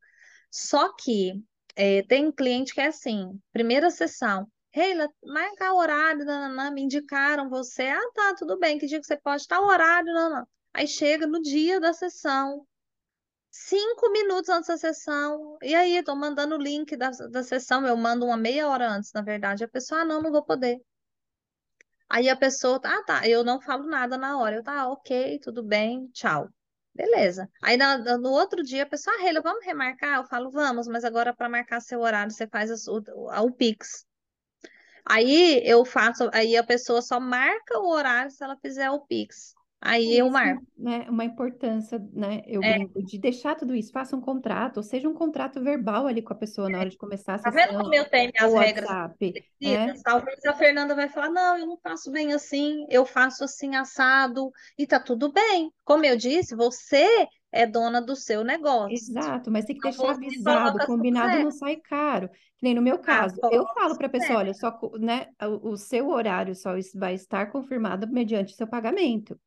Só 0.52 0.94
que 0.96 1.34
é, 1.76 2.04
tem 2.04 2.32
cliente 2.32 2.74
que 2.74 2.82
é 2.82 2.88
assim, 2.88 3.40
primeira 3.52 3.90
sessão, 3.90 4.48
Reila, 4.72 5.10
marca 5.24 5.74
o 5.74 5.78
horário, 5.78 6.24
nananã, 6.24 6.70
me 6.70 6.84
indicaram 6.84 7.50
você. 7.50 7.84
Ah, 7.88 8.12
tá, 8.14 8.36
tudo 8.38 8.60
bem, 8.60 8.78
que 8.78 8.86
dia 8.86 9.00
que 9.00 9.08
você 9.08 9.18
pode 9.18 9.42
estar 9.42 9.60
o 9.60 9.66
horário, 9.66 10.14
nananã. 10.14 10.46
Aí 10.74 10.88
chega 10.88 11.26
no 11.26 11.42
dia 11.42 11.80
da 11.80 11.94
sessão, 11.94 12.64
cinco 13.66 14.12
minutos 14.12 14.50
antes 14.50 14.68
da 14.68 14.78
sessão. 14.78 15.58
E 15.62 15.74
aí, 15.74 15.98
estou 15.98 16.16
mandando 16.16 16.56
o 16.56 16.62
link 16.62 16.96
da, 16.96 17.10
da 17.10 17.44
sessão, 17.44 17.86
eu 17.86 17.98
mando 17.98 18.26
uma 18.26 18.38
meia 18.38 18.68
hora 18.68 18.90
antes, 18.90 19.12
na 19.14 19.22
verdade. 19.22 19.64
A 19.64 19.68
pessoa, 19.68 20.02
ah, 20.02 20.06
não, 20.06 20.22
não 20.22 20.32
vou 20.32 20.44
poder. 20.44 20.80
Aí 22.10 22.30
a 22.30 22.36
pessoa, 22.36 22.80
ah, 22.84 23.04
tá, 23.04 23.28
eu 23.28 23.44
não 23.44 23.60
falo 23.62 23.86
nada 23.88 24.18
na 24.18 24.38
hora. 24.38 24.58
Eu, 24.58 24.64
tá, 24.64 24.88
ok, 24.90 25.40
tudo 25.40 25.64
bem, 25.64 26.08
tchau. 26.14 26.50
Beleza. 26.94 27.50
Aí 27.62 27.78
no, 27.78 28.18
no 28.18 28.32
outro 28.32 28.64
dia 28.64 28.84
a 28.84 28.86
pessoa, 28.86 29.16
ah, 29.16 29.42
vamos 29.42 29.66
remarcar? 29.66 30.18
Eu 30.18 30.26
falo, 30.26 30.50
vamos, 30.50 30.88
mas 30.88 31.04
agora 31.04 31.36
para 31.36 31.50
marcar 31.50 31.80
seu 31.82 32.00
horário 32.02 32.32
você 32.32 32.48
faz 32.48 32.88
o, 32.88 33.04
o 33.44 33.52
Pix. 33.52 34.06
Aí 35.06 35.62
eu 35.66 35.86
faço, 35.86 36.30
aí 36.34 36.58
a 36.58 36.64
pessoa 36.64 37.02
só 37.02 37.20
marca 37.20 37.80
o 37.80 37.90
horário 37.90 38.32
se 38.32 38.44
ela 38.44 38.58
fizer 38.58 38.90
o 38.90 39.00
Pix. 39.02 39.57
Aí 39.80 40.18
eu 40.18 40.30
marco. 40.30 40.66
Né, 40.76 41.06
uma 41.10 41.24
importância, 41.24 42.00
né? 42.14 42.42
Eu 42.46 42.62
é. 42.64 42.74
brinco 42.74 43.04
de 43.04 43.20
deixar 43.20 43.56
tudo 43.56 43.76
isso, 43.76 43.92
faça 43.92 44.16
um 44.16 44.22
contrato, 44.22 44.78
ou 44.78 44.84
seja 44.84 45.08
um 45.08 45.14
contrato 45.14 45.62
verbal 45.62 46.08
ali 46.08 46.22
com 46.22 46.34
a 46.34 46.38
pessoa 46.38 46.70
na 46.70 46.80
hora 46.80 46.90
de 46.90 46.98
começar 46.98 47.36
a 47.36 47.38
sessão. 47.38 47.52
Tá 47.52 47.68
vendo 47.68 47.80
como 47.80 47.94
eu 47.94 48.10
tenho 48.10 48.32
as 48.40 48.54
regras? 48.54 48.90
É? 49.62 49.94
Talvez 50.04 50.44
a 50.46 50.54
Fernanda 50.54 50.96
vai 50.96 51.10
falar, 51.10 51.30
não, 51.30 51.58
eu 51.58 51.68
não 51.68 51.78
faço 51.78 52.12
bem 52.12 52.34
assim, 52.34 52.86
eu 52.90 53.06
faço 53.06 53.44
assim 53.44 53.76
assado, 53.76 54.52
e 54.78 54.88
tá 54.88 55.00
tudo 55.00 55.32
bem. 55.32 55.72
Como 55.84 56.06
eu 56.06 56.18
disse, 56.18 56.56
você 56.56 57.28
é 57.52 57.66
dona 57.66 58.02
do 58.02 58.16
seu 58.16 58.44
negócio. 58.44 58.94
Exato, 58.94 59.52
mas 59.52 59.66
tem 59.66 59.76
que 59.76 59.82
deixar 59.82 60.12
avisado, 60.12 60.86
combinado, 60.86 61.44
não 61.44 61.52
sai 61.52 61.76
caro. 61.78 62.30
Que 62.30 62.64
nem 62.64 62.74
no 62.74 62.82
meu 62.82 62.96
ah, 62.96 63.00
caso, 63.00 63.40
ah, 63.44 63.50
eu 63.52 63.66
falo 63.68 63.96
para 63.96 64.08
a 64.08 64.12
pessoa, 64.12 64.40
olha, 64.40 64.54
só, 64.54 64.80
né, 65.00 65.28
o, 65.44 65.72
o 65.72 65.78
seu 65.78 66.10
horário 66.10 66.56
só 66.56 66.72
vai 66.96 67.14
estar 67.14 67.52
confirmado 67.52 68.08
mediante 68.08 68.56
seu 68.56 68.68
pagamento 68.68 69.40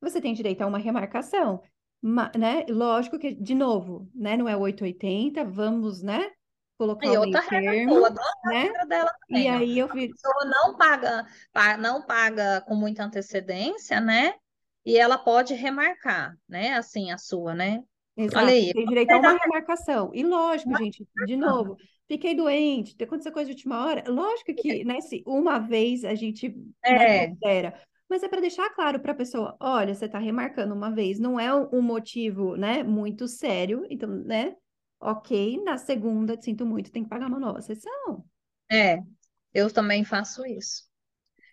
você 0.00 0.20
tem 0.20 0.34
direito 0.34 0.62
a 0.62 0.66
uma 0.66 0.78
remarcação. 0.78 1.62
né? 2.02 2.64
Lógico 2.68 3.18
que, 3.18 3.34
de 3.34 3.54
novo, 3.54 4.08
né? 4.14 4.36
Não 4.36 4.48
é 4.48 4.56
880, 4.56 5.44
vamos, 5.44 6.02
né? 6.02 6.30
Colocar 6.78 7.08
e 7.08 7.18
outra 7.18 7.42
termo, 7.42 7.94
boa, 7.94 8.14
né? 8.44 8.70
dela 8.86 9.10
também, 9.26 9.44
e 9.44 9.48
aí 9.48 9.78
eu 9.78 9.88
vi... 9.88 10.04
A 10.04 10.08
pessoa 10.08 10.44
não 10.44 10.76
paga, 10.76 11.26
não 11.80 12.06
paga 12.06 12.60
com 12.60 12.76
muita 12.76 13.02
antecedência, 13.02 14.00
né? 14.00 14.34
E 14.86 14.96
ela 14.96 15.18
pode 15.18 15.54
remarcar, 15.54 16.36
né? 16.48 16.74
Assim, 16.74 17.10
a 17.10 17.18
sua, 17.18 17.52
né? 17.52 17.82
Exato, 18.16 18.46
aí, 18.46 18.72
tem 18.72 18.86
direito 18.86 19.10
a 19.12 19.18
uma 19.18 19.36
remarcação. 19.36 20.10
E 20.12 20.24
lógico, 20.24 20.76
gente, 20.76 21.06
de 21.24 21.36
novo, 21.36 21.76
fiquei 22.08 22.34
doente, 22.34 22.96
aconteceu 23.00 23.32
coisa 23.32 23.46
de 23.46 23.54
última 23.54 23.84
hora. 23.84 24.02
Lógico 24.08 24.52
que, 24.54 24.84
né, 24.84 25.00
se 25.00 25.22
uma 25.24 25.60
vez 25.60 26.04
a 26.04 26.16
gente 26.16 26.48
né, 26.48 27.24
é. 27.24 27.28
considera, 27.28 27.80
mas 28.08 28.22
é 28.22 28.28
para 28.28 28.40
deixar 28.40 28.70
claro 28.70 29.00
para 29.00 29.12
a 29.12 29.16
pessoa, 29.16 29.56
olha, 29.60 29.94
você 29.94 30.06
está 30.06 30.18
remarcando 30.18 30.74
uma 30.74 30.90
vez, 30.90 31.18
não 31.18 31.38
é 31.38 31.54
um 31.54 31.82
motivo, 31.82 32.56
né, 32.56 32.82
muito 32.82 33.28
sério, 33.28 33.86
então, 33.90 34.08
né, 34.08 34.54
ok, 35.00 35.62
na 35.62 35.76
segunda, 35.76 36.40
sinto 36.40 36.66
muito, 36.66 36.90
tem 36.90 37.04
que 37.04 37.10
pagar 37.10 37.28
uma 37.28 37.38
nova 37.38 37.60
sessão. 37.60 38.24
É, 38.70 38.98
eu 39.52 39.72
também 39.72 40.04
faço 40.04 40.44
isso. 40.46 40.88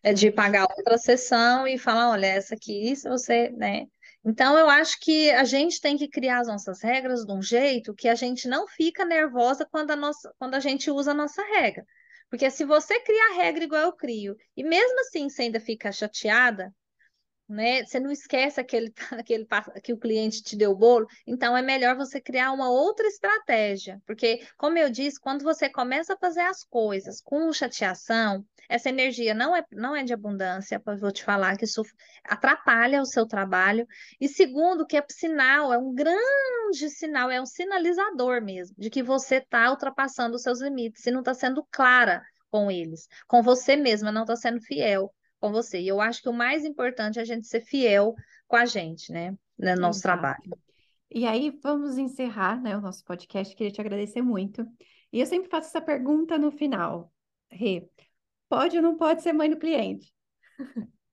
É 0.04 0.14
de 0.14 0.32
pagar 0.32 0.68
outra 0.70 0.98
sessão 0.98 1.68
e 1.68 1.78
falar, 1.78 2.12
olha, 2.12 2.28
essa 2.28 2.54
aqui, 2.56 2.96
se 2.96 3.10
você, 3.10 3.50
né? 3.50 3.88
Então, 4.24 4.58
eu 4.58 4.70
acho 4.70 5.00
que 5.00 5.32
a 5.32 5.44
gente 5.44 5.80
tem 5.80 5.98
que 5.98 6.08
criar 6.08 6.40
as 6.40 6.48
nossas 6.48 6.82
regras 6.82 7.26
de 7.26 7.32
um 7.32 7.42
jeito 7.42 7.94
que 7.94 8.08
a 8.08 8.16
gente 8.16 8.48
não 8.48 8.68
fica 8.68 9.06
nervosa 9.06 9.68
quando 9.70 9.92
a, 9.92 9.96
nossa, 9.96 10.34
quando 10.40 10.56
a 10.56 10.60
gente 10.60 10.90
usa 10.90 11.12
a 11.12 11.14
nossa 11.14 11.44
regra. 11.44 11.86
Porque 12.36 12.52
se 12.52 12.66
você 12.66 13.00
cria 13.00 13.30
a 13.32 13.36
regra 13.36 13.64
igual 13.64 13.82
eu 13.84 13.94
crio, 13.94 14.36
e 14.58 14.62
mesmo 14.62 15.00
assim 15.00 15.30
você 15.30 15.44
ainda 15.44 15.58
fica 15.58 15.90
chateada, 15.90 16.76
né? 17.48 17.84
Você 17.86 18.00
não 18.00 18.12
esquece 18.12 18.60
aquele, 18.60 18.94
aquele 19.12 19.48
que 19.84 19.94
o 19.94 19.98
cliente 19.98 20.42
te 20.44 20.56
deu 20.56 20.72
o 20.72 20.76
bolo, 20.76 21.08
então 21.26 21.56
é 21.56 21.62
melhor 21.62 21.96
você 21.96 22.20
criar 22.20 22.52
uma 22.52 22.70
outra 22.70 23.08
estratégia, 23.08 24.02
porque, 24.06 24.46
como 24.58 24.78
eu 24.78 24.90
disse, 24.90 25.20
quando 25.20 25.44
você 25.44 25.70
começa 25.70 26.14
a 26.14 26.18
fazer 26.18 26.42
as 26.42 26.64
coisas 26.64 27.22
com 27.22 27.52
chateação, 27.54 28.46
essa 28.68 28.90
energia 28.90 29.34
não 29.34 29.56
é, 29.56 29.64
não 29.72 29.96
é 29.96 30.04
de 30.04 30.14
abundância, 30.14 30.82
vou 31.00 31.12
te 31.12 31.24
falar 31.24 31.56
que 31.58 31.66
isso 31.66 31.84
atrapalha 32.24 33.02
o 33.02 33.06
seu 33.06 33.28
trabalho. 33.28 33.88
E 34.20 34.28
segundo, 34.28 34.86
que 34.88 34.98
é 34.98 35.06
sinal, 35.10 35.72
é 35.72 35.78
um 35.78 35.94
grande 35.94 36.90
sinal, 36.90 37.30
é 37.30 37.40
um 37.40 37.46
sinalizador 37.46 38.42
mesmo, 38.42 38.76
de 38.78 38.90
que 38.90 39.04
você 39.04 39.36
está 39.36 39.70
ultrapassando 39.70 40.36
os 40.36 40.42
seus 40.42 40.62
limites 40.62 41.06
e 41.06 41.12
não 41.12 41.20
está 41.20 41.34
sendo 41.34 41.64
clara 41.72 42.24
com 42.50 42.72
eles, 42.72 43.08
com 43.28 43.44
você 43.44 43.76
mesma, 43.76 44.12
não 44.12 44.22
está 44.22 44.36
sendo 44.36 44.62
fiel 44.62 45.14
com 45.40 45.52
você. 45.52 45.80
E 45.80 45.88
eu 45.88 46.02
acho 46.02 46.22
que 46.22 46.30
o 46.30 46.34
mais 46.34 46.66
importante 46.66 47.20
é 47.20 47.22
a 47.22 47.26
gente 47.26 47.48
ser 47.48 47.62
fiel 47.62 48.14
com 48.48 48.56
a 48.56 48.66
gente, 48.66 49.12
né? 49.12 49.36
No 49.58 49.76
nosso 49.76 50.00
Exato. 50.00 50.20
trabalho. 50.20 50.58
E 51.10 51.26
aí, 51.26 51.58
vamos 51.64 51.98
encerrar 51.98 52.62
né, 52.62 52.76
o 52.76 52.82
nosso 52.82 53.04
podcast. 53.06 53.56
Queria 53.56 53.72
te 53.72 53.80
agradecer 53.80 54.22
muito. 54.22 54.66
E 55.14 55.20
eu 55.20 55.26
sempre 55.26 55.50
faço 55.50 55.70
essa 55.70 55.82
pergunta 55.82 56.38
no 56.38 56.52
final. 56.52 57.12
Rê, 57.50 57.88
pode 58.50 58.76
ou 58.78 58.84
não 58.84 58.98
pode 58.98 59.22
ser 59.22 59.32
mãe 59.32 59.50
do 59.50 59.58
cliente? 59.58 60.14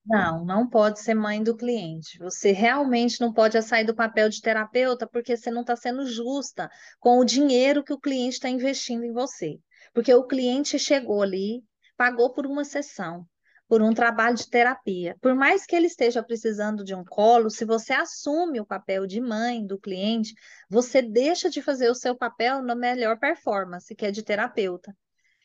Não, 0.05 0.43
não 0.43 0.69
pode 0.69 0.99
ser 0.99 1.13
mãe 1.13 1.41
do 1.41 1.55
cliente. 1.55 2.17
Você 2.19 2.51
realmente 2.51 3.21
não 3.21 3.31
pode 3.31 3.61
sair 3.61 3.85
do 3.85 3.95
papel 3.95 4.27
de 4.27 4.41
terapeuta 4.41 5.07
porque 5.07 5.37
você 5.37 5.49
não 5.49 5.61
está 5.61 5.75
sendo 5.77 6.05
justa 6.05 6.69
com 6.99 7.19
o 7.19 7.25
dinheiro 7.25 7.83
que 7.83 7.93
o 7.93 7.99
cliente 7.99 8.33
está 8.33 8.49
investindo 8.49 9.05
em 9.05 9.13
você. 9.13 9.57
Porque 9.93 10.13
o 10.13 10.27
cliente 10.27 10.77
chegou 10.77 11.21
ali, 11.21 11.63
pagou 11.95 12.33
por 12.33 12.45
uma 12.45 12.65
sessão 12.65 13.25
por 13.73 13.81
um 13.81 13.91
trabalho 13.91 14.35
de 14.35 14.47
terapia. 14.47 15.17
Por 15.19 15.33
mais 15.33 15.65
que 15.65 15.75
ele 15.75 15.87
esteja 15.87 16.21
precisando 16.21 16.83
de 16.83 16.93
um 16.93 17.03
colo, 17.03 17.49
se 17.49 17.65
você 17.65 17.91
assume 17.91 18.59
o 18.59 18.65
papel 18.67 19.07
de 19.07 19.19
mãe 19.19 19.65
do 19.65 19.79
cliente, 19.79 20.35
você 20.69 21.01
deixa 21.01 21.49
de 21.49 21.59
fazer 21.59 21.89
o 21.89 21.95
seu 21.95 22.15
papel 22.15 22.61
na 22.61 22.75
melhor 22.75 23.17
performance, 23.17 23.95
que 23.95 24.05
é 24.05 24.11
de 24.11 24.21
terapeuta. 24.21 24.95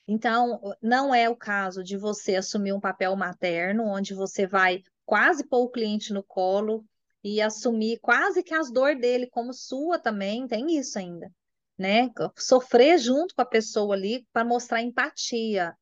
Então, 0.07 0.61
não 0.83 1.15
é 1.15 1.27
o 1.27 1.35
caso 1.35 1.83
de 1.83 1.97
você 1.97 2.37
assumir 2.37 2.75
um 2.75 2.81
papel 2.81 3.17
materno, 3.17 3.85
onde 3.85 4.13
você 4.13 4.47
vai 4.47 4.83
quase 5.07 5.49
pôr 5.49 5.63
o 5.63 5.71
cliente 5.71 6.13
no 6.13 6.23
colo 6.23 6.85
e 7.25 7.41
assumir 7.41 7.99
quase 7.99 8.43
que 8.43 8.53
as 8.53 8.71
dores 8.71 9.01
dele, 9.01 9.27
como 9.27 9.55
sua 9.55 9.99
também, 9.99 10.47
tem 10.47 10.79
isso 10.79 10.99
ainda, 10.99 11.33
né? 11.79 12.11
Sofrer 12.37 12.99
junto 12.99 13.35
com 13.35 13.41
a 13.41 13.47
pessoa 13.47 13.95
ali 13.95 14.27
para 14.35 14.45
mostrar 14.45 14.83
empatia, 14.83 15.75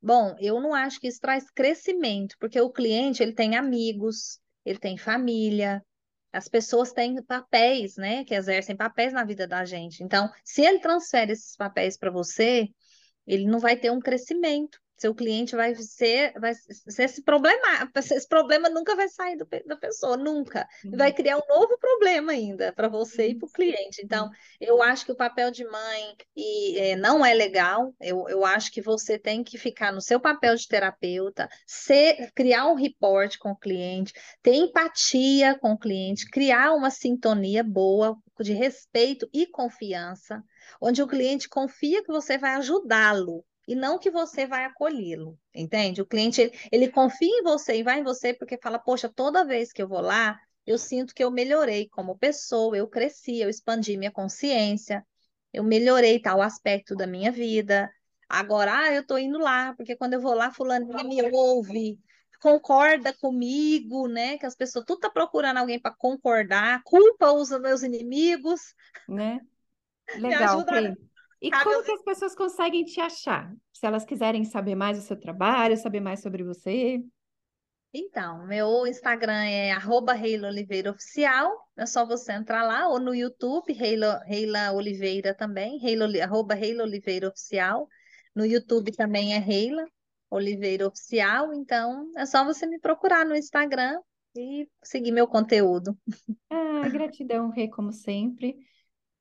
Bom, 0.00 0.36
eu 0.38 0.60
não 0.60 0.74
acho 0.74 1.00
que 1.00 1.08
isso 1.08 1.20
traz 1.20 1.50
crescimento, 1.50 2.36
porque 2.38 2.60
o 2.60 2.70
cliente 2.70 3.22
ele 3.22 3.32
tem 3.32 3.56
amigos, 3.56 4.38
ele 4.64 4.78
tem 4.78 4.96
família, 4.96 5.84
as 6.32 6.48
pessoas 6.48 6.92
têm 6.92 7.22
papéis, 7.22 7.96
né, 7.96 8.24
que 8.24 8.34
exercem 8.34 8.76
papéis 8.76 9.12
na 9.12 9.24
vida 9.24 9.46
da 9.46 9.64
gente. 9.64 10.02
Então, 10.02 10.30
se 10.44 10.62
ele 10.62 10.78
transfere 10.78 11.32
esses 11.32 11.56
papéis 11.56 11.96
para 11.96 12.10
você, 12.10 12.68
ele 13.26 13.46
não 13.46 13.58
vai 13.58 13.76
ter 13.76 13.90
um 13.90 14.00
crescimento 14.00 14.78
seu 14.98 15.14
cliente 15.14 15.54
vai 15.54 15.74
ser, 15.76 16.32
vai 16.38 16.52
ser 16.54 17.04
esse 17.04 17.22
problema, 17.22 17.90
esse 17.94 18.28
problema 18.28 18.68
nunca 18.68 18.96
vai 18.96 19.08
sair 19.08 19.36
do, 19.36 19.46
da 19.64 19.76
pessoa, 19.76 20.16
nunca. 20.16 20.68
Vai 20.92 21.12
criar 21.12 21.36
um 21.36 21.46
novo 21.48 21.78
problema 21.78 22.32
ainda 22.32 22.72
para 22.72 22.88
você 22.88 23.28
e 23.28 23.34
para 23.34 23.46
o 23.46 23.52
cliente. 23.52 24.02
Então, 24.02 24.28
eu 24.60 24.82
acho 24.82 25.06
que 25.06 25.12
o 25.12 25.16
papel 25.16 25.52
de 25.52 25.64
mãe 25.64 26.16
e, 26.36 26.78
é, 26.78 26.96
não 26.96 27.24
é 27.24 27.32
legal. 27.32 27.94
Eu, 28.00 28.28
eu 28.28 28.44
acho 28.44 28.72
que 28.72 28.82
você 28.82 29.16
tem 29.16 29.44
que 29.44 29.56
ficar 29.56 29.92
no 29.92 30.00
seu 30.00 30.18
papel 30.18 30.56
de 30.56 30.66
terapeuta, 30.66 31.48
ser, 31.64 32.32
criar 32.34 32.66
um 32.66 32.74
reporte 32.74 33.38
com 33.38 33.52
o 33.52 33.56
cliente, 33.56 34.12
ter 34.42 34.54
empatia 34.54 35.56
com 35.58 35.72
o 35.72 35.78
cliente, 35.78 36.28
criar 36.28 36.72
uma 36.72 36.90
sintonia 36.90 37.62
boa 37.62 38.16
de 38.40 38.52
respeito 38.52 39.28
e 39.32 39.46
confiança, 39.46 40.42
onde 40.80 41.02
o 41.02 41.06
cliente 41.06 41.48
confia 41.48 42.02
que 42.02 42.12
você 42.12 42.36
vai 42.36 42.54
ajudá-lo 42.54 43.44
e 43.68 43.74
não 43.74 43.98
que 43.98 44.10
você 44.10 44.46
vai 44.46 44.64
acolhê-lo, 44.64 45.38
entende? 45.54 46.00
O 46.00 46.06
cliente, 46.06 46.40
ele, 46.40 46.58
ele 46.72 46.88
confia 46.88 47.28
em 47.28 47.42
você 47.42 47.76
e 47.76 47.82
vai 47.82 48.00
em 48.00 48.02
você 48.02 48.32
porque 48.32 48.56
fala, 48.56 48.78
poxa, 48.78 49.10
toda 49.14 49.44
vez 49.44 49.74
que 49.74 49.82
eu 49.82 49.86
vou 49.86 50.00
lá, 50.00 50.40
eu 50.66 50.78
sinto 50.78 51.14
que 51.14 51.22
eu 51.22 51.30
melhorei 51.30 51.86
como 51.90 52.16
pessoa, 52.16 52.78
eu 52.78 52.88
cresci, 52.88 53.40
eu 53.40 53.50
expandi 53.50 53.98
minha 53.98 54.10
consciência, 54.10 55.06
eu 55.52 55.62
melhorei 55.62 56.18
tal 56.18 56.40
aspecto 56.40 56.96
da 56.96 57.06
minha 57.06 57.30
vida. 57.30 57.92
Agora, 58.26 58.74
ah, 58.74 58.92
eu 58.94 59.06
tô 59.06 59.18
indo 59.18 59.38
lá, 59.38 59.74
porque 59.74 59.94
quando 59.94 60.14
eu 60.14 60.20
vou 60.20 60.32
lá, 60.32 60.50
fulano 60.50 60.86
me 60.86 61.20
ouve, 61.30 61.98
concorda 62.40 63.12
comigo, 63.12 64.08
né? 64.08 64.38
Que 64.38 64.46
as 64.46 64.56
pessoas 64.56 64.86
tudo 64.86 65.00
tá 65.00 65.10
procurando 65.10 65.58
alguém 65.58 65.78
para 65.78 65.94
concordar, 65.94 66.82
culpa 66.84 67.32
os 67.32 67.50
meus 67.50 67.82
inimigos. 67.82 68.74
Né? 69.06 69.40
Legal, 70.22 70.64
me 70.64 71.07
e 71.40 71.50
como 71.50 71.84
que 71.84 71.92
as 71.92 72.02
pessoas 72.02 72.34
conseguem 72.34 72.84
te 72.84 73.00
achar? 73.00 73.52
Se 73.72 73.86
elas 73.86 74.04
quiserem 74.04 74.44
saber 74.44 74.74
mais 74.74 74.98
do 74.98 75.04
seu 75.04 75.18
trabalho, 75.18 75.76
saber 75.76 76.00
mais 76.00 76.20
sobre 76.20 76.42
você? 76.42 77.00
Então, 77.92 78.46
meu 78.46 78.86
Instagram 78.86 79.44
é 79.44 79.72
arroba 79.72 80.12
Oliveira 80.12 80.90
Oficial, 80.90 81.50
é 81.76 81.86
só 81.86 82.04
você 82.04 82.32
entrar 82.32 82.62
lá, 82.62 82.88
ou 82.88 83.00
no 83.00 83.14
YouTube, 83.14 83.72
Reila, 83.72 84.22
Reila 84.26 84.72
Oliveira 84.72 85.34
também, 85.34 85.78
Reila, 85.78 86.06
arroba 86.22 86.54
Reila 86.54 86.84
Oliveira 86.84 87.28
Oficial. 87.28 87.88
No 88.34 88.44
YouTube 88.44 88.92
também 88.92 89.34
é 89.34 89.38
Reila 89.38 89.84
Oliveira 90.30 90.86
Oficial, 90.86 91.54
então 91.54 92.10
é 92.16 92.26
só 92.26 92.44
você 92.44 92.66
me 92.66 92.78
procurar 92.78 93.24
no 93.24 93.34
Instagram 93.34 93.98
e 94.36 94.68
seguir 94.82 95.12
meu 95.12 95.26
conteúdo. 95.26 95.96
Ah, 96.50 96.88
gratidão, 96.88 97.48
Rê, 97.48 97.68
como 97.68 97.90
sempre. 97.90 98.54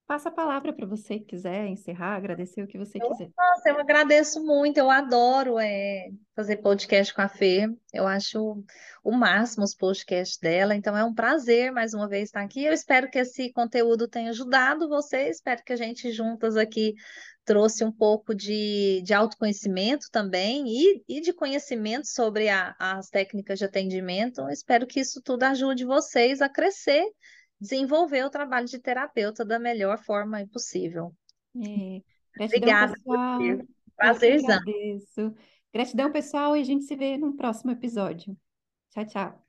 Passa 0.08 0.30
a 0.30 0.32
palavra 0.32 0.72
para 0.72 0.88
você 0.88 1.20
que 1.20 1.26
quiser 1.26 1.68
encerrar, 1.68 2.16
agradecer 2.16 2.64
o 2.64 2.68
que 2.68 2.78
você 2.78 2.98
eu, 2.98 3.10
quiser. 3.10 3.30
Nossa, 3.38 3.70
eu 3.70 3.80
agradeço 3.80 4.44
muito, 4.44 4.78
eu 4.78 4.90
adoro 4.90 5.60
é, 5.60 6.08
fazer 6.34 6.58
podcast 6.58 7.14
com 7.14 7.22
a 7.22 7.28
Fê, 7.28 7.68
eu 7.94 8.08
acho 8.08 8.64
o 9.04 9.12
máximo 9.12 9.66
os 9.66 9.76
podcasts 9.76 10.40
dela, 10.40 10.74
então 10.76 10.96
é 10.96 11.04
um 11.04 11.14
prazer 11.14 11.72
mais 11.72 11.94
uma 11.94 12.08
vez 12.08 12.30
estar 12.30 12.42
aqui. 12.42 12.64
Eu 12.64 12.74
espero 12.74 13.10
que 13.10 13.20
esse 13.20 13.52
conteúdo 13.52 14.08
tenha 14.08 14.30
ajudado 14.30 14.88
você, 14.88 15.30
espero 15.30 15.62
que 15.64 15.74
a 15.74 15.78
gente 15.78 16.10
juntas 16.12 16.56
aqui 16.56 16.96
trouxe 17.44 17.84
um 17.84 17.92
pouco 17.92 18.36
de, 18.36 19.02
de 19.06 19.14
autoconhecimento 19.14 20.08
também 20.12 20.66
e, 20.68 21.04
e 21.08 21.22
de 21.22 21.32
conhecimento 21.32 22.06
sobre 22.06 22.50
a, 22.50 22.76
as 22.78 23.08
técnicas 23.10 23.58
de 23.58 23.64
atendimento. 23.64 24.48
Espero 24.50 24.86
que 24.86 25.00
isso 25.00 25.22
tudo 25.22 25.44
ajude 25.44 25.86
vocês 25.86 26.42
a 26.42 26.50
crescer, 26.50 27.06
desenvolver 27.60 28.24
o 28.24 28.30
trabalho 28.30 28.68
de 28.68 28.80
terapeuta 28.80 29.44
da 29.44 29.60
melhor 29.60 29.98
forma 29.98 30.46
possível. 30.48 31.14
É. 31.56 32.02
Gratidão, 32.36 32.46
Obrigada, 32.46 32.94
pessoal. 32.94 33.40
Prazerzão. 33.96 34.60
Gratidão, 35.74 36.12
pessoal, 36.12 36.56
e 36.56 36.62
a 36.62 36.64
gente 36.64 36.86
se 36.86 36.96
vê 36.96 37.18
no 37.18 37.36
próximo 37.36 37.72
episódio. 37.72 38.38
Tchau, 38.92 39.06
tchau. 39.06 39.47